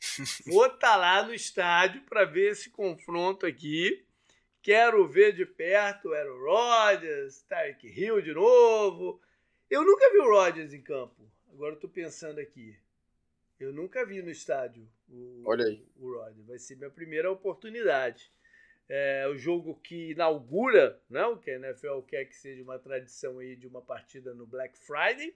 [0.46, 4.06] Vou estar tá lá no estádio para ver esse confronto aqui.
[4.62, 9.20] Quero ver de perto o Aaron Rodgers, Tarek Hill de novo.
[9.68, 11.28] Eu nunca vi o Rodgers em campo.
[11.52, 12.78] Agora eu tô pensando aqui.
[13.58, 15.84] Eu nunca vi no estádio o, Olha aí.
[15.96, 16.46] o Rodgers.
[16.46, 18.30] Vai ser minha primeira oportunidade
[18.88, 23.38] é o jogo que inaugura, né, o que a NFL quer que seja uma tradição
[23.38, 25.34] aí de uma partida no Black Friday.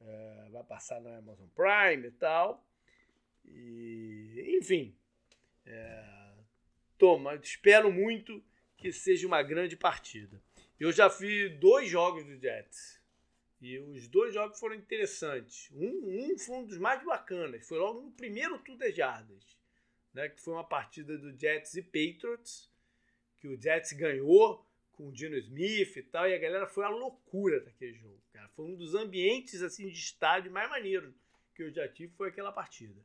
[0.00, 2.64] É, vai passar na Amazon Prime e tal.
[3.44, 4.96] E, enfim,
[5.66, 6.34] é,
[6.96, 8.42] toma, espero muito
[8.76, 10.40] que seja uma grande partida.
[10.78, 13.00] Eu já fiz dois jogos do Jets.
[13.60, 15.70] E os dois jogos foram interessantes.
[15.72, 17.66] Um, um foi um dos mais bacanas.
[17.66, 19.61] Foi logo no primeiro Tour das Jardas
[20.14, 22.70] né, que foi uma partida do Jets e Patriots,
[23.40, 26.88] que o Jets ganhou com o Dino Smith e tal, e a galera foi a
[26.88, 28.48] loucura daquele jogo, cara.
[28.50, 31.14] Foi um dos ambientes assim de estádio mais maneiro
[31.54, 33.00] que eu já tive foi aquela partida.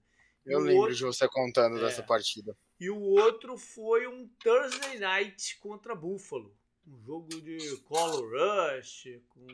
[0.46, 2.58] Eu lembro outro, de você contando é, dessa partida.
[2.80, 6.56] E o outro foi um Thursday Night contra Buffalo.
[6.86, 9.46] Um jogo de Color Rush, com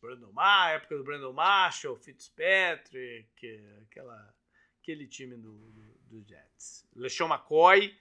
[0.00, 4.34] Brandon Mar, época do Brandon Marshall, Fitzpatrick, aquela,
[4.82, 6.86] aquele time do, do do Jets.
[6.94, 7.96] LeSean McCoy,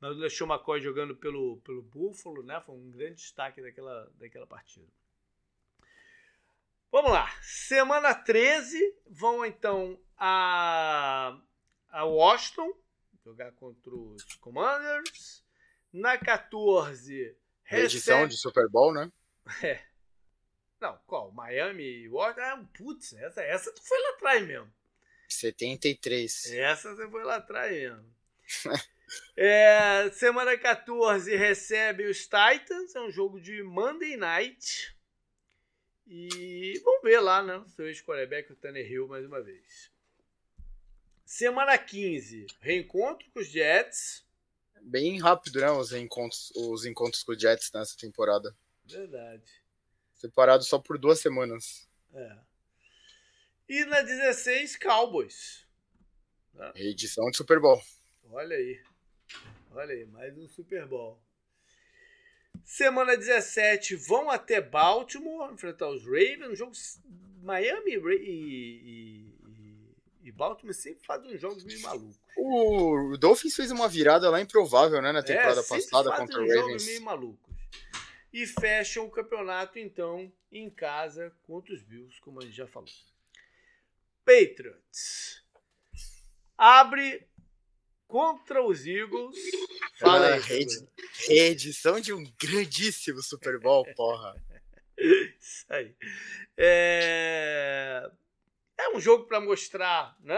[0.00, 2.60] mas o LeSean McCoy jogando pelo, pelo Buffalo, né?
[2.60, 4.86] Foi um grande destaque daquela, daquela partida.
[6.90, 7.30] Vamos lá.
[7.42, 11.38] Semana 13, vão então a,
[11.90, 12.72] a Washington
[13.24, 15.44] jogar contra os Commanders.
[15.92, 17.84] Na 14, recebe...
[17.84, 19.10] Edição de Super Bowl, né?
[19.62, 19.82] É.
[20.80, 21.32] Não, qual?
[21.32, 22.40] Miami e Washington?
[22.40, 24.72] Ah, putz, essa, essa tu foi lá atrás mesmo.
[25.34, 26.52] 73.
[26.52, 28.14] Essa você foi lá atrás mesmo.
[29.36, 34.96] é, semana 14 recebe os Titans, é um jogo de Monday Night.
[36.06, 37.62] E vamos ver lá, né?
[37.76, 39.90] Seu ex-quarterback, o Tanner Hill, mais uma vez.
[41.24, 44.26] Semana 15, reencontro com os Jets.
[44.80, 45.70] Bem rápido, né?
[45.70, 48.56] Os encontros, os encontros com os Jets nessa temporada.
[48.86, 49.44] Verdade.
[50.14, 51.86] Separado só por duas semanas.
[52.14, 52.47] É.
[53.68, 55.66] E na 16, Cowboys.
[56.54, 56.72] Né?
[56.74, 57.78] Edição de Super Bowl.
[58.30, 58.80] Olha aí.
[59.72, 61.20] Olha aí, mais um Super Bowl.
[62.64, 66.48] Semana 17, vão até Baltimore enfrentar os Ravens.
[66.48, 66.72] Um jogo
[67.42, 72.18] Miami e, e, e, Baltimore sempre fazem uns jogos meio malucos.
[72.38, 76.64] O Dolphins fez uma virada lá improvável, né, na temporada é, passada contra o Ravens.
[76.64, 77.54] Jogos meio malucos.
[78.32, 82.88] E fecham o campeonato, então, em casa contra os Bills, como a gente já falou.
[84.28, 85.42] Patriots.
[86.58, 87.26] Abre
[88.06, 89.36] contra os Eagles.
[89.98, 90.40] Fala aí.
[90.40, 90.86] Reedi
[91.26, 94.36] reedição de um grandíssimo Super Bowl, porra.
[95.40, 95.94] Isso aí.
[96.56, 98.10] É,
[98.76, 100.36] é um jogo para mostrar, né?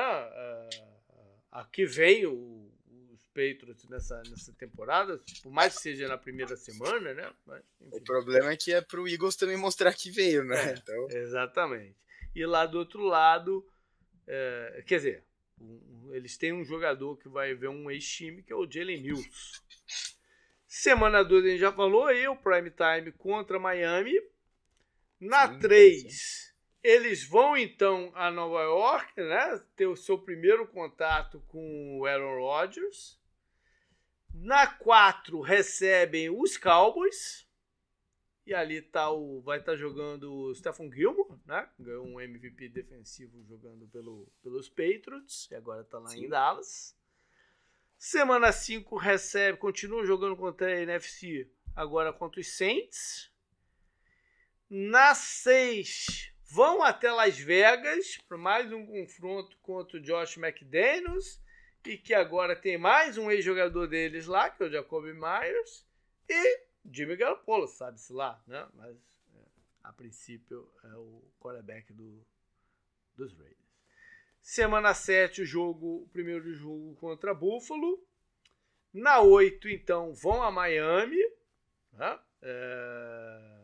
[1.51, 2.73] A que vem o,
[3.12, 7.33] os Patriots nessa, nessa temporada, por mais que seja na primeira semana, né?
[7.45, 10.71] Mas, o problema é que é pro Eagles também mostrar que veio, né?
[10.71, 11.11] É, então...
[11.11, 11.97] Exatamente.
[12.35, 13.67] E lá do outro lado,
[14.32, 15.24] é, quer dizer,
[15.61, 19.28] um, eles têm um jogador que vai ver um ex-time, que é o Jalen Mills.
[20.69, 24.23] Semana 2 a gente já falou aí, o Prime Time contra Miami.
[25.19, 29.61] Na 3, eles vão então a Nova York, né?
[29.74, 33.19] Ter o seu primeiro contato com o Aaron Rodgers.
[34.32, 37.49] Na 4, recebem os Cowboys.
[38.51, 41.68] E ali tá o, vai estar tá jogando o Stephen Gilmore, né?
[41.78, 45.48] Ganhou um MVP defensivo jogando pelo, pelos Patriots.
[45.52, 46.24] E agora está lá Sim.
[46.24, 46.98] em Dallas.
[47.97, 53.31] Semana 5 recebe, continua jogando contra a NFC, agora contra os Saints.
[54.68, 61.40] Na 6, vão até Las Vegas para mais um confronto contra o Josh McDaniels.
[61.86, 65.86] E que agora tem mais um ex-jogador deles lá, que é o Jacoby Myers.
[66.28, 68.69] E Jimmy Garoppolo, sabe-se lá, né?
[68.74, 68.97] Mas
[69.35, 69.39] é,
[69.82, 72.24] a princípio é o quarterback do,
[73.16, 73.61] dos Raiders.
[74.40, 78.02] Semana 7, o jogo, o primeiro jogo contra Buffalo.
[78.93, 81.20] Na 8, então, vão a Miami.
[81.93, 82.19] Né?
[82.43, 83.61] É...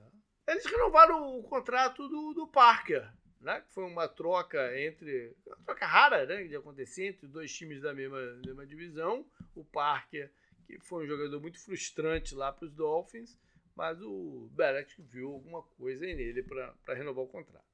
[0.49, 3.11] Eles renovaram o contrato do, do Parker,
[3.41, 3.61] né?
[3.63, 5.35] que foi uma troca entre.
[5.45, 6.45] Uma troca rara né?
[6.45, 9.27] de acontecer entre dois times da mesma, mesma divisão.
[9.55, 10.31] O Parker,
[10.67, 13.39] que foi um jogador muito frustrante lá para os Dolphins,
[13.75, 17.65] mas o Belichick viu alguma coisa nele para renovar o contrato.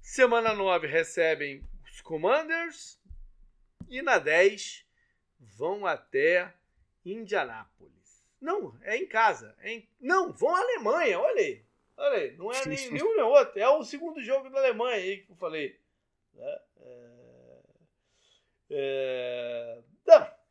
[0.00, 3.00] Semana 9 recebem os Commanders.
[3.88, 4.86] E na 10
[5.38, 6.52] vão até
[7.04, 8.24] Indianápolis.
[8.40, 9.54] Não, é em casa.
[9.60, 9.88] É em...
[10.00, 11.64] Não, vão à Alemanha, olha aí.
[11.96, 13.60] Olha aí, não é nem, nenhum nem outro.
[13.60, 15.78] É o segundo jogo da Alemanha aí que eu falei.
[16.36, 17.60] É, é,
[18.70, 19.82] é...
[20.06, 20.41] Não.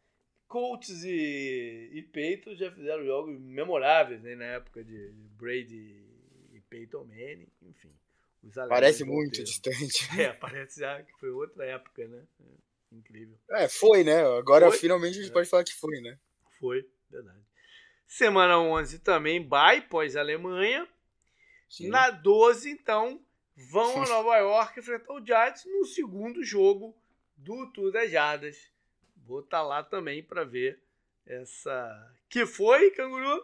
[0.51, 6.03] Colts e, e Peyton já fizeram jogos memoráveis né, na época de Brady
[6.51, 7.93] e Peyton Manning, enfim.
[8.67, 10.09] Parece muito distante.
[10.19, 12.27] É, parece já que foi outra época, né?
[12.41, 13.37] É, incrível.
[13.51, 14.25] É, foi, né?
[14.37, 14.77] Agora foi?
[14.77, 15.33] finalmente a gente é.
[15.33, 16.19] pode falar que foi, né?
[16.59, 17.39] Foi, verdade.
[18.05, 20.85] Semana 11 também, bye pós-Alemanha.
[21.79, 23.23] Na 12, então,
[23.55, 26.93] vão a Nova York enfrentar o Giants no segundo jogo
[27.37, 28.70] do Tour das Jardas.
[29.31, 30.79] Vou estar tá lá também para ver
[31.25, 32.13] essa.
[32.29, 33.41] Que foi, Canguru?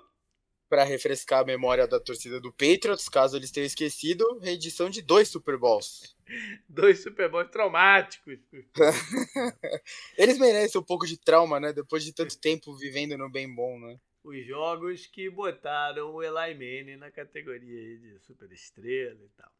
[0.69, 5.29] para refrescar a memória da torcida do Patriots, caso eles tenham esquecido, reedição de dois
[5.29, 6.15] Super Bowls.
[6.67, 8.37] dois Super Bowls traumáticos.
[10.17, 11.71] eles merecem um pouco de trauma, né?
[11.71, 13.97] Depois de tanto tempo vivendo no bem bom, né?
[14.23, 19.51] Os jogos que botaram o Eli Manning na categoria de super estrela e tal.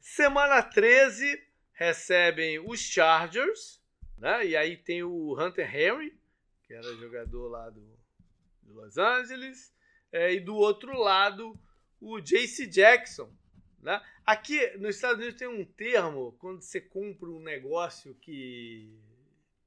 [0.00, 1.42] Semana 13
[1.72, 3.80] recebem os Chargers,
[4.18, 4.46] né?
[4.46, 6.18] E aí tem o Hunter Henry,
[6.64, 7.96] que era jogador lá do
[8.66, 9.72] de Los Angeles,
[10.12, 11.58] é, e do outro lado
[12.00, 13.32] o JC Jackson.
[13.80, 14.02] Né?
[14.24, 18.98] Aqui nos Estados Unidos tem um termo quando você compra um negócio que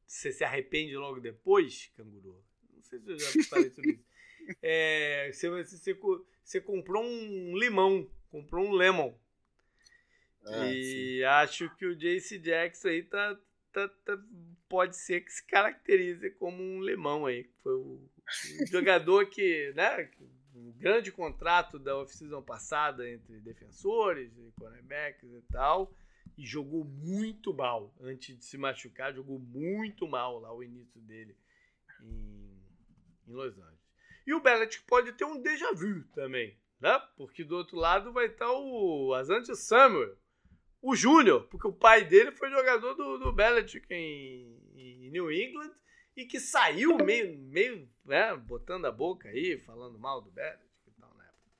[0.06, 2.44] você se arrepende logo depois, canguru.
[2.74, 4.10] Não sei se eu já falei sobre isso.
[4.64, 5.96] É, você, você,
[6.44, 9.14] você comprou um limão, comprou um lemon.
[10.44, 11.24] Ah, e sim.
[11.24, 13.40] acho que o JC Jackson aí tá,
[14.68, 17.50] pode ser que se caracterize como um limão aí.
[17.64, 18.10] Foi o
[18.68, 20.10] jogador que, né,
[20.56, 25.94] um grande contrato da off-season passada entre defensores e cornerbacks e tal,
[26.38, 31.36] e jogou muito mal antes de se machucar, jogou muito mal lá o início dele
[32.02, 32.62] em,
[33.28, 33.80] em Los Angeles.
[34.26, 37.02] E o Belichick pode ter um déjà vu também, né?
[37.18, 40.16] Porque do outro lado vai estar o Asante Samuel,
[40.82, 45.74] o Júnior, porque o pai dele foi jogador do, do Belichick em, em New England
[46.16, 50.92] e que saiu meio, meio né, botando a boca aí, falando mal do Belichick e
[51.00, 51.52] tal na época.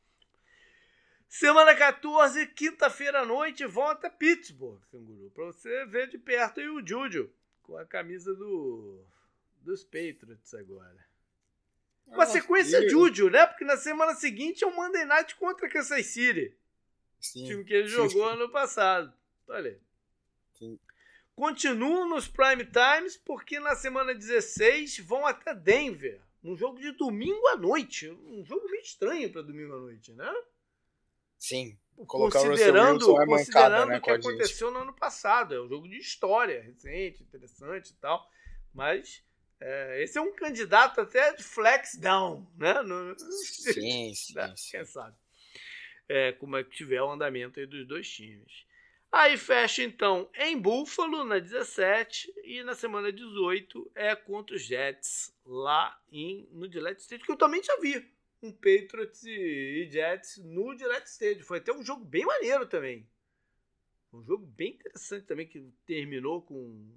[1.28, 6.86] Semana 14, quinta-feira à noite, volta Pittsburgh, Canguru, para você ver de perto aí o
[6.86, 7.32] Juju
[7.62, 9.06] com a camisa do,
[9.62, 11.08] dos Patriots agora.
[12.08, 13.46] Uma sequência Juju, né?
[13.46, 16.56] Porque na semana seguinte é o Monday Night contra Kansas City.
[17.20, 17.46] Sim.
[17.46, 19.14] Time que ele jogou ano passado.
[19.48, 19.78] Olha aí.
[20.58, 20.80] Sim
[21.40, 27.48] continuam nos prime times porque na semana 16 vão até Denver, num jogo de domingo
[27.48, 30.30] à noite, um jogo meio estranho para domingo à noite, né?
[31.38, 31.80] Sim.
[32.06, 36.62] considerando o, considerando né, o que aconteceu no ano passado, é um jogo de história
[36.62, 38.30] recente, interessante e tal,
[38.74, 39.24] mas
[39.62, 42.82] é, esse é um candidato até de flex down, né?
[42.82, 44.54] No, sim, sim, né?
[44.70, 45.16] Quem sabe?
[46.10, 48.66] É, como é que tiver o andamento dos dois times.
[49.12, 55.34] Aí fecha então em Buffalo na 17 e na semana 18 é contra os Jets
[55.46, 58.08] lá em, no Gillette Stadium, que eu também já vi
[58.42, 61.44] um Patriots e Jets no Gillette Stadium.
[61.44, 63.08] Foi até um jogo bem maneiro também.
[64.12, 66.90] Um jogo bem interessante também que terminou com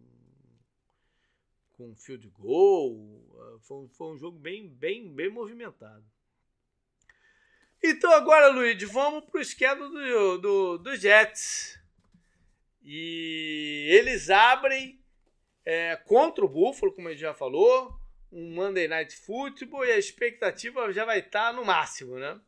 [1.73, 3.59] com field goal.
[3.61, 6.05] Foi, foi um jogo bem, bem, bem movimentado.
[7.83, 11.81] Então agora, Luiz, vamos pro esquema do, do, do Jets.
[12.85, 15.01] E eles abrem
[15.65, 17.97] é, contra o Buffalo, como a gente já falou,
[18.31, 22.41] um Monday Night Football e a expectativa já vai estar tá no máximo, né?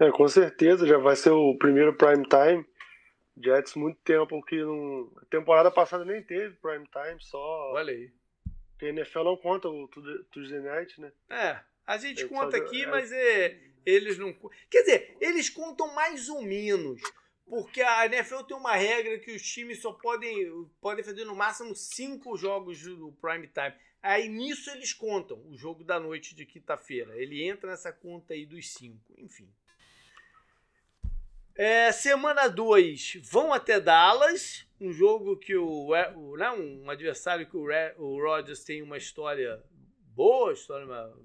[0.00, 2.66] É, com certeza, já vai ser o primeiro prime time.
[3.38, 5.12] Jets muito tempo que não.
[5.20, 7.72] A temporada passada nem teve prime time, só.
[7.72, 8.10] Olha aí.
[8.70, 9.88] Porque a NFL não conta o
[10.30, 11.12] Tuesday Night, né?
[11.30, 12.86] É, a gente Eu conta aqui, é...
[12.86, 14.32] mas é, eles não.
[14.68, 17.00] Quer dizer, eles contam mais ou menos.
[17.48, 21.76] Porque a NFL tem uma regra que os times só podem, podem fazer no máximo
[21.76, 23.72] cinco jogos do prime time.
[24.02, 27.16] Aí nisso eles contam o jogo da noite de quinta-feira.
[27.16, 29.14] Ele entra nessa conta aí dos cinco.
[29.16, 29.48] Enfim.
[31.54, 37.56] É, semana 2 vão até Dallas, um jogo que o, o né, um adversário que
[37.56, 39.62] o, o Rodgers tem uma história
[40.14, 41.16] boa, história uma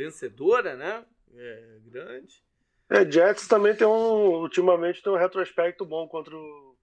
[0.00, 1.04] vencedora, né?
[1.34, 2.42] É, grande.
[2.88, 4.40] É, Jets também tem um.
[4.40, 6.76] Ultimamente tem um retrospecto bom contra o,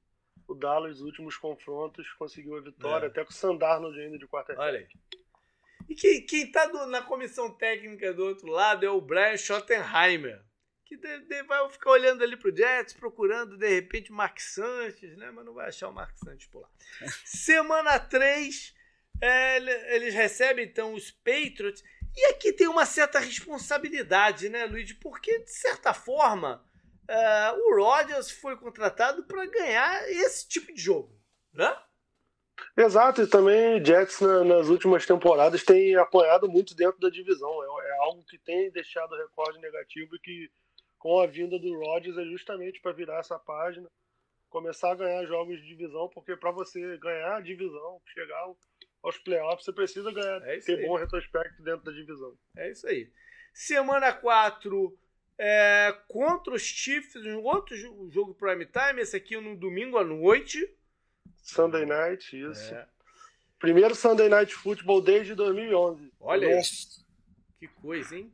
[0.48, 3.10] o Dallas, os últimos confrontos, conseguiu a vitória, é.
[3.10, 4.62] até com o Sandarnold ainda de quarta-feira.
[4.62, 4.88] Olha aí.
[5.90, 10.42] E quem, quem tá do, na comissão técnica do outro lado é o Brian Schottenheimer,
[10.86, 15.18] que de, de, vai ficar olhando ali pro Jets, procurando de repente o Mark Sanches,
[15.18, 15.32] né?
[15.32, 16.70] Mas não vai achar o Mark Sanches por lá.
[17.26, 18.76] Semana 3,
[19.22, 21.84] é, eles recebem então os Patriots.
[22.18, 24.92] E aqui tem uma certa responsabilidade, né, Luiz?
[24.94, 26.66] Porque, de certa forma,
[27.08, 31.16] uh, o Rodgers foi contratado para ganhar esse tipo de jogo,
[31.54, 31.78] né?
[32.76, 37.64] Exato, e também Jets na, nas últimas temporadas tem apoiado muito dentro da divisão.
[37.64, 40.52] É, é, algo que tem deixado recorde negativo e que
[40.98, 43.88] com a vinda do Rodgers é justamente para virar essa página,
[44.50, 48.48] começar a ganhar jogos de divisão, porque para você ganhar a divisão, chegar
[49.08, 50.86] aos playoffs, você precisa ganhar, é ter aí.
[50.86, 52.38] bom retrospecto dentro da divisão.
[52.56, 53.10] É isso aí.
[53.54, 54.98] Semana 4,
[55.38, 60.76] é, contra os Chiefs, um outro jogo prime time, esse aqui no domingo à noite.
[61.42, 62.74] Sunday Night, isso.
[62.74, 62.88] É.
[63.60, 66.12] Primeiro Sunday Night Football desde 2011.
[66.20, 67.04] Olha Nossa.
[67.60, 68.32] Que coisa, hein?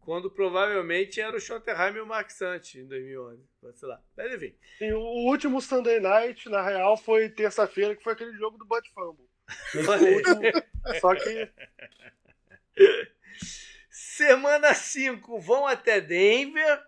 [0.00, 3.44] Quando provavelmente era o Schottenheim e o Mark Santos em 2011.
[3.74, 4.02] Sei lá.
[4.16, 4.54] Mas enfim.
[4.80, 8.90] E o último Sunday Night, na real, foi terça-feira, que foi aquele jogo do Butt
[8.92, 9.31] Fumble.
[11.00, 11.50] Só que.
[13.90, 16.82] Semana 5 vão até Denver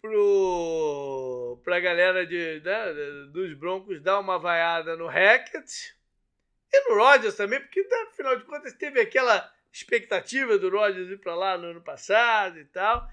[0.00, 2.92] pro, pra galera de, né,
[3.32, 5.94] dos Broncos dar uma vaiada no Hackett
[6.72, 11.34] e no Rodgers também, porque afinal de contas teve aquela expectativa do Rodgers ir para
[11.34, 13.06] lá no ano passado e tal.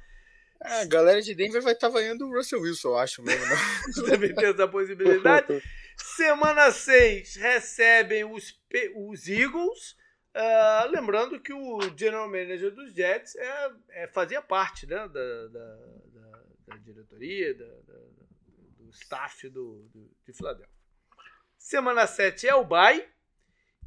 [0.63, 3.45] É, a galera de Denver vai estar tá vaiando o Russell Wilson, eu acho mesmo.
[3.45, 3.55] Né?
[4.09, 5.47] Também tem essa possibilidade.
[5.97, 8.59] Semana 6 recebem os,
[8.95, 9.95] os Eagles.
[10.35, 15.47] Uh, lembrando que o general manager dos Jets é, é fazia parte né, da, da,
[15.47, 20.73] da, da diretoria, do staff do, do, de Filadélfia.
[21.57, 23.07] Semana 7 é o bye.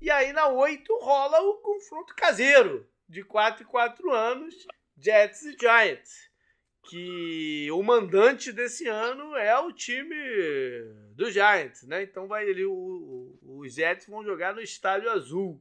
[0.01, 4.67] E aí na 8 rola o confronto caseiro de 4 e 4 anos,
[4.97, 6.28] Jets e Giants.
[6.85, 10.15] Que o mandante desse ano é o time
[11.15, 12.03] do Giants, né?
[12.03, 15.61] Então vai ali, os Jets vão jogar no Estádio Azul.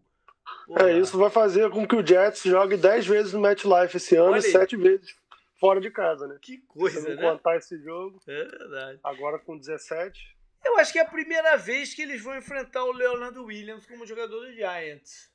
[0.66, 0.90] Porra.
[0.90, 4.32] É, isso vai fazer com que o Jets jogue 10 vezes no MetLife esse ano
[4.32, 5.16] Olha e 7 vezes
[5.60, 6.38] fora de casa, né?
[6.42, 7.22] Que coisa, Se não né?
[7.22, 8.20] contar esse jogo.
[8.28, 9.00] É verdade.
[9.04, 10.38] Agora com 17.
[10.64, 14.06] Eu acho que é a primeira vez que eles vão enfrentar o Leonardo Williams como
[14.06, 15.32] jogador do Giants.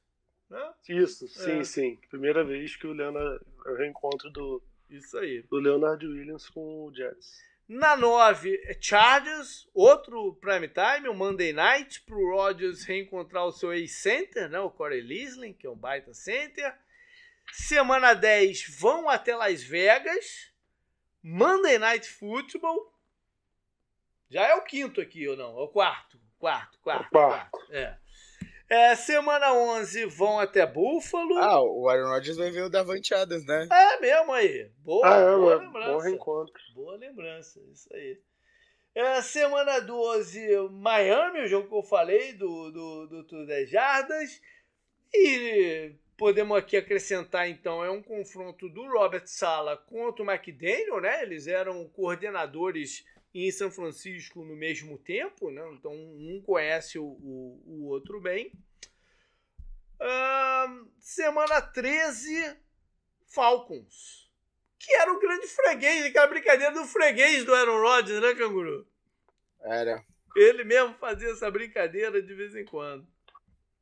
[0.50, 0.72] Né?
[0.88, 1.64] Isso, sim, é.
[1.64, 1.98] sim.
[2.10, 3.40] Primeira vez que o Leonard.
[3.64, 4.62] É o reencontro do.
[4.92, 5.42] Isso aí.
[5.42, 7.40] Do Leonard Williams com o Jets.
[7.68, 13.52] Na 9, é Chargers, outro prime time, o Monday Night, para o Rodgers reencontrar o
[13.52, 16.76] seu ex-center, né, o Corey Lisling, que é um baita center.
[17.52, 20.52] Semana 10, vão até Las Vegas.
[21.22, 22.92] Monday Night Football,
[24.32, 25.58] já é o quinto aqui, ou não?
[25.58, 26.18] É o quarto.
[26.38, 27.50] Quarto, quarto, quarto.
[27.50, 27.72] quarto.
[27.72, 27.98] É.
[28.72, 31.36] É, semana 11 vão até Buffalo.
[31.36, 33.68] Ah, o Aaron Rodgers vai ver o Davante Adams, né?
[33.70, 34.70] É mesmo aí.
[34.78, 35.92] Boa, ah, é, boa lembrança.
[35.92, 36.62] Bom reencontro.
[36.74, 38.18] Boa lembrança, isso aí.
[38.94, 44.40] É, semana 12, Miami, o jogo que eu falei do, do, do Tour das Jardas.
[45.12, 51.22] E podemos aqui acrescentar, então, é um confronto do Robert Sala contra o McDaniel, né?
[51.22, 53.04] Eles eram coordenadores
[53.34, 55.62] em São Francisco no mesmo tempo, né?
[55.72, 58.52] então um conhece o, o, o outro bem.
[60.00, 62.56] Uh, semana 13,
[63.26, 64.30] Falcons,
[64.78, 68.86] que era o grande freguês, aquela brincadeira do freguês do Aaron Rodgers, né, Canguru?
[69.60, 70.04] Era.
[70.34, 73.06] Ele mesmo fazia essa brincadeira de vez em quando.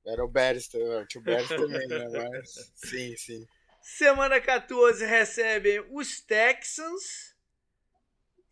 [0.07, 2.09] Era o Beres, o também, né?
[2.09, 3.47] Mas, sim, sim.
[3.81, 7.35] Semana 14 recebem os Texans.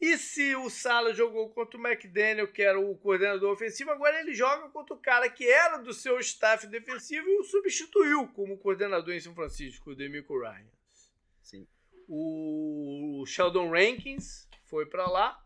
[0.00, 4.32] E se o Sala jogou contra o McDaniel, que era o coordenador ofensivo, agora ele
[4.32, 9.12] joga contra o cara que era do seu staff defensivo e o substituiu como coordenador
[9.12, 10.70] em São Francisco, o Demico Ryan.
[11.42, 11.66] Sim.
[12.08, 15.44] O Sheldon Rankins foi para lá.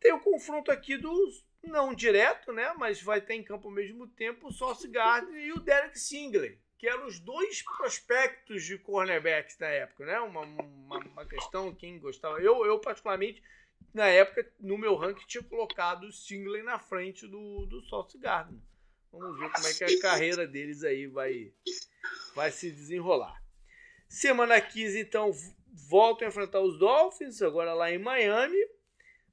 [0.00, 4.06] Tem o confronto aqui dos não direto, né, mas vai ter em campo ao mesmo
[4.08, 9.58] tempo o Sauce Gardner e o Derek Singley que eram os dois prospectos de cornerbacks
[9.58, 10.20] na época, né?
[10.20, 12.40] Uma, uma, uma, questão, quem gostava.
[12.40, 13.42] Eu, eu, particularmente,
[13.94, 18.60] na época, no meu ranking, tinha colocado o Stingley na frente do, do Sauce Gardner.
[19.10, 21.52] Vamos ver como é que a carreira deles aí vai,
[22.34, 23.42] vai se desenrolar.
[24.08, 25.32] Semana 15, então,
[25.88, 28.58] voltam a enfrentar os Dolphins, agora lá em Miami.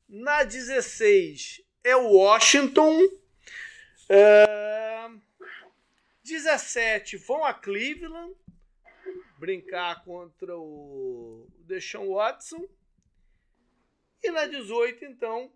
[0.07, 3.01] Na 16 é o Washington.
[4.07, 4.72] É
[6.23, 8.33] 17 vão a Cleveland
[9.37, 12.67] brincar contra o Deshaun Watson.
[14.23, 15.53] E na 18, então,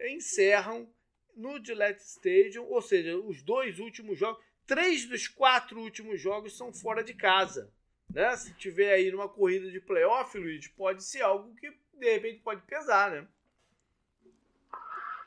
[0.00, 0.90] encerram
[1.34, 6.72] no Gillette Stadium, ou seja, os dois últimos jogos, três dos quatro últimos jogos são
[6.72, 7.70] fora de casa.
[8.08, 8.34] Né?
[8.36, 12.62] Se tiver aí numa corrida de playoff, Luiz, pode ser algo que de repente pode
[12.62, 13.28] pesar, né?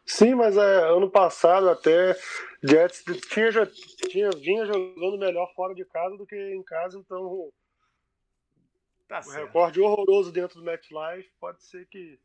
[0.09, 2.17] Sim, mas é, ano passado até
[2.63, 3.63] Jets tinha, já,
[4.09, 7.51] tinha, vinha jogando melhor fora de casa do que em casa, então
[9.07, 9.45] tá o certo.
[9.45, 12.19] recorde horroroso dentro do MetLife pode ser que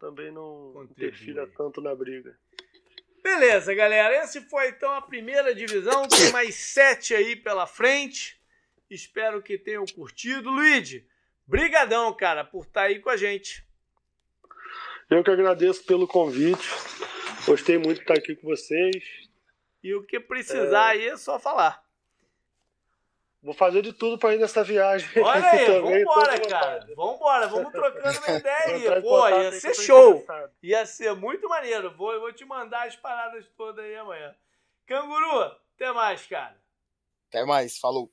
[0.00, 1.06] também não Contribui.
[1.06, 2.36] interfira tanto na briga.
[3.22, 4.24] Beleza, galera.
[4.24, 6.08] Esse foi então a primeira divisão.
[6.08, 8.42] Tem mais sete aí pela frente.
[8.90, 10.50] Espero que tenham curtido.
[10.50, 11.06] Luigi,
[11.46, 13.64] brigadão, cara, por estar aí com a gente.
[15.12, 16.68] Eu que agradeço pelo convite.
[17.46, 19.28] Gostei muito de estar aqui com vocês.
[19.82, 20.98] E o que precisar É.
[20.98, 21.82] aí é só falar.
[23.42, 25.06] Vou fazer de tudo para ir nessa viagem.
[25.20, 26.86] Olha aí, também, vambora, cara.
[26.94, 29.02] Vambora, vamos trocando uma ideia aí.
[29.02, 30.10] Pô, ia ser show.
[30.14, 30.52] interessado.
[30.62, 31.94] Ia ser muito maneiro.
[31.96, 34.34] Vou, eu vou te mandar as paradas todas aí amanhã.
[34.86, 35.40] Canguru,
[35.74, 36.56] até mais, cara.
[37.28, 38.10] Até mais, falou.